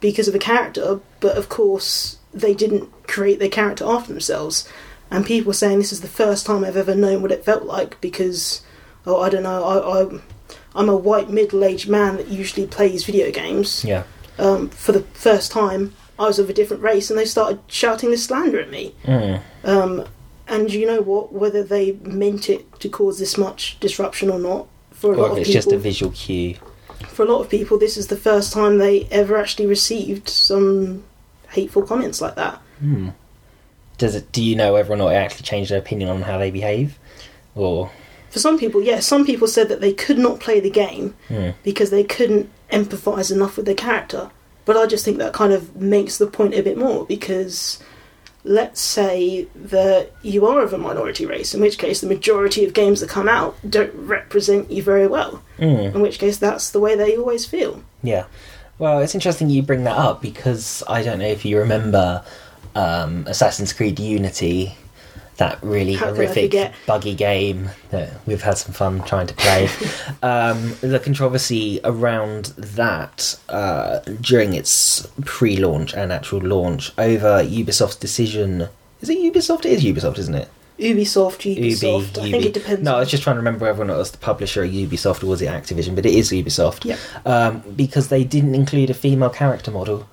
because 0.00 0.28
of 0.28 0.34
a 0.34 0.38
character, 0.38 1.00
but 1.20 1.36
of 1.36 1.48
course 1.48 2.18
they 2.32 2.54
didn't 2.54 2.90
create 3.06 3.38
their 3.38 3.48
character 3.48 3.84
after 3.84 4.12
themselves. 4.12 4.68
And 5.10 5.24
people 5.24 5.48
were 5.48 5.54
saying 5.54 5.78
this 5.78 5.92
is 5.92 6.00
the 6.00 6.08
first 6.08 6.46
time 6.46 6.64
I've 6.64 6.76
ever 6.76 6.94
known 6.94 7.22
what 7.22 7.32
it 7.32 7.44
felt 7.44 7.64
like 7.64 8.00
because, 8.00 8.62
oh, 9.06 9.20
I 9.20 9.28
don't 9.28 9.44
know, 9.44 9.64
I, 9.64 10.02
I, 10.02 10.20
I'm 10.76 10.88
a 10.88 10.96
white 10.96 11.30
middle-aged 11.30 11.88
man 11.88 12.16
that 12.18 12.28
usually 12.28 12.66
plays 12.66 13.04
video 13.04 13.30
games. 13.30 13.84
yeah. 13.84 14.04
Um, 14.38 14.68
for 14.68 14.92
the 14.92 15.00
first 15.14 15.50
time, 15.50 15.94
I 16.18 16.26
was 16.26 16.38
of 16.38 16.50
a 16.50 16.52
different 16.52 16.82
race, 16.82 17.08
and 17.10 17.18
they 17.18 17.24
started 17.24 17.58
shouting 17.68 18.10
this 18.10 18.24
slander 18.24 18.60
at 18.60 18.70
me. 18.70 18.94
Mm. 19.04 19.40
Um, 19.64 20.04
and 20.46 20.70
you 20.72 20.86
know 20.86 21.00
what? 21.00 21.32
Whether 21.32 21.62
they 21.62 21.92
meant 22.02 22.50
it 22.50 22.78
to 22.80 22.88
cause 22.90 23.18
this 23.18 23.38
much 23.38 23.80
disruption 23.80 24.30
or 24.30 24.38
not, 24.38 24.66
for 24.92 25.12
a 25.12 25.16
Or 25.16 25.22
lot 25.22 25.26
if 25.26 25.32
of 25.32 25.38
it's 25.38 25.50
just 25.50 25.72
a 25.72 25.78
visual 25.78 26.12
cue. 26.12 26.56
for 27.08 27.22
a 27.24 27.26
lot 27.26 27.40
of 27.40 27.48
people, 27.48 27.78
this 27.78 27.96
is 27.96 28.08
the 28.08 28.16
first 28.16 28.52
time 28.52 28.76
they 28.78 29.04
ever 29.10 29.36
actually 29.38 29.66
received 29.66 30.28
some 30.28 31.02
hateful 31.50 31.82
comments 31.82 32.20
like 32.20 32.34
that. 32.36 32.60
Hmm. 32.80 33.08
Does 33.98 34.14
it? 34.14 34.30
Do 34.32 34.42
you 34.44 34.54
know 34.54 34.74
whether 34.74 34.92
or 34.92 34.96
not 34.96 35.12
it 35.12 35.16
actually 35.16 35.44
changed 35.44 35.70
their 35.70 35.78
opinion 35.78 36.10
on 36.10 36.22
how 36.22 36.36
they 36.36 36.50
behave, 36.50 36.98
or 37.54 37.90
For 38.36 38.40
some 38.40 38.58
people, 38.58 38.82
yes, 38.82 39.06
some 39.06 39.24
people 39.24 39.48
said 39.48 39.70
that 39.70 39.80
they 39.80 39.94
could 39.94 40.18
not 40.18 40.40
play 40.40 40.60
the 40.60 40.68
game 40.68 41.14
Hmm. 41.28 41.52
because 41.64 41.88
they 41.88 42.04
couldn't 42.04 42.50
empathise 42.70 43.32
enough 43.32 43.56
with 43.56 43.64
the 43.64 43.72
character. 43.72 44.28
But 44.66 44.76
I 44.76 44.84
just 44.84 45.06
think 45.06 45.16
that 45.16 45.32
kind 45.32 45.54
of 45.54 45.74
makes 45.74 46.18
the 46.18 46.26
point 46.26 46.52
a 46.52 46.60
bit 46.60 46.76
more 46.76 47.06
because 47.06 47.78
let's 48.44 48.78
say 48.78 49.48
that 49.54 50.12
you 50.20 50.44
are 50.44 50.60
of 50.60 50.74
a 50.74 50.76
minority 50.76 51.24
race, 51.24 51.54
in 51.54 51.62
which 51.62 51.78
case 51.78 52.02
the 52.02 52.06
majority 52.08 52.62
of 52.66 52.74
games 52.74 53.00
that 53.00 53.08
come 53.08 53.26
out 53.26 53.56
don't 53.66 53.94
represent 53.94 54.70
you 54.70 54.82
very 54.82 55.06
well. 55.06 55.40
Mm. 55.58 55.94
In 55.94 56.00
which 56.02 56.18
case, 56.18 56.36
that's 56.36 56.68
the 56.72 56.78
way 56.78 56.94
they 56.94 57.16
always 57.16 57.46
feel. 57.46 57.82
Yeah. 58.02 58.26
Well, 58.78 58.98
it's 58.98 59.14
interesting 59.14 59.48
you 59.48 59.62
bring 59.62 59.84
that 59.84 59.96
up 59.96 60.20
because 60.20 60.82
I 60.86 61.02
don't 61.02 61.20
know 61.20 61.26
if 61.38 61.46
you 61.46 61.56
remember 61.56 62.22
um, 62.74 63.24
Assassin's 63.26 63.72
Creed 63.72 63.98
Unity, 63.98 64.76
that 65.36 65.62
really 65.62 65.94
How 65.94 66.14
horrific, 66.14 66.72
buggy 66.86 67.14
game 67.14 67.70
that 67.90 68.10
we've 68.26 68.42
had 68.42 68.58
some 68.58 68.72
fun 68.72 69.02
trying 69.02 69.26
to 69.26 69.34
play. 69.34 69.64
um, 70.22 70.74
the 70.80 71.00
controversy 71.02 71.80
around 71.84 72.46
that 72.56 73.38
uh, 73.48 74.00
during 74.20 74.54
its 74.54 75.06
pre 75.24 75.56
launch 75.56 75.94
and 75.94 76.12
actual 76.12 76.40
launch 76.40 76.92
over 76.98 77.42
Ubisoft's 77.42 77.96
decision. 77.96 78.68
Is 79.00 79.10
it 79.10 79.18
Ubisoft? 79.18 79.66
It 79.66 79.72
is 79.72 79.84
Ubisoft, 79.84 80.18
isn't 80.18 80.34
it? 80.34 80.48
Ubisoft, 80.78 81.56
Ubisoft. 81.56 82.16
Ubi, 82.16 82.20
I 82.20 82.24
Ubi. 82.24 82.30
think 82.30 82.44
it 82.44 82.54
depends. 82.54 82.82
No, 82.82 82.96
I 82.96 83.00
was 83.00 83.10
just 83.10 83.22
trying 83.22 83.36
to 83.36 83.40
remember 83.40 83.64
whether 83.66 83.82
or 83.82 83.86
not 83.86 83.94
it 83.94 83.98
was 83.98 84.10
the 84.10 84.18
publisher 84.18 84.62
of 84.62 84.70
Ubisoft 84.70 85.22
or 85.22 85.26
was 85.26 85.40
it 85.40 85.46
Activision, 85.48 85.94
but 85.94 86.04
it 86.04 86.14
is 86.14 86.30
Ubisoft. 86.30 86.84
Yep. 86.84 86.98
Um, 87.24 87.62
because 87.74 88.08
they 88.08 88.24
didn't 88.24 88.54
include 88.54 88.90
a 88.90 88.94
female 88.94 89.30
character 89.30 89.70
model. 89.70 90.06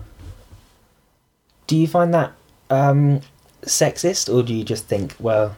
Do 1.67 1.77
you 1.77 1.88
find 1.88 2.13
that 2.13 2.31
um, 2.69 3.21
sexist, 3.65 4.34
or 4.34 4.43
do 4.43 4.54
you 4.54 4.63
just 4.63 4.86
think, 4.88 5.15
well, 5.19 5.56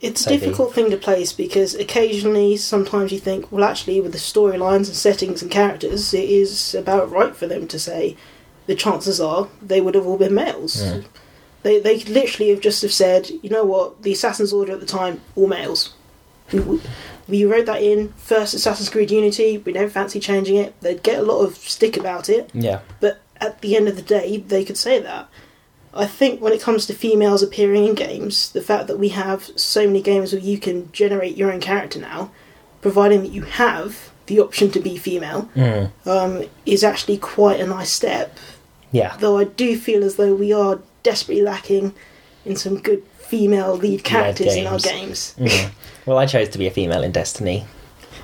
It's 0.00 0.22
a 0.22 0.24
So 0.24 0.30
be. 0.30 0.36
difficult 0.38 0.74
thing 0.74 0.90
to 0.90 0.96
place 0.96 1.32
because 1.32 1.74
occasionally, 1.74 2.56
sometimes 2.56 3.12
you 3.12 3.18
think, 3.18 3.50
well, 3.52 3.64
actually, 3.64 4.00
with 4.00 4.12
the 4.12 4.18
storylines 4.18 4.86
and 4.88 4.96
settings 4.96 5.42
and 5.42 5.50
characters, 5.50 6.14
it 6.14 6.28
is 6.28 6.74
about 6.74 7.10
right 7.10 7.36
for 7.36 7.46
them 7.46 7.66
to 7.68 7.78
say 7.78 8.16
the 8.66 8.74
chances 8.74 9.20
are 9.20 9.48
they 9.60 9.80
would 9.80 9.94
have 9.94 10.06
all 10.06 10.16
been 10.16 10.34
males. 10.34 10.82
Yeah. 10.82 11.00
They 11.62 11.78
they 11.80 11.98
could 11.98 12.08
literally 12.08 12.50
have 12.50 12.60
just 12.60 12.80
have 12.80 12.92
said, 12.92 13.28
you 13.42 13.50
know 13.50 13.64
what, 13.64 14.02
the 14.02 14.12
Assassin's 14.12 14.52
Order 14.52 14.72
at 14.72 14.80
the 14.80 14.86
time, 14.86 15.20
all 15.36 15.46
males. 15.46 15.92
We 17.28 17.44
wrote 17.44 17.66
that 17.66 17.82
in 17.82 18.08
first 18.16 18.54
Assassin's 18.54 18.88
Creed 18.88 19.10
Unity. 19.10 19.58
We 19.58 19.72
don't 19.72 19.92
fancy 19.92 20.18
changing 20.18 20.56
it. 20.56 20.74
They'd 20.80 21.02
get 21.02 21.18
a 21.20 21.22
lot 21.22 21.44
of 21.44 21.56
stick 21.58 21.96
about 21.96 22.28
it, 22.28 22.50
Yeah. 22.54 22.80
but 23.00 23.20
at 23.40 23.60
the 23.60 23.76
end 23.76 23.86
of 23.86 23.94
the 23.96 24.02
day, 24.02 24.38
they 24.38 24.64
could 24.64 24.76
say 24.78 24.98
that. 24.98 25.28
I 25.92 26.06
think 26.06 26.40
when 26.40 26.52
it 26.52 26.60
comes 26.60 26.86
to 26.86 26.92
females 26.94 27.42
appearing 27.42 27.84
in 27.86 27.94
games, 27.94 28.52
the 28.52 28.60
fact 28.62 28.86
that 28.86 28.98
we 28.98 29.08
have 29.10 29.50
so 29.56 29.86
many 29.86 30.00
games 30.02 30.32
where 30.32 30.40
you 30.42 30.58
can 30.58 30.90
generate 30.92 31.36
your 31.36 31.50
own 31.52 31.60
character 31.60 31.98
now, 31.98 32.30
providing 32.80 33.22
that 33.22 33.32
you 33.32 33.42
have 33.42 34.10
the 34.26 34.38
option 34.40 34.70
to 34.70 34.80
be 34.80 34.96
female, 34.96 35.48
Mm. 35.56 35.90
um, 36.06 36.44
is 36.64 36.84
actually 36.84 37.18
quite 37.18 37.58
a 37.58 37.66
nice 37.66 37.90
step. 37.90 38.36
Yeah. 38.92 39.16
Though 39.18 39.38
I 39.38 39.44
do 39.44 39.76
feel 39.76 40.04
as 40.04 40.14
though 40.16 40.34
we 40.34 40.52
are 40.52 40.78
desperately 41.02 41.42
lacking 41.42 41.92
in 42.44 42.54
some 42.56 42.78
good 42.78 43.02
female 43.18 43.74
lead 43.76 44.04
characters 44.04 44.54
in 44.54 44.66
our 44.68 44.78
games. 44.78 45.34
Mm. 45.38 45.70
Well, 46.06 46.18
I 46.18 46.26
chose 46.26 46.48
to 46.50 46.58
be 46.58 46.66
a 46.68 46.70
female 46.70 47.02
in 47.02 47.10
Destiny. 47.12 47.64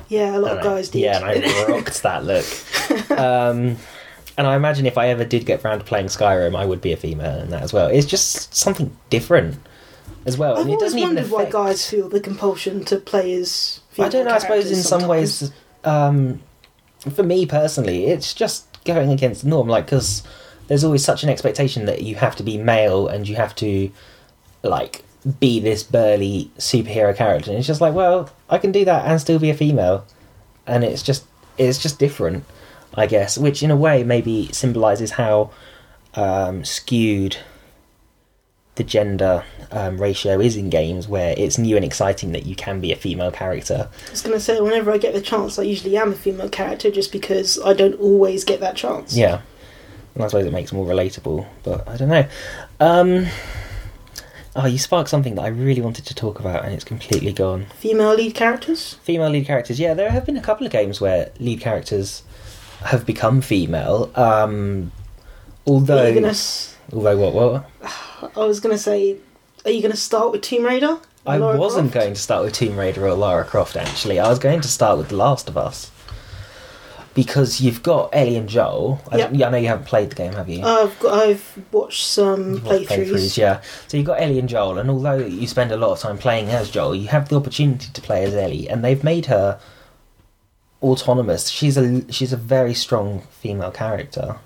Yeah, 0.09 0.37
a 0.37 0.38
lot 0.38 0.52
of 0.52 0.59
I- 0.59 0.62
guys 0.62 0.88
did. 0.88 1.00
Yeah, 1.00 1.18
and 1.29 1.44
I 1.44 1.64
rocked 1.68 2.02
that 2.05 2.24
look. 2.24 2.46
Um, 3.18 3.76
and 4.37 4.46
I 4.46 4.57
imagine 4.57 4.87
if 4.87 4.99
I 4.99 5.09
ever 5.09 5.25
did 5.25 5.46
get 5.46 5.64
around 5.64 5.79
to 5.79 5.85
playing 5.85 6.07
Skyrim, 6.07 6.57
I 6.57 6.64
would 6.64 6.81
be 6.81 6.92
a 6.92 6.96
female 6.96 7.40
in 7.40 7.51
that 7.51 7.62
as 7.62 7.72
well. 7.72 7.88
It's 7.88 8.07
just 8.07 8.55
something 8.55 8.96
different 9.11 9.57
as 10.25 10.37
well. 10.37 10.55
I've 10.55 10.62
and 10.62 10.70
it 10.70 10.75
always 10.75 10.92
doesn't 10.92 10.99
even 10.99 11.14
wondered 11.14 11.31
why 11.31 11.42
affect... 11.42 11.53
guys 11.53 11.90
feel 11.90 12.09
the 12.09 12.20
compulsion 12.20 12.85
to 12.87 12.96
play 12.96 13.33
as. 13.35 13.81
I 13.99 14.09
don't 14.09 14.27
know. 14.27 14.33
I 14.33 14.38
suppose 14.38 14.70
in 14.70 14.83
some 14.83 15.09
ways, 15.09 15.53
um, 15.85 16.40
for 17.14 17.22
me 17.22 17.46
personally, 17.46 18.07
it's 18.07 18.35
just 18.35 18.66
going 18.85 19.11
against 19.11 19.42
the 19.42 19.49
norm. 19.49 19.68
Like, 19.68 19.87
because 19.87 20.22
there's 20.68 20.85
always 20.85 21.05
such 21.05 21.22
an 21.22 21.31
expectation 21.31 21.87
that 21.87 22.03
you 22.03 22.16
have 22.16 22.37
to 22.37 22.42
be 22.42 22.59
male 22.59 23.09
and 23.09 23.29
you 23.29 23.37
have 23.37 23.55
to, 23.57 23.90
like, 24.62 25.03
be 25.40 25.61
this 25.61 25.83
burly 25.83 26.51
superhero 26.59 27.16
character. 27.16 27.51
And 27.51 27.59
it's 27.59 27.66
just 27.66 27.81
like, 27.81 27.94
well, 27.94 28.31
I 28.51 28.59
can 28.59 28.72
do 28.72 28.85
that 28.85 29.07
and 29.07 29.20
still 29.20 29.38
be 29.38 29.51
a 29.51 29.55
female, 29.55 30.07
and 30.66 30.85
it's 30.85 31.03
just 31.03 31.25
it's 31.59 31.79
just 31.79 31.99
different, 31.99 32.44
I 32.97 33.07
guess. 33.07 33.39
Which 33.39 33.63
in 33.63 33.71
a 33.71 33.77
way 33.77 34.03
maybe 34.03 34.51
symbolizes 34.53 35.13
how 35.13 35.51
um, 36.15 36.65
skewed 36.65 37.37
the 38.77 38.85
gender 38.85 39.45
um, 39.71 40.01
ratio 40.01 40.39
is 40.39 40.57
in 40.57 40.71
games 40.71 41.09
where 41.09 41.35
it's 41.37 41.59
new 41.59 41.77
and 41.77 41.85
exciting 41.85 42.33
that 42.33 42.47
you 42.47 42.55
can 42.55 42.81
be 42.81 42.93
a 42.93 42.97
female 42.97 43.33
character. 43.33 43.89
I 44.07 44.11
was 44.11 44.23
going 44.23 44.35
to 44.35 44.41
say, 44.41 44.61
whenever 44.61 44.91
I 44.93 44.99
get 44.99 45.15
the 45.15 45.21
chance, 45.21 45.59
I 45.59 45.63
usually 45.63 45.97
am 45.97 46.13
a 46.13 46.17
female 46.17 46.49
character 46.49 46.91
just 46.91 47.11
because 47.11 47.59
I 47.63 47.73
don't 47.73 47.99
always 47.99 48.45
get 48.45 48.61
that 48.61 48.77
chance. 48.77 49.17
Yeah. 49.17 49.41
And 50.15 50.25
I 50.25 50.29
suppose 50.29 50.47
it 50.47 50.53
makes 50.53 50.73
it 50.73 50.75
more 50.75 50.87
relatable, 50.87 51.47
but 51.63 51.89
I 51.89 51.97
don't 51.97 52.09
know. 52.09 52.27
Um, 52.81 53.27
oh, 54.55 54.67
you 54.67 54.79
sparked 54.79 55.11
something 55.11 55.35
that 55.35 55.43
I 55.43 55.49
really 55.49 55.83
wanted 55.83 56.07
to 56.07 56.15
talk 56.15 56.39
about 56.39 56.65
and 56.65 56.73
it's 56.75 56.85
completely 56.85 57.33
gone. 57.33 57.67
Female 57.79 58.15
lead 58.15 58.35
characters? 58.35 58.95
Female 59.03 59.31
lead 59.31 59.47
characters. 59.47 59.81
Yeah, 59.81 59.95
there 59.95 60.11
have 60.11 60.25
been 60.25 60.37
a 60.37 60.43
couple 60.43 60.67
of 60.67 60.73
games 60.73 61.01
where 61.01 61.33
lead 61.39 61.61
characters 61.61 62.23
have 62.85 63.05
become 63.07 63.41
female. 63.41 64.11
Um, 64.15 64.93
although, 65.67 66.12
gonna, 66.15 66.35
although 66.93 67.17
what? 67.17 67.35
What? 67.35 68.31
I 68.37 68.45
was 68.45 68.61
going 68.61 68.75
to 68.75 68.83
say, 68.83 69.17
are 69.65 69.71
you 69.71 69.81
going 69.83 69.93
to 69.93 69.97
start 69.97 70.33
with 70.33 70.43
Tomb 70.43 70.65
Raider? 70.65 70.99
I 71.27 71.39
Lara 71.39 71.59
wasn't 71.59 71.91
Croft? 71.91 72.05
going 72.05 72.15
to 72.15 72.21
start 72.21 72.45
with 72.45 72.53
Tomb 72.53 72.77
Raider 72.79 73.07
or 73.07 73.15
Lara 73.15 73.45
Croft. 73.45 73.77
Actually, 73.77 74.21
I 74.21 74.29
was 74.29 74.39
going 74.39 74.61
to 74.61 74.69
start 74.69 74.97
with 74.99 75.09
The 75.09 75.17
Last 75.17 75.49
of 75.49 75.57
Us 75.57 75.91
because 77.15 77.61
you've 77.61 77.83
got 77.83 78.11
Ellie 78.12 78.37
and 78.37 78.49
Joel. 78.49 79.01
I, 79.11 79.17
Yep. 79.19 79.31
I 79.33 79.51
know 79.51 79.57
you 79.57 79.69
haven't 79.69 79.87
played 79.87 80.11
the 80.11 80.15
game, 80.15 80.35
have 80.35 80.49
you? 80.49 80.62
I've 80.62 80.97
got, 81.01 81.15
I've 81.15 81.59
watched 81.73 82.05
some 82.07 82.62
watched 82.62 82.89
playthroughs. 82.91 83.37
yeah. 83.37 83.61
So 83.89 83.97
you've 83.97 84.07
got 84.07 84.21
Ellie 84.21 84.39
and 84.39 84.49
Joel, 84.49 84.79
and 84.79 84.91
although 84.91 85.17
you 85.17 85.47
spend 85.47 85.73
a 85.73 85.77
lot 85.77 85.93
of 85.93 85.99
time 85.99 86.19
playing 86.19 86.49
as 86.51 86.71
Joel, 86.71 86.95
you 86.95 87.09
have 87.09 87.29
the 87.29 87.37
opportunity 87.37 87.89
to 87.93 88.01
play 88.03 88.23
as 88.25 88.35
Ellie, 88.35 88.69
and 88.69 88.85
they've 88.85 89.03
made 89.03 89.27
her 89.27 89.59
autonomous. 90.83 91.49
She's 91.49 91.77
a 91.77 92.11
she's 92.12 92.33
a 92.33 92.37
very 92.37 92.75
strong 92.75 93.23
female 93.41 93.71
character. 93.71 94.37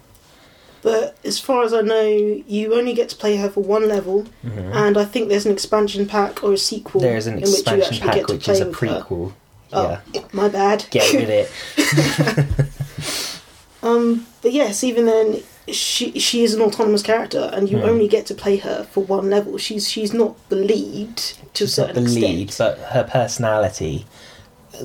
But 0.82 1.18
as 1.24 1.38
far 1.38 1.62
as 1.64 1.74
I 1.74 1.82
know, 1.82 2.06
you 2.48 2.74
only 2.74 2.94
get 2.94 3.10
to 3.10 3.16
play 3.16 3.36
her 3.36 3.50
for 3.50 3.60
one 3.62 3.86
level, 3.86 4.24
Mhm. 4.42 4.74
and 4.74 4.96
I 4.96 5.04
think 5.04 5.28
there's 5.28 5.44
an 5.44 5.52
expansion 5.52 6.06
pack 6.06 6.42
or 6.42 6.54
a 6.54 6.58
sequel 6.58 7.02
There 7.02 7.16
is 7.18 7.26
an 7.26 7.38
expansion 7.38 7.98
pack 7.98 8.28
which 8.28 8.48
is 8.48 8.60
a 8.60 8.66
prequel. 8.66 9.32
Oh, 9.72 9.98
Yeah, 10.14 10.22
my 10.32 10.48
bad. 10.48 10.86
get 10.90 11.12
with 11.14 11.28
it. 11.30 12.66
Um, 13.82 14.26
but 14.42 14.52
yes, 14.52 14.84
even 14.84 15.06
then, 15.06 15.42
she 15.68 16.18
she 16.18 16.44
is 16.44 16.52
an 16.54 16.60
autonomous 16.60 17.02
character, 17.02 17.50
and 17.54 17.70
you 17.70 17.78
Hmm. 17.78 17.88
only 17.88 18.08
get 18.08 18.26
to 18.26 18.34
play 18.34 18.58
her 18.58 18.84
for 18.90 19.02
one 19.04 19.30
level. 19.30 19.56
She's 19.56 19.88
she's 19.88 20.12
not 20.12 20.36
the 20.50 20.56
lead 20.56 21.16
to 21.54 21.64
a 21.64 21.66
She's 21.66 21.78
not 21.78 21.94
the 21.94 22.02
extent. 22.02 22.22
lead, 22.22 22.54
but 22.58 22.78
her 22.92 23.04
personality 23.04 24.04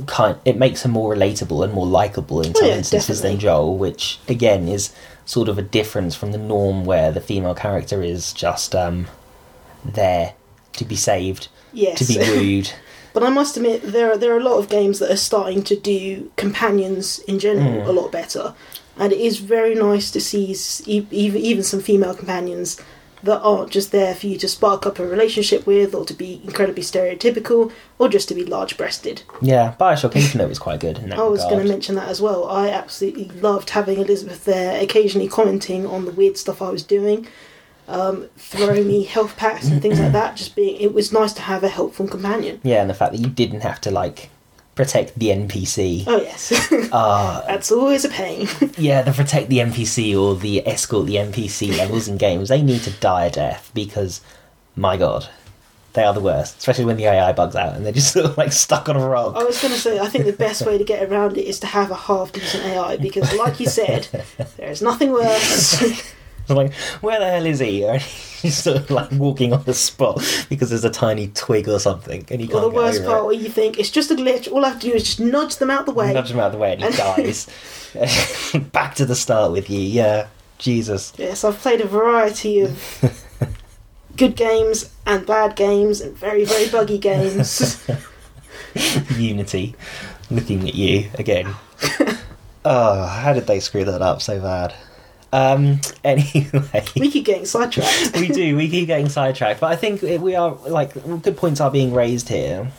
kind 0.08 0.38
it 0.45 0.58
makes 0.58 0.84
her 0.84 0.89
more 0.89 1.15
relatable 1.15 1.63
and 1.63 1.73
more 1.73 1.86
likable 1.88 2.41
in 2.41 2.51
Oh, 2.55 2.60
some 2.60 2.67
yeah, 2.69 2.75
instances 2.77 3.21
than. 3.21 3.39
Joel, 3.39 3.77
which 3.77 4.19
again 4.27 4.67
is 4.67 4.93
sort 5.25 5.49
of 5.49 5.58
a 5.58 5.62
difference 5.62 6.15
from 6.15 6.31
the 6.31 6.38
norm 6.38 6.86
where 6.86 7.12
the 7.12 7.21
female 7.21 7.55
character 7.55 8.01
is 8.03 8.31
just 8.34 8.75
um, 8.75 9.08
there 9.84 10.34
to 10.73 10.86
be 10.86 10.95
saved, 10.95 11.47
yes, 11.73 11.97
to 11.99 12.05
be 12.05 12.17
wooed. 12.19 12.71
but 13.13 13.23
I 13.23 13.29
must 13.29 13.55
admit 13.58 13.81
there 13.84 14.12
are 14.12 14.17
there 14.17 14.34
are 14.34 14.39
a 14.39 14.43
lot 14.43 14.58
of 14.60 14.69
games 14.69 14.99
that 14.99 15.12
are 15.12 15.17
starting 15.17 15.63
to 15.63 15.75
do 15.75 16.31
companions 16.36 17.19
in 17.19 17.39
general 17.39 17.84
Mm. 17.84 17.88
a 17.88 17.91
lot 17.91 18.12
better, 18.12 18.53
and 18.97 19.12
it 19.13 19.19
is 19.19 19.39
very 19.39 19.73
nice 19.75 20.12
to 20.12 20.19
see 20.21 20.55
even 20.86 21.38
even 21.41 21.63
some 21.63 21.79
female 21.81 22.13
companions 22.15 22.77
that 23.25 23.41
aren't 23.41 23.71
just 23.71 23.91
there 23.91 24.15
for 24.15 24.27
you 24.27 24.38
to 24.38 24.47
spark 24.47 24.85
up 24.85 24.97
a 24.97 25.05
relationship 25.05 25.67
with, 25.67 25.93
or 25.93 26.05
to 26.05 26.13
be 26.13 26.41
incredibly 26.43 26.81
stereotypical, 26.83 27.71
or 27.99 28.07
just 28.07 28.27
to 28.29 28.35
be 28.35 28.45
large-breasted. 28.45 29.23
yeah, 29.41 29.75
Bioshock 29.79 30.15
Infinite 30.15 30.47
was 30.47 30.59
quite 30.59 30.79
good 30.79 30.97
in 30.99 31.09
that 31.09 31.19
I 31.19 31.23
was 31.23 31.43
going 31.43 31.59
to 31.59 31.67
mention 31.67 31.95
that 31.95 32.07
as 32.07 32.21
well. 32.21 32.45
I 32.49 32.69
absolutely 32.69 33.25
loved 33.25 33.71
having 33.71 33.99
Elizabeth 33.99 34.45
there, 34.45 34.81
occasionally 34.81 35.27
commenting 35.27 35.85
on 35.85 36.05
the 36.05 36.11
weird 36.11 36.38
stuff 36.38 36.61
I 36.61 36.69
was 36.69 36.83
doing, 36.83 37.27
um, 37.88 38.29
throwing 38.38 38.88
me 38.88 39.03
health 39.03 39.35
packs 39.38 39.67
and 39.67 39.81
things 39.81 39.99
like 39.99 40.11
that. 40.19 40.35
Just 40.38 40.55
being, 40.55 40.79
it 40.79 40.93
was 40.93 41.11
nice 41.11 41.33
to 41.33 41.41
have 41.41 41.63
a 41.63 41.69
helpful 41.69 42.07
companion. 42.07 42.61
yeah, 42.63 42.81
and 42.81 42.89
the 42.89 42.93
fact 42.95 43.11
that 43.11 43.19
you 43.19 43.27
didn't 43.27 43.61
have 43.61 43.81
to 43.81 43.91
like 43.91 44.29
protect 44.75 45.17
the 45.17 45.27
NPC. 45.27 46.03
Oh 46.05 46.21
yes, 46.21 46.51
Ah, 46.91 47.43
that's 47.47 47.71
always 47.71 48.05
a 48.05 48.09
pain. 48.09 48.47
yeah, 48.77 49.01
the 49.01 49.11
protect 49.11 49.49
the 49.49 49.59
NPC 49.59 50.19
or 50.19 50.35
the 50.35 50.67
escort 50.67 51.07
the 51.07 51.15
NPC 51.15 51.75
levels 51.77 52.07
in 52.07 52.17
games, 52.17 52.49
they 52.49 52.61
need 52.61 52.81
to 52.81 52.91
die 52.91 53.25
a 53.25 53.31
death 53.31 53.71
because, 53.73 54.21
my 54.75 54.97
god, 54.97 55.29
they 55.93 56.03
are 56.03 56.13
the 56.13 56.19
worst. 56.19 56.57
Especially 56.57 56.85
when 56.85 56.97
the 56.97 57.05
AI 57.05 57.31
bugs 57.31 57.55
out 57.55 57.75
and 57.75 57.85
they're 57.85 57.93
just 57.93 58.11
sort 58.13 58.25
of 58.31 58.38
like 58.38 58.51
stuck 58.51 58.89
on 58.89 58.97
a 58.97 59.07
rock. 59.07 59.35
I 59.35 59.43
was 59.43 59.61
going 59.61 59.73
to 59.73 59.79
say, 59.79 59.97
I 59.99 60.07
think 60.07 60.25
the 60.25 60.33
best 60.33 60.65
way 60.65 60.77
to 60.77 60.83
get 60.83 61.09
around 61.09 61.38
it 61.38 61.45
is 61.45 61.59
to 61.61 61.67
have 61.67 61.89
a 61.89 61.95
half 61.95 62.33
decent 62.33 62.65
AI 62.65 62.97
because, 62.97 63.33
like 63.38 63.59
you 63.59 63.67
said, 63.67 64.07
there 64.57 64.69
is 64.69 64.81
nothing 64.81 65.11
worse. 65.13 66.13
I'm 66.49 66.55
like, 66.55 66.73
where 67.01 67.19
the 67.19 67.29
hell 67.29 67.45
is 67.45 67.60
he? 67.60 67.84
And 67.95 68.01
he's 68.01 68.58
sort 68.58 68.77
of 68.77 68.89
like 68.91 69.12
walking 69.12 69.53
on 69.53 69.63
the 69.63 69.73
spot 69.73 70.17
because 70.49 70.69
there's 70.69 70.84
a 70.84 70.89
tiny 70.91 71.29
twig 71.29 71.67
or 71.67 71.79
something, 71.79 72.25
and 72.29 72.39
he 72.39 72.47
or 72.47 72.51
can't 72.51 72.62
the 72.63 72.69
worst 72.69 73.03
part 73.03 73.17
over 73.17 73.25
where 73.27 73.36
you 73.36 73.49
think 73.49 73.79
it's 73.79 73.89
just 73.89 74.12
a 74.12 74.15
glitch. 74.15 74.51
All 74.51 74.63
I 74.63 74.69
have 74.69 74.79
to 74.81 74.88
do 74.88 74.93
is 74.93 75.03
just 75.03 75.19
nudge 75.19 75.55
them 75.58 75.71
out 75.71 75.86
the 75.88 75.93
way. 75.93 76.13
Nudge 76.13 76.29
them 76.29 76.39
out 76.39 76.51
the 76.51 76.58
way, 76.60 76.73
and 76.73 76.84
he 76.84 76.91
dies. 76.97 77.47
Back 78.71 78.95
to 78.95 79.05
the 79.05 79.15
start 79.15 79.51
with 79.51 79.69
you, 79.69 79.79
yeah. 79.79 80.27
Jesus. 80.58 81.12
Yes, 81.17 81.43
I've 81.43 81.58
played 81.58 81.81
a 81.81 81.88
variety 81.88 82.62
of 82.62 83.13
good 84.15 84.36
games 84.36 84.91
and 85.05 85.25
bad 85.25 85.55
games 85.55 85.99
and 86.01 86.15
very, 86.15 86.45
very 86.45 86.69
buggy 86.69 86.97
games. 86.97 87.86
Unity, 89.17 89.75
looking 90.29 90.67
at 90.67 90.75
you 90.75 91.10
again. 91.15 91.53
oh, 92.63 93.05
how 93.05 93.34
did 93.34 93.47
they 93.47 93.60
screw 93.60 93.86
that 93.86 94.01
up 94.01 94.21
so 94.21 94.39
bad? 94.39 94.73
Um. 95.33 95.81
Anyway, 96.05 96.85
we 96.95 97.09
keep 97.09 97.25
getting 97.25 97.45
sidetracked. 97.45 98.15
we 98.19 98.27
do. 98.27 98.55
We 98.55 98.69
keep 98.69 98.85
getting 98.88 99.09
sidetracked, 99.09 99.59
but 99.59 99.71
I 99.71 99.75
think 99.75 100.03
we 100.03 100.35
are 100.35 100.51
like 100.67 100.93
good 101.23 101.35
points 101.35 101.59
are 101.59 101.71
being 101.71 101.93
raised 101.93 102.29
here. 102.29 102.71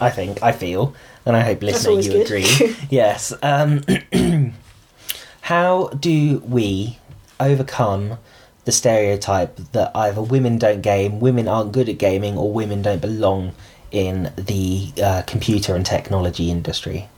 I 0.00 0.10
think. 0.10 0.40
I 0.42 0.52
feel, 0.52 0.94
and 1.26 1.36
I 1.36 1.40
hope 1.40 1.62
always 1.64 2.06
you 2.06 2.12
good. 2.12 2.26
agree. 2.26 2.76
yes. 2.90 3.32
Um. 3.42 3.82
how 5.40 5.88
do 5.88 6.38
we 6.46 6.98
overcome 7.40 8.18
the 8.64 8.72
stereotype 8.72 9.56
that 9.72 9.90
either 9.94 10.20
women 10.22 10.58
don't 10.58 10.82
game, 10.82 11.20
women 11.20 11.48
aren't 11.48 11.72
good 11.72 11.88
at 11.88 11.98
gaming, 11.98 12.36
or 12.38 12.52
women 12.52 12.82
don't 12.82 13.00
belong 13.00 13.52
in 13.90 14.32
the 14.36 14.92
uh, 15.02 15.22
computer 15.26 15.74
and 15.74 15.84
technology 15.84 16.50
industry? 16.50 17.08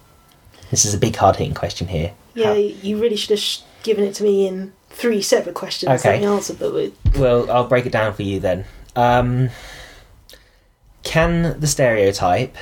This 0.70 0.84
is 0.84 0.94
a 0.94 0.98
big, 0.98 1.16
hard 1.16 1.36
hitting 1.36 1.54
question 1.54 1.88
here. 1.88 2.12
Yeah, 2.34 2.46
How- 2.46 2.52
you 2.54 2.98
really 2.98 3.16
should 3.16 3.30
have 3.30 3.40
sh- 3.40 3.60
given 3.82 4.04
it 4.04 4.14
to 4.16 4.22
me 4.22 4.46
in 4.46 4.72
three 4.88 5.22
separate 5.22 5.54
questions. 5.54 6.00
Okay. 6.00 6.12
Let 6.12 6.20
me 6.20 6.26
answer, 6.26 6.54
but 6.54 6.72
with, 6.72 6.94
Well, 7.16 7.50
I'll 7.50 7.66
break 7.66 7.86
it 7.86 7.92
down 7.92 8.12
for 8.14 8.22
you 8.22 8.40
then. 8.40 8.64
Um, 8.96 9.50
can 11.02 11.58
the 11.58 11.66
stereotype 11.66 12.56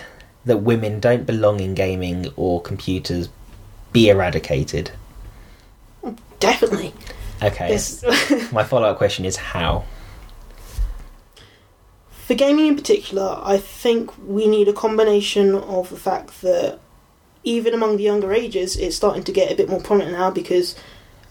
that 0.45 0.59
women 0.59 1.01
don't 1.01 1.27
belong 1.27 1.61
in 1.61 1.75
gaming 1.75 2.33
or 2.37 2.61
computers 2.63 3.29
be 3.93 4.09
eradicated? 4.09 4.93
definitely. 6.41 6.95
Okay. 7.43 7.71
Yes. 7.71 8.05
My 8.53 8.63
follow 8.65 8.89
up 8.91 8.99
question 8.99 9.25
is 9.25 9.37
how? 9.37 9.85
for 12.29 12.35
gaming 12.35 12.67
in 12.67 12.77
particular, 12.77 13.41
I 13.43 13.57
think 13.57 14.13
we 14.19 14.47
need 14.47 14.69
a 14.69 14.75
combination 14.75 15.55
of 15.55 15.89
the 15.89 15.97
fact 15.97 16.43
that 16.43 16.79
even 17.43 17.73
among 17.73 17.97
the 17.97 18.03
younger 18.03 18.35
ages, 18.35 18.77
it's 18.77 18.97
starting 18.97 19.25
to 19.25 19.33
get 19.33 19.51
a 19.51 19.55
bit 19.55 19.71
more 19.71 19.81
prominent 19.81 20.13
now 20.13 20.31
because 20.31 20.77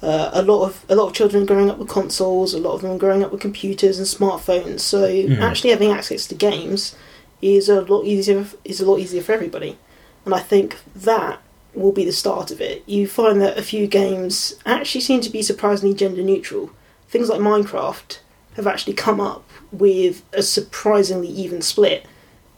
uh, 0.02 0.30
a 0.34 0.42
lot 0.42 0.64
of 0.66 0.86
a 0.90 0.96
lot 0.96 1.08
of 1.08 1.14
children 1.14 1.46
growing 1.46 1.70
up 1.70 1.78
with 1.80 1.88
consoles, 1.90 2.54
a 2.54 2.60
lot 2.60 2.74
of 2.74 2.82
them 2.82 2.98
growing 2.98 3.24
up 3.24 3.32
with 3.32 3.42
computers 3.42 3.98
and 3.98 4.08
smartphones. 4.08 4.82
So 4.82 5.08
Mhm. 5.08 5.42
actually 5.42 5.72
having 5.72 5.92
access 5.92 6.26
to 6.28 6.36
games 6.36 6.96
is 7.42 7.70
a 7.70 7.82
lot 7.82 8.06
easier 8.06 8.46
is 8.66 8.80
a 8.82 8.86
lot 8.86 9.00
easier 9.00 9.22
for 9.22 9.32
everybody, 9.34 9.78
and 10.26 10.34
I 10.34 10.40
think 10.40 10.78
that 10.96 11.40
will 11.74 11.92
be 11.92 12.06
the 12.06 12.12
start 12.12 12.50
of 12.52 12.60
it. 12.62 12.82
You 12.88 13.08
find 13.08 13.40
that 13.42 13.58
a 13.58 13.62
few 13.62 13.86
games 13.88 14.56
actually 14.66 15.02
seem 15.02 15.22
to 15.22 15.30
be 15.30 15.42
surprisingly 15.44 15.94
gender 15.96 16.24
neutral. 16.24 16.72
Things 17.10 17.30
like 17.30 17.40
Minecraft 17.40 18.18
have 18.56 18.66
actually 18.68 18.94
come 18.94 19.20
up 19.22 19.44
with 19.72 20.24
a 20.34 20.42
surprisingly 20.42 21.28
even 21.28 21.62
split 21.62 22.06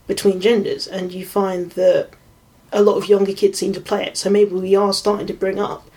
between 0.08 0.40
genders, 0.40 0.88
and 0.88 1.12
you 1.12 1.26
find 1.26 1.72
that 1.72 2.10
a 2.72 2.82
lot 2.82 2.96
of 2.98 3.10
younger 3.10 3.34
kids 3.34 3.60
seem 3.60 3.74
to 3.74 3.82
play 3.82 4.06
it. 4.06 4.16
So 4.18 4.30
maybe 4.30 4.56
we 4.56 4.76
are 4.76 4.94
starting 4.94 5.28
to 5.28 5.34
bring 5.34 5.60
up 5.60 5.89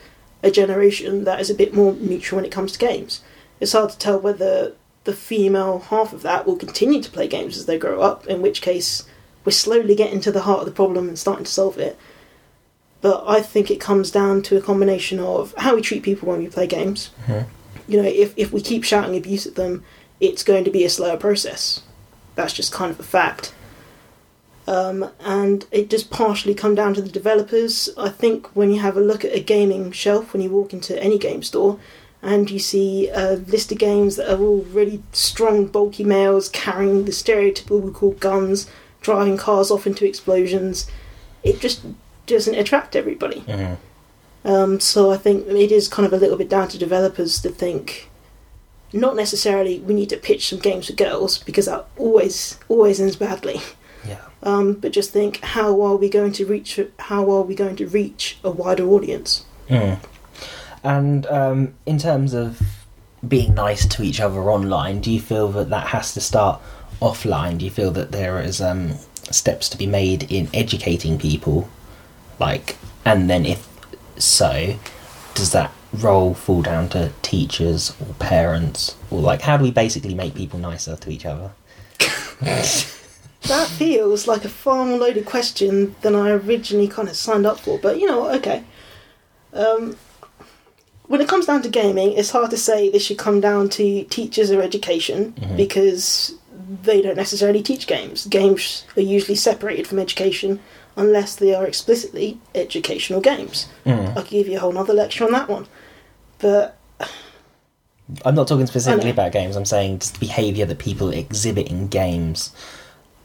a 0.42 0.50
generation 0.50 1.24
that 1.24 1.40
is 1.40 1.50
a 1.50 1.54
bit 1.54 1.74
more 1.74 1.92
neutral 1.94 2.36
when 2.36 2.44
it 2.44 2.52
comes 2.52 2.72
to 2.72 2.78
games. 2.78 3.20
It's 3.60 3.72
hard 3.72 3.90
to 3.90 3.98
tell 3.98 4.18
whether 4.18 4.74
the 5.04 5.12
female 5.12 5.80
half 5.80 6.12
of 6.12 6.22
that 6.22 6.46
will 6.46 6.56
continue 6.56 7.02
to 7.02 7.10
play 7.10 7.26
games 7.28 7.56
as 7.56 7.66
they 7.66 7.78
grow 7.78 8.00
up, 8.00 8.26
in 8.26 8.42
which 8.42 8.62
case 8.62 9.04
we're 9.44 9.52
slowly 9.52 9.94
getting 9.94 10.20
to 10.20 10.32
the 10.32 10.42
heart 10.42 10.60
of 10.60 10.66
the 10.66 10.72
problem 10.72 11.08
and 11.08 11.18
starting 11.18 11.44
to 11.44 11.50
solve 11.50 11.78
it. 11.78 11.98
But 13.00 13.24
I 13.26 13.40
think 13.40 13.70
it 13.70 13.80
comes 13.80 14.10
down 14.12 14.42
to 14.42 14.56
a 14.56 14.60
combination 14.62 15.18
of 15.18 15.54
how 15.58 15.74
we 15.74 15.82
treat 15.82 16.04
people 16.04 16.28
when 16.28 16.38
we 16.38 16.48
play 16.48 16.66
games. 16.68 17.10
Mhm. 17.26 17.46
You 17.88 18.00
know, 18.02 18.08
if, 18.08 18.32
if 18.36 18.52
we 18.52 18.60
keep 18.60 18.84
shouting 18.84 19.16
abuse 19.16 19.44
at 19.44 19.56
them, 19.56 19.84
it's 20.20 20.44
going 20.44 20.62
to 20.64 20.70
be 20.70 20.84
a 20.84 20.88
slower 20.88 21.16
process. 21.16 21.82
That's 22.36 22.52
just 22.52 22.72
kind 22.72 22.92
of 22.92 23.00
a 23.00 23.02
fact. 23.04 23.52
Um, 24.66 25.10
and 25.20 25.66
it 25.72 25.88
does 25.88 26.04
partially 26.04 26.54
come 26.54 26.74
down 26.74 26.94
to 26.94 27.02
the 27.02 27.10
developers. 27.10 27.90
I 27.98 28.10
think 28.10 28.46
when 28.54 28.70
you 28.70 28.80
have 28.80 28.96
a 28.96 29.00
look 29.00 29.24
at 29.24 29.34
a 29.34 29.40
gaming 29.40 29.90
shelf, 29.90 30.32
when 30.32 30.42
you 30.42 30.50
walk 30.50 30.72
into 30.72 31.00
any 31.02 31.18
game 31.18 31.42
store, 31.42 31.78
and 32.22 32.48
you 32.50 32.60
see 32.60 33.08
a 33.08 33.32
list 33.32 33.72
of 33.72 33.78
games 33.78 34.14
that 34.16 34.32
are 34.32 34.40
all 34.40 34.62
really 34.70 35.02
strong, 35.12 35.66
bulky 35.66 36.04
males 36.04 36.48
carrying 36.48 37.04
the 37.04 37.10
stereotypical 37.10 37.80
we 37.80 37.90
call 37.90 38.12
guns, 38.12 38.70
driving 39.00 39.36
cars 39.36 39.72
off 39.72 39.86
into 39.86 40.06
explosions, 40.06 40.88
it 41.42 41.60
just 41.60 41.82
doesn't 42.26 42.54
attract 42.54 42.94
everybody. 42.94 43.42
Mhm. 43.48 43.76
Um, 44.44 44.80
so 44.80 45.10
I 45.10 45.16
think 45.16 45.48
it 45.48 45.72
is 45.72 45.88
kind 45.88 46.06
of 46.06 46.12
a 46.12 46.16
little 46.16 46.36
bit 46.36 46.48
down 46.48 46.68
to 46.68 46.78
developers 46.78 47.40
to 47.40 47.48
think. 47.48 48.08
Not 48.92 49.16
necessarily 49.16 49.80
we 49.80 49.94
need 49.94 50.10
to 50.10 50.16
pitch 50.16 50.48
some 50.48 50.60
games 50.60 50.86
for 50.86 50.92
girls 50.92 51.38
because 51.38 51.66
that 51.66 51.86
always 51.96 52.58
always 52.68 53.00
ends 53.00 53.16
badly. 53.16 53.60
Yeah. 54.42 54.50
Um, 54.50 54.74
but 54.74 54.92
just 54.92 55.10
think 55.10 55.40
how 55.40 55.80
are 55.82 55.96
we 55.96 56.08
going 56.08 56.32
to 56.32 56.46
reach 56.46 56.80
how 56.98 57.30
are 57.30 57.42
we 57.42 57.54
going 57.54 57.76
to 57.76 57.86
reach 57.86 58.38
a 58.42 58.50
wider 58.50 58.86
audience? 58.88 59.44
Mm. 59.68 59.98
And 60.84 61.26
um, 61.26 61.74
in 61.86 61.98
terms 61.98 62.34
of 62.34 62.60
being 63.26 63.54
nice 63.54 63.86
to 63.86 64.02
each 64.02 64.20
other 64.20 64.50
online, 64.50 65.00
do 65.00 65.10
you 65.10 65.20
feel 65.20 65.48
that 65.52 65.70
that 65.70 65.88
has 65.88 66.12
to 66.14 66.20
start 66.20 66.60
offline? 67.00 67.58
Do 67.58 67.64
you 67.64 67.70
feel 67.70 67.92
that 67.92 68.10
there 68.10 68.40
is 68.40 68.60
um, 68.60 68.94
steps 69.30 69.68
to 69.70 69.78
be 69.78 69.86
made 69.86 70.30
in 70.30 70.48
educating 70.52 71.18
people, 71.18 71.68
like, 72.40 72.76
and 73.04 73.30
then 73.30 73.46
if 73.46 73.68
so, 74.18 74.76
does 75.34 75.52
that 75.52 75.72
role 75.92 76.34
fall 76.34 76.62
down 76.62 76.88
to 76.90 77.12
teachers 77.22 77.94
or 78.00 78.14
parents, 78.14 78.96
or 79.10 79.20
like, 79.20 79.42
how 79.42 79.56
do 79.56 79.62
we 79.62 79.70
basically 79.70 80.14
make 80.14 80.34
people 80.34 80.58
nicer 80.58 80.96
to 80.96 81.10
each 81.10 81.26
other? 81.26 81.52
That 83.48 83.68
feels 83.68 84.26
like 84.28 84.44
a 84.44 84.48
far 84.48 84.84
more 84.84 84.98
loaded 84.98 85.26
question 85.26 85.94
than 86.02 86.14
I 86.14 86.30
originally 86.30 86.88
kind 86.88 87.08
of 87.08 87.16
signed 87.16 87.44
up 87.46 87.58
for. 87.58 87.78
But 87.78 87.98
you 87.98 88.06
know 88.06 88.20
what? 88.20 88.36
Okay. 88.36 88.64
Um, 89.52 89.96
when 91.08 91.20
it 91.20 91.28
comes 91.28 91.46
down 91.46 91.62
to 91.62 91.68
gaming, 91.68 92.12
it's 92.12 92.30
hard 92.30 92.50
to 92.52 92.56
say 92.56 92.88
this 92.88 93.04
should 93.04 93.18
come 93.18 93.40
down 93.40 93.68
to 93.70 94.04
teachers 94.04 94.50
or 94.50 94.62
education 94.62 95.34
Mhm. 95.40 95.56
because 95.56 96.34
they 96.84 97.02
don't 97.02 97.16
necessarily 97.16 97.62
teach 97.62 97.86
games. 97.86 98.26
Games 98.26 98.84
are 98.96 99.02
usually 99.02 99.34
separated 99.34 99.86
from 99.86 99.98
education 99.98 100.60
unless 100.96 101.34
they 101.34 101.54
are 101.54 101.66
explicitly 101.66 102.38
educational 102.54 103.20
games. 103.20 103.66
Mm. 103.84 104.12
I 104.16 104.20
could 104.22 104.30
give 104.30 104.48
you 104.48 104.56
a 104.56 104.60
whole 104.60 104.76
other 104.78 104.94
lecture 104.94 105.24
on 105.24 105.32
that 105.32 105.48
one. 105.48 105.66
But 106.38 106.78
I'm 108.24 108.34
not 108.34 108.46
talking 108.48 108.66
specifically 108.66 109.10
about 109.10 109.32
games. 109.32 109.56
I'm 109.56 109.64
saying 109.64 109.98
just 110.00 110.14
the 110.14 110.20
behaviour 110.20 110.64
that 110.66 110.78
people 110.78 111.10
exhibit 111.10 111.68
in 111.68 111.88
games 111.88 112.50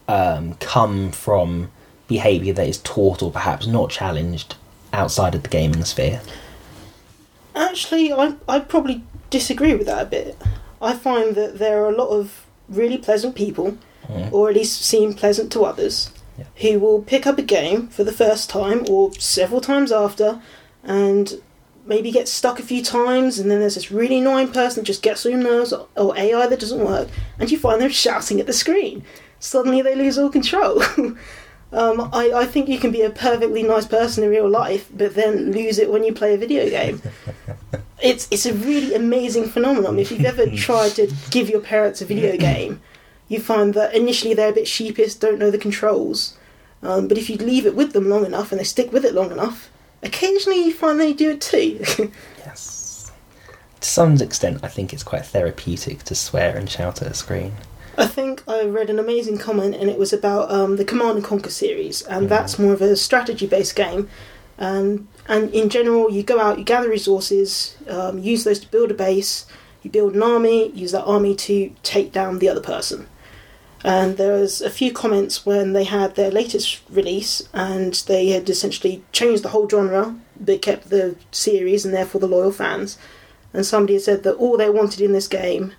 um, 0.08 0.54
come 0.54 1.12
from 1.12 1.70
behaviour 2.08 2.52
that 2.54 2.66
is 2.66 2.78
taught 2.78 3.22
or 3.22 3.30
perhaps 3.30 3.66
not 3.66 3.90
challenged 3.90 4.56
outside 4.92 5.34
of 5.34 5.42
the 5.42 5.48
gaming 5.48 5.84
sphere. 5.84 6.20
Actually, 7.54 8.12
I 8.12 8.34
I 8.48 8.60
probably 8.60 9.02
disagree 9.30 9.74
with 9.74 9.86
that 9.86 10.02
a 10.02 10.06
bit. 10.06 10.36
I 10.80 10.94
find 10.94 11.34
that 11.34 11.58
there 11.58 11.82
are 11.84 11.88
a 11.90 11.96
lot 11.96 12.08
of 12.08 12.46
really 12.68 12.98
pleasant 12.98 13.34
people, 13.34 13.76
Mm. 14.08 14.32
or 14.32 14.48
at 14.48 14.54
least 14.54 14.80
seem 14.80 15.12
pleasant 15.12 15.52
to 15.52 15.64
others, 15.66 16.10
Yeah. 16.38 16.44
who 16.62 16.78
will 16.78 17.02
pick 17.02 17.26
up 17.26 17.36
a 17.38 17.42
game 17.42 17.88
for 17.88 18.04
the 18.04 18.12
first 18.12 18.48
time 18.48 18.86
or 18.88 19.10
several 19.18 19.60
times 19.60 19.92
after, 19.92 20.40
and 20.82 21.42
maybe 21.84 22.10
get 22.10 22.26
stuck 22.28 22.58
a 22.58 22.62
few 22.62 22.82
times, 22.82 23.38
and 23.38 23.50
then 23.50 23.60
there's 23.60 23.74
this 23.74 23.90
really 23.90 24.18
annoying 24.18 24.48
person 24.48 24.80
that 24.82 24.86
just 24.86 25.02
gets 25.02 25.26
on 25.26 25.32
your 25.32 25.42
nerves, 25.42 25.72
or, 25.74 25.88
or 25.96 26.16
AI 26.16 26.46
that 26.46 26.60
doesn't 26.60 26.82
work, 26.84 27.08
and 27.38 27.50
you 27.50 27.58
find 27.58 27.82
them 27.82 27.90
shouting 27.90 28.40
at 28.40 28.46
the 28.46 28.52
screen. 28.54 29.02
Suddenly 29.40 29.82
they 29.82 29.94
lose 29.94 30.18
all 30.18 30.30
control. 30.30 30.82
Um, 31.70 32.08
I, 32.14 32.32
I 32.32 32.46
think 32.46 32.68
you 32.68 32.78
can 32.78 32.92
be 32.92 33.02
a 33.02 33.10
perfectly 33.10 33.62
nice 33.62 33.86
person 33.86 34.24
in 34.24 34.30
real 34.30 34.48
life, 34.48 34.88
but 34.94 35.14
then 35.14 35.52
lose 35.52 35.78
it 35.78 35.90
when 35.90 36.02
you 36.02 36.14
play 36.14 36.34
a 36.34 36.38
video 36.38 36.68
game. 36.70 37.02
it's 38.02 38.26
it's 38.30 38.46
a 38.46 38.54
really 38.54 38.94
amazing 38.94 39.48
phenomenon. 39.48 39.98
If 39.98 40.10
you've 40.10 40.24
ever 40.24 40.46
tried 40.56 40.92
to 40.92 41.12
give 41.30 41.50
your 41.50 41.60
parents 41.60 42.00
a 42.00 42.06
video 42.06 42.36
game, 42.38 42.80
you 43.28 43.38
find 43.40 43.74
that 43.74 43.94
initially 43.94 44.32
they're 44.32 44.50
a 44.50 44.54
bit 44.54 44.66
sheepish, 44.66 45.14
don't 45.14 45.38
know 45.38 45.50
the 45.50 45.58
controls. 45.58 46.38
Um, 46.82 47.08
but 47.08 47.18
if 47.18 47.28
you 47.28 47.36
leave 47.36 47.66
it 47.66 47.74
with 47.74 47.92
them 47.92 48.08
long 48.08 48.24
enough 48.24 48.50
and 48.50 48.60
they 48.60 48.64
stick 48.64 48.92
with 48.92 49.04
it 49.04 49.12
long 49.12 49.30
enough, 49.30 49.68
occasionally 50.02 50.64
you 50.64 50.72
find 50.72 50.98
they 50.98 51.12
do 51.12 51.32
it 51.32 51.40
too. 51.40 51.84
Yes. 52.38 53.12
To 53.80 53.88
some 53.88 54.14
extent, 54.16 54.60
I 54.62 54.68
think 54.68 54.92
it's 54.92 55.02
quite 55.02 55.26
therapeutic 55.26 56.02
to 56.04 56.14
swear 56.14 56.56
and 56.56 56.70
shout 56.70 57.02
at 57.02 57.08
a 57.08 57.14
screen. 57.14 57.52
I 57.98 58.06
think 58.06 58.44
I 58.46 58.64
read 58.64 58.90
an 58.90 59.00
amazing 59.00 59.38
comment, 59.38 59.74
and 59.74 59.90
it 59.90 59.98
was 59.98 60.12
about 60.12 60.50
um, 60.52 60.76
the 60.76 60.84
Command 60.84 61.16
and 61.16 61.24
Conquer 61.24 61.50
series, 61.50 62.02
and 62.02 62.26
Mhm. 62.26 62.28
that's 62.28 62.58
more 62.58 62.72
of 62.72 62.80
a 62.80 62.94
strategy-based 62.94 63.74
game. 63.74 64.08
And 64.56 65.08
and 65.26 65.52
in 65.52 65.68
general, 65.68 66.10
you 66.10 66.22
go 66.22 66.40
out, 66.40 66.58
you 66.58 66.64
gather 66.64 66.88
resources, 66.88 67.74
um, 67.88 68.18
use 68.18 68.44
those 68.44 68.60
to 68.60 68.70
build 68.70 68.90
a 68.90 68.94
base. 68.94 69.44
You 69.82 69.90
build 69.90 70.14
an 70.14 70.22
army, 70.22 70.70
use 70.74 70.92
that 70.92 71.04
army 71.04 71.34
to 71.34 71.70
take 71.82 72.12
down 72.12 72.38
the 72.38 72.48
other 72.48 72.60
person. 72.62 73.06
And 73.84 74.16
there 74.16 74.32
was 74.40 74.60
a 74.60 74.70
few 74.70 74.90
comments 74.92 75.44
when 75.46 75.72
they 75.72 75.84
had 75.84 76.14
their 76.14 76.30
latest 76.30 76.78
release, 76.90 77.42
and 77.52 77.94
they 78.06 78.28
had 78.28 78.48
essentially 78.48 79.02
changed 79.12 79.42
the 79.44 79.50
whole 79.50 79.68
genre, 79.68 80.16
but 80.40 80.62
kept 80.62 80.90
the 80.90 81.14
series 81.30 81.84
and 81.84 81.92
therefore 81.94 82.20
the 82.20 82.26
loyal 82.26 82.52
fans. 82.52 82.96
And 83.52 83.64
somebody 83.66 83.98
said 83.98 84.22
that 84.22 84.34
all 84.36 84.56
they 84.56 84.70
wanted 84.70 85.00
in 85.00 85.12
this 85.12 85.28
game 85.28 85.72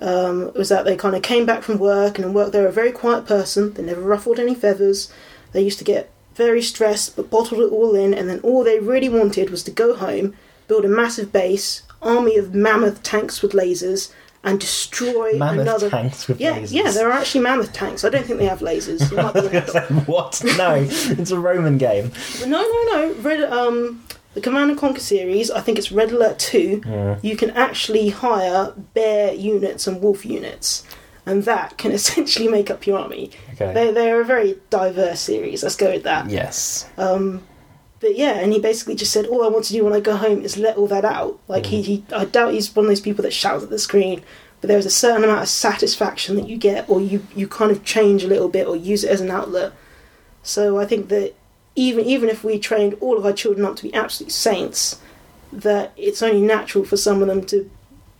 um, 0.00 0.52
was 0.54 0.68
that 0.68 0.84
they 0.84 0.96
kind 0.96 1.14
of 1.14 1.22
came 1.22 1.46
back 1.46 1.62
from 1.62 1.78
work 1.78 2.18
and 2.18 2.24
in 2.26 2.34
work 2.34 2.52
they 2.52 2.60
were 2.60 2.68
a 2.68 2.72
very 2.72 2.92
quiet 2.92 3.26
person. 3.26 3.72
They 3.74 3.82
never 3.82 4.00
ruffled 4.00 4.38
any 4.38 4.54
feathers. 4.54 5.12
They 5.52 5.62
used 5.62 5.78
to 5.78 5.84
get 5.84 6.10
very 6.34 6.62
stressed 6.62 7.14
but 7.16 7.30
bottled 7.30 7.60
it 7.60 7.70
all 7.72 7.94
in, 7.94 8.12
and 8.12 8.28
then 8.28 8.40
all 8.40 8.64
they 8.64 8.80
really 8.80 9.08
wanted 9.08 9.50
was 9.50 9.62
to 9.64 9.70
go 9.70 9.94
home, 9.94 10.34
build 10.66 10.84
a 10.84 10.88
massive 10.88 11.30
base, 11.32 11.82
army 12.02 12.36
of 12.36 12.54
mammoth 12.54 13.02
tanks 13.04 13.40
with 13.40 13.52
lasers, 13.52 14.12
and 14.42 14.60
destroy 14.60 15.32
Mammoth 15.38 15.60
another. 15.62 15.88
tanks 15.88 16.26
with 16.28 16.38
yeah, 16.40 16.58
lasers. 16.58 16.72
yeah, 16.72 16.90
there 16.90 17.08
are 17.08 17.12
actually 17.12 17.40
mammoth 17.42 17.72
tanks. 17.72 18.04
I 18.04 18.10
don't 18.10 18.26
think 18.26 18.38
they 18.40 18.44
have 18.46 18.60
lasers. 18.60 19.10
It 19.10 19.16
might 19.16 19.32
be 19.32 19.40
an 19.46 19.56
add-on. 19.56 20.04
what? 20.06 20.42
No, 20.58 20.74
it's 20.74 21.30
a 21.30 21.38
Roman 21.38 21.78
game. 21.78 22.10
No, 22.40 22.60
no, 22.60 22.82
no. 22.92 23.14
Red, 23.20 23.44
um, 23.44 24.02
the 24.34 24.40
Command 24.40 24.70
and 24.70 24.78
Conquer 24.78 25.00
series, 25.00 25.50
I 25.50 25.60
think 25.60 25.78
it's 25.78 25.90
Red 25.92 26.10
Alert 26.12 26.38
2, 26.38 26.80
Mm. 26.84 27.24
you 27.24 27.36
can 27.36 27.50
actually 27.50 28.10
hire 28.10 28.72
bear 28.94 29.32
units 29.32 29.86
and 29.86 30.02
wolf 30.02 30.26
units. 30.26 30.84
And 31.26 31.44
that 31.44 31.78
can 31.78 31.92
essentially 31.98 32.48
make 32.48 32.70
up 32.70 32.86
your 32.86 32.98
army. 32.98 33.30
Okay. 33.54 33.72
They, 33.72 33.92
they're 33.92 34.20
a 34.20 34.24
very 34.24 34.58
diverse 34.70 35.20
series, 35.20 35.62
let's 35.62 35.76
go 35.76 35.90
with 35.92 36.02
that. 36.02 36.28
Yes. 36.28 36.86
Um, 36.98 37.42
but 38.00 38.16
yeah, 38.16 38.32
and 38.40 38.52
he 38.52 38.58
basically 38.58 38.96
just 38.96 39.12
said, 39.12 39.26
all 39.26 39.42
I 39.44 39.48
want 39.48 39.64
to 39.66 39.72
do 39.72 39.82
when 39.84 39.94
I 39.94 40.00
go 40.00 40.16
home 40.16 40.42
is 40.42 40.58
let 40.58 40.76
all 40.76 40.88
that 40.88 41.04
out. 41.06 41.38
Like, 41.48 41.66
he, 41.66 41.80
he, 41.80 42.04
I 42.14 42.26
doubt 42.26 42.52
he's 42.52 42.74
one 42.76 42.84
of 42.84 42.90
those 42.90 43.00
people 43.00 43.22
that 43.22 43.32
shouts 43.32 43.62
at 43.64 43.70
the 43.70 43.78
screen, 43.78 44.22
but 44.60 44.68
there's 44.68 44.84
a 44.84 44.90
certain 44.90 45.24
amount 45.24 45.40
of 45.42 45.48
satisfaction 45.48 46.36
that 46.36 46.46
you 46.48 46.56
get, 46.58 46.88
or 46.90 47.00
you, 47.00 47.26
you 47.34 47.48
kind 47.48 47.70
of 47.70 47.82
change 47.84 48.22
a 48.24 48.28
little 48.28 48.48
bit, 48.50 48.66
or 48.66 48.76
use 48.76 49.04
it 49.04 49.10
as 49.10 49.20
an 49.22 49.30
outlet. 49.30 49.72
So 50.42 50.78
I 50.78 50.84
think 50.84 51.08
that 51.08 51.34
even 51.76 52.04
even 52.04 52.28
if 52.28 52.44
we 52.44 52.58
trained 52.58 52.94
all 53.00 53.18
of 53.18 53.24
our 53.26 53.32
children 53.32 53.64
up 53.66 53.76
to 53.76 53.82
be 53.84 53.94
absolute 53.94 54.32
saints, 54.32 55.00
that 55.52 55.92
it's 55.96 56.22
only 56.22 56.40
natural 56.40 56.84
for 56.84 56.96
some 56.96 57.20
of 57.22 57.28
them 57.28 57.44
to 57.46 57.70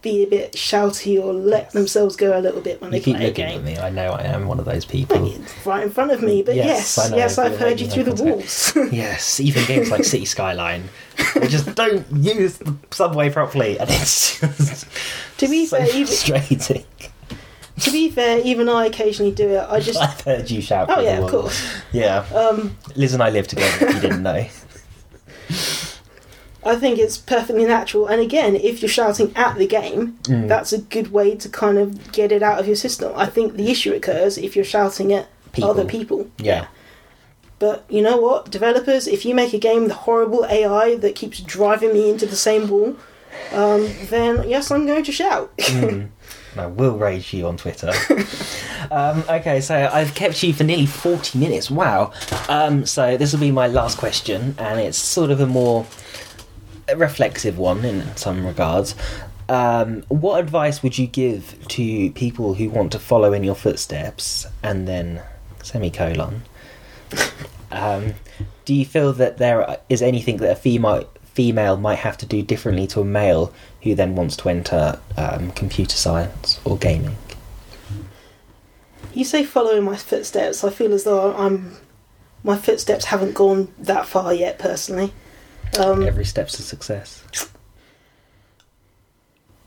be 0.03 0.23
a 0.23 0.27
bit 0.27 0.53
shouty 0.53 1.19
or 1.19 1.33
let 1.33 1.71
themselves 1.71 2.15
go 2.15 2.39
a 2.39 2.41
little 2.41 2.61
bit 2.61 2.79
when 2.79 2.93
You 2.93 2.99
they 2.99 3.05
keep 3.05 3.17
play 3.17 3.25
a 3.25 3.29
looking 3.29 3.47
game. 3.47 3.59
at 3.61 3.65
me. 3.65 3.79
I 3.79 3.89
know 3.89 4.11
I 4.13 4.23
am 4.25 4.47
one 4.47 4.59
of 4.59 4.67
those 4.67 4.85
people. 4.85 5.33
Right 5.65 5.83
in 5.83 5.89
front 5.89 6.11
of 6.11 6.21
me, 6.23 6.43
but 6.43 6.57
Yes, 6.57 6.99
yes, 6.99 7.11
yes 7.17 7.39
I've 7.39 7.57
heard 7.59 7.81
you 7.81 7.89
through 7.89 8.05
the 8.05 8.23
walls. 8.23 8.75
yes, 8.93 9.41
even 9.41 9.65
games 9.65 9.91
like 9.91 10.05
City 10.05 10.27
Skyline, 10.27 10.91
they 11.35 11.49
just 11.49 11.75
don't 11.75 12.05
use 12.13 12.59
the 12.59 12.77
subway 12.91 13.31
properly, 13.31 13.79
and 13.79 13.89
it's 13.89 14.39
just 14.41 14.87
To 15.39 15.49
be 15.49 15.65
so 15.71 15.79
fair, 15.79 15.87
even- 15.89 16.07
frustrating. 16.07 16.85
To 17.81 17.91
be 17.91 18.11
fair, 18.11 18.41
even 18.45 18.69
I 18.69 18.87
occasionally 18.87 19.33
do 19.33 19.49
it. 19.51 19.67
I 19.69 19.81
just, 19.81 19.99
I've 20.03 20.21
heard 20.23 20.51
you 20.51 20.61
shout. 20.63 20.89
oh 20.91 21.01
yeah, 21.01 21.19
of 21.19 21.31
course. 21.31 21.63
Yeah, 21.93 22.25
Um, 22.35 22.77
Liz 22.97 23.15
and 23.15 23.23
I 23.23 23.31
live 23.31 23.47
together. 23.49 23.87
If 23.87 23.95
you 23.97 24.01
didn't 24.01 24.23
know. 24.23 24.47
I 26.67 26.77
think 26.77 26.99
it's 26.99 27.19
perfectly 27.19 27.67
natural. 27.67 28.07
And 28.07 28.23
again, 28.23 28.57
if 28.57 28.81
you're 28.81 28.89
shouting 28.89 29.33
at 29.37 29.57
the 29.59 29.67
game, 29.67 30.19
Mm. 30.23 30.49
that's 30.49 30.73
a 30.73 30.79
good 30.79 31.13
way 31.13 31.35
to 31.37 31.49
kind 31.51 31.77
of 31.77 32.11
get 32.13 32.33
it 32.33 32.43
out 32.43 32.59
of 32.59 32.67
your 32.67 32.77
system. 32.77 33.13
I 33.15 33.27
think 33.27 33.55
the 33.57 33.71
issue 33.71 33.93
occurs 33.93 34.39
if 34.39 34.57
you're 34.57 34.65
shouting 34.65 35.13
at 35.13 35.27
People. 35.53 35.71
other 35.71 35.85
people. 35.85 36.31
Yeah. 36.39 36.67
But 37.59 37.85
you 37.91 38.01
know 38.01 38.17
what, 38.17 38.51
developers, 38.51 39.07
if 39.07 39.25
you 39.27 39.35
make 39.35 39.53
a 39.53 39.59
game 39.59 39.83
with 39.83 39.93
horrible 39.93 40.47
AI 40.47 40.97
that 40.97 41.15
keeps 41.15 41.41
driving 41.41 41.93
me 41.93 42.09
into 42.11 42.25
the 42.27 42.35
same 42.37 42.67
wall, 42.69 42.97
um, 43.53 43.89
then 44.09 44.49
yes, 44.49 44.71
I'm 44.71 44.87
going 44.87 45.05
to 45.05 45.13
shout. 45.13 45.55
Mm. 45.59 46.09
I 46.57 46.67
will 46.67 46.97
rage 46.97 47.33
you 47.33 47.47
on 47.47 47.57
Twitter. 47.57 47.93
um, 48.91 49.25
okay, 49.29 49.61
so 49.61 49.89
I've 49.93 50.15
kept 50.15 50.43
you 50.43 50.53
for 50.53 50.65
nearly 50.65 50.87
40 50.87 51.39
minutes. 51.39 51.71
Wow. 51.71 52.13
Um, 52.49 52.87
so 52.87 53.17
this 53.17 53.33
will 53.33 53.41
be 53.41 53.51
my 53.51 53.67
last 53.67 53.99
question, 53.99 54.55
and 54.59 54.81
it's 54.81 54.99
sort 54.99 55.31
of 55.31 55.41
a 55.41 55.47
more 55.47 55.87
reflexive 56.95 57.59
one 57.59 57.85
in 57.85 58.17
some 58.17 58.47
regards. 58.47 58.95
Um, 59.49 60.03
what 60.09 60.41
advice 60.41 60.83
would 60.83 60.97
you 60.97 61.07
give 61.07 61.57
to 61.69 62.11
people 62.13 62.55
who 62.55 62.71
want 62.71 62.93
to 62.93 62.99
follow 62.99 63.33
in 63.33 63.45
your 63.45 63.55
footsteps 63.55 64.47
and 64.63 64.89
then 64.89 65.23
semicolon? 65.63 66.43
Um, 67.71 68.15
do 68.65 68.73
you 68.75 68.87
feel 68.87 69.13
that 69.15 69.39
there 69.39 69.79
is 69.89 70.01
anything 70.01 70.39
that 70.39 70.51
a 70.51 70.57
female 70.57 71.09
female 71.35 71.77
might 71.77 71.97
have 71.97 72.17
to 72.17 72.27
do 72.27 72.43
differently 72.43 72.87
to 72.87 73.01
a 73.01 73.05
male 73.05 73.53
who 73.85 73.95
then 73.95 74.17
wants 74.17 74.37
to 74.39 74.49
enter 74.49 74.99
um, 75.17 75.53
computer 75.53 75.97
science 75.97 76.61
or 76.65 76.77
gaming? 76.77 77.17
You 79.13 79.25
say 79.25 79.45
follow 79.45 79.77
in 79.77 79.85
my 79.85 79.97
footsteps. 79.97 80.65
I 80.65 80.71
feel 80.71 80.93
as 80.93 81.05
though 81.05 81.37
I'm 81.37 81.77
my 82.43 82.57
footsteps 82.57 83.07
haven't 83.07 83.35
gone 83.35 83.73
that 83.79 84.07
far 84.07 84.35
yet, 84.35 84.59
personally. 84.59 85.13
Um, 85.79 86.03
Every 86.03 86.25
step's 86.25 86.59
a 86.59 86.63
success. 86.63 87.25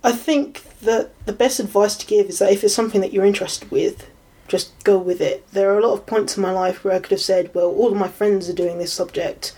I 0.04 0.12
think 0.12 0.64
that 0.82 1.12
the 1.26 1.34
best 1.34 1.60
advice 1.60 1.96
to 1.98 2.06
give 2.06 2.28
is 2.28 2.40
that 2.40 2.52
if 2.52 2.64
it's 2.64 2.74
something 2.74 3.02
that 3.02 3.14
you're 3.14 3.26
interested 3.26 3.70
with, 3.72 4.08
just 4.48 4.72
go 4.84 4.98
with 4.98 5.22
it. 5.22 5.50
There 5.52 5.72
are 5.74 5.80
a 5.80 5.86
lot 5.86 5.94
of 5.94 6.06
points 6.06 6.38
in 6.38 6.44
my 6.44 6.52
life 6.52 6.84
where 6.84 6.94
I 6.94 7.00
could 7.00 7.12
have 7.12 7.20
said, 7.20 7.54
well, 7.54 7.70
all 7.70 7.92
of 7.92 7.98
my 7.98 8.08
friends 8.08 8.48
are 8.48 8.54
doing 8.54 8.78
this 8.78 8.94
subject, 8.94 9.56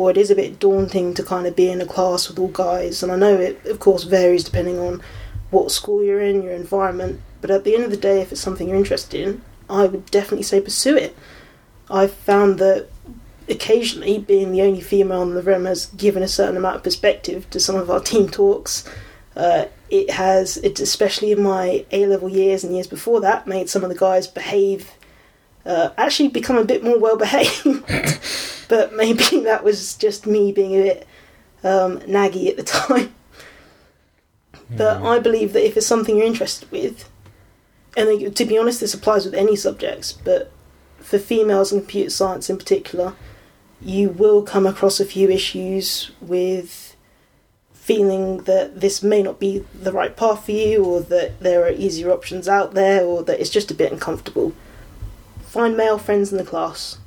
or 0.00 0.10
it 0.10 0.16
is 0.16 0.30
a 0.30 0.34
bit 0.34 0.58
daunting 0.58 1.12
to 1.12 1.22
kind 1.22 1.46
of 1.46 1.54
be 1.54 1.70
in 1.70 1.80
a 1.82 1.86
class 1.86 2.28
with 2.28 2.38
all 2.38 2.48
guys. 2.48 3.02
And 3.02 3.12
I 3.12 3.16
know 3.16 3.38
it, 3.38 3.62
of 3.66 3.80
course, 3.80 4.04
varies 4.04 4.44
depending 4.44 4.78
on 4.78 5.02
what 5.50 5.70
school 5.70 6.02
you're 6.02 6.22
in, 6.22 6.42
your 6.42 6.54
environment, 6.54 7.20
but 7.40 7.50
at 7.50 7.64
the 7.64 7.74
end 7.74 7.84
of 7.84 7.90
the 7.90 7.96
day, 7.96 8.20
if 8.22 8.32
it's 8.32 8.40
something 8.40 8.68
you're 8.68 8.78
interested 8.78 9.20
in, 9.20 9.42
I 9.68 9.86
would 9.86 10.06
definitely 10.06 10.44
say 10.44 10.60
pursue 10.60 10.96
it. 10.96 11.16
I've 11.90 12.14
found 12.14 12.58
that 12.60 12.88
occasionally 13.48 14.18
being 14.18 14.52
the 14.52 14.62
only 14.62 14.80
female 14.80 15.22
in 15.22 15.34
the 15.34 15.42
room 15.42 15.66
has 15.66 15.86
given 15.86 16.22
a 16.22 16.28
certain 16.28 16.56
amount 16.56 16.76
of 16.76 16.82
perspective 16.82 17.50
to 17.50 17.60
some 17.60 17.76
of 17.76 17.90
our 17.90 18.00
team 18.00 18.28
talks. 18.28 18.88
Uh, 19.36 19.66
it 19.90 20.10
has, 20.10 20.56
it's 20.58 20.80
especially 20.80 21.32
in 21.32 21.42
my 21.42 21.84
A 21.90 22.06
level 22.06 22.28
years 22.28 22.64
and 22.64 22.72
years 22.72 22.86
before 22.86 23.20
that, 23.20 23.46
made 23.46 23.68
some 23.68 23.82
of 23.82 23.90
the 23.90 23.98
guys 23.98 24.26
behave, 24.26 24.92
uh, 25.66 25.90
actually 25.96 26.28
become 26.28 26.56
a 26.56 26.64
bit 26.64 26.82
more 26.82 26.98
well 26.98 27.16
behaved. 27.16 27.64
but 28.68 28.94
maybe 28.94 29.24
that 29.42 29.62
was 29.62 29.94
just 29.96 30.26
me 30.26 30.52
being 30.52 30.74
a 30.74 30.82
bit 30.82 31.08
um, 31.62 31.98
naggy 32.00 32.48
at 32.48 32.56
the 32.56 32.62
time. 32.62 33.14
But 34.76 35.02
I 35.02 35.18
believe 35.18 35.52
that 35.52 35.66
if 35.66 35.76
it's 35.76 35.86
something 35.86 36.16
you're 36.16 36.26
interested 36.26 36.70
with, 36.70 37.10
and 37.96 38.36
to 38.36 38.44
be 38.44 38.56
honest, 38.56 38.78
this 38.78 38.94
applies 38.94 39.24
with 39.24 39.34
any 39.34 39.56
subjects, 39.56 40.12
but 40.12 40.52
for 41.00 41.18
females 41.18 41.72
in 41.72 41.80
computer 41.80 42.10
science 42.10 42.48
in 42.48 42.56
particular, 42.56 43.14
you 43.80 44.10
will 44.10 44.42
come 44.42 44.66
across 44.66 45.00
a 45.00 45.04
few 45.04 45.28
issues 45.28 46.12
with 46.20 46.94
feeling 47.72 48.44
that 48.44 48.80
this 48.80 49.02
may 49.02 49.22
not 49.22 49.40
be 49.40 49.64
the 49.74 49.90
right 49.90 50.16
path 50.16 50.44
for 50.44 50.52
you, 50.52 50.84
or 50.84 51.00
that 51.00 51.40
there 51.40 51.64
are 51.64 51.70
easier 51.70 52.12
options 52.12 52.46
out 52.46 52.74
there, 52.74 53.04
or 53.04 53.24
that 53.24 53.40
it's 53.40 53.50
just 53.50 53.72
a 53.72 53.74
bit 53.74 53.90
uncomfortable. 53.90 54.52
Find 55.50 55.76
male 55.76 55.98
friends 55.98 56.30
in 56.30 56.38
the 56.38 56.44
class. 56.44 56.98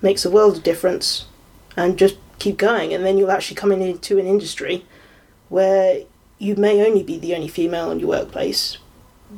Makes 0.00 0.24
a 0.24 0.30
world 0.30 0.58
of 0.58 0.62
difference, 0.62 1.24
and 1.76 1.98
just 1.98 2.14
keep 2.38 2.58
going, 2.58 2.94
and 2.94 3.04
then 3.04 3.18
you'll 3.18 3.32
actually 3.32 3.56
come 3.56 3.72
into 3.72 4.20
an 4.20 4.26
industry 4.26 4.84
where 5.48 6.02
you 6.38 6.54
may 6.54 6.86
only 6.86 7.02
be 7.02 7.18
the 7.18 7.34
only 7.34 7.48
female 7.48 7.90
in 7.90 7.98
your 7.98 8.10
workplace, 8.10 8.78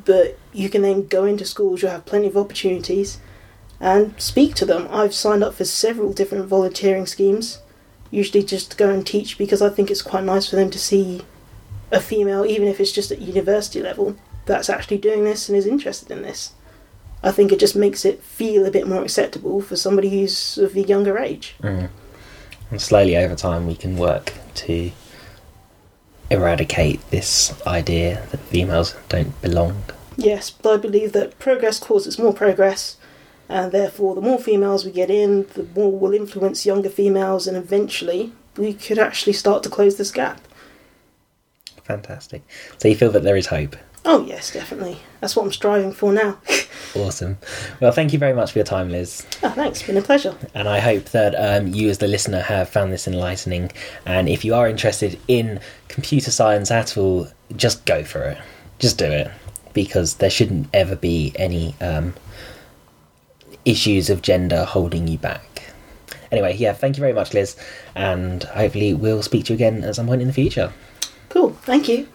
but 0.05 0.37
you 0.53 0.69
can 0.69 0.83
then 0.83 1.07
go 1.07 1.25
into 1.25 1.43
schools, 1.43 1.81
you'll 1.81 1.89
have 1.89 2.05
plenty 2.05 2.27
of 2.27 2.37
opportunities 2.37 3.19
and 3.79 4.13
speak 4.21 4.53
to 4.53 4.65
them. 4.65 4.87
I've 4.91 5.15
signed 5.15 5.43
up 5.43 5.55
for 5.55 5.65
several 5.65 6.13
different 6.13 6.45
volunteering 6.45 7.07
schemes, 7.07 7.63
usually 8.11 8.43
just 8.43 8.69
to 8.69 8.77
go 8.77 8.91
and 8.91 9.07
teach 9.07 9.39
because 9.39 9.63
I 9.63 9.69
think 9.69 9.89
it's 9.89 10.03
quite 10.03 10.23
nice 10.23 10.47
for 10.47 10.55
them 10.55 10.69
to 10.69 10.77
see 10.77 11.23
a 11.91 11.99
female, 11.99 12.45
even 12.45 12.67
if 12.67 12.79
it's 12.79 12.91
just 12.91 13.09
at 13.09 13.21
university 13.21 13.81
level, 13.81 14.17
that's 14.45 14.69
actually 14.69 14.99
doing 14.99 15.23
this 15.23 15.49
and 15.49 15.57
is 15.57 15.65
interested 15.65 16.11
in 16.11 16.21
this. 16.21 16.53
I 17.21 17.31
think 17.31 17.51
it 17.51 17.59
just 17.59 17.75
makes 17.75 18.05
it 18.05 18.23
feel 18.23 18.65
a 18.65 18.71
bit 18.71 18.87
more 18.87 19.03
acceptable 19.03 19.61
for 19.61 19.75
somebody 19.75 20.09
who's 20.09 20.57
of 20.57 20.75
a 20.75 20.81
younger 20.81 21.17
age. 21.17 21.55
Mm. 21.61 21.89
And 22.71 22.81
slowly 22.81 23.17
over 23.17 23.35
time, 23.35 23.67
we 23.67 23.75
can 23.75 23.97
work 23.97 24.33
to 24.55 24.91
eradicate 26.29 27.01
this 27.09 27.53
idea 27.65 28.25
that 28.31 28.39
females 28.39 28.95
don't 29.09 29.39
belong. 29.41 29.83
Yes, 30.15 30.49
but 30.49 30.73
I 30.73 30.77
believe 30.77 31.13
that 31.13 31.39
progress 31.39 31.79
causes 31.79 32.19
more 32.19 32.33
progress, 32.33 32.97
and 33.47 33.71
therefore, 33.71 34.15
the 34.15 34.21
more 34.21 34.37
females 34.37 34.85
we 34.85 34.91
get 34.91 35.09
in, 35.09 35.47
the 35.55 35.65
more 35.75 35.91
we'll 35.91 36.13
influence 36.13 36.65
younger 36.65 36.89
females, 36.89 37.47
and 37.47 37.57
eventually, 37.57 38.31
we 38.55 38.73
could 38.73 38.99
actually 38.99 39.33
start 39.33 39.63
to 39.63 39.69
close 39.69 39.97
this 39.97 40.11
gap. 40.11 40.39
Fantastic. 41.83 42.43
So 42.77 42.87
you 42.87 42.95
feel 42.95 43.11
that 43.11 43.23
there 43.23 43.37
is 43.37 43.47
hope. 43.47 43.75
Oh, 44.05 44.23
yes, 44.25 44.51
definitely. 44.51 44.99
That's 45.19 45.35
what 45.35 45.45
I'm 45.45 45.51
striving 45.51 45.91
for 45.93 46.11
now. 46.13 46.37
Awesome. 46.95 47.37
Well, 47.79 47.91
thank 47.91 48.13
you 48.13 48.19
very 48.19 48.33
much 48.33 48.51
for 48.51 48.57
your 48.57 48.65
time, 48.65 48.89
Liz. 48.89 49.23
oh, 49.43 49.49
thanks, 49.51 49.83
been 49.83 49.97
a 49.97 50.01
pleasure. 50.01 50.35
And 50.55 50.67
I 50.67 50.79
hope 50.79 51.05
that 51.09 51.35
um, 51.35 51.67
you, 51.67 51.87
as 51.89 51.99
the 51.99 52.07
listener, 52.07 52.41
have 52.41 52.67
found 52.67 52.91
this 52.91 53.07
enlightening. 53.07 53.71
And 54.07 54.27
if 54.27 54.43
you 54.43 54.55
are 54.55 54.67
interested 54.67 55.19
in 55.27 55.59
computer 55.87 56.31
science 56.31 56.71
at 56.71 56.97
all, 56.97 57.27
just 57.55 57.85
go 57.85 58.03
for 58.03 58.23
it. 58.23 58.39
Just 58.79 58.97
do 58.97 59.05
it. 59.05 59.29
Because 59.73 60.15
there 60.15 60.31
shouldn't 60.31 60.67
ever 60.73 60.95
be 60.95 61.31
any 61.35 61.75
um, 61.79 62.15
issues 63.65 64.09
of 64.09 64.23
gender 64.23 64.65
holding 64.65 65.07
you 65.07 65.19
back. 65.19 65.71
Anyway, 66.31 66.55
yeah, 66.57 66.73
thank 66.73 66.97
you 66.97 67.01
very 67.01 67.13
much, 67.13 67.35
Liz. 67.35 67.55
And 67.93 68.43
hopefully, 68.45 68.95
we'll 68.95 69.21
speak 69.21 69.45
to 69.45 69.53
you 69.53 69.57
again 69.57 69.83
at 69.83 69.95
some 69.95 70.07
point 70.07 70.21
in 70.21 70.27
the 70.27 70.33
future. 70.33 70.73
Cool, 71.29 71.51
thank 71.51 71.87
you. 71.87 72.07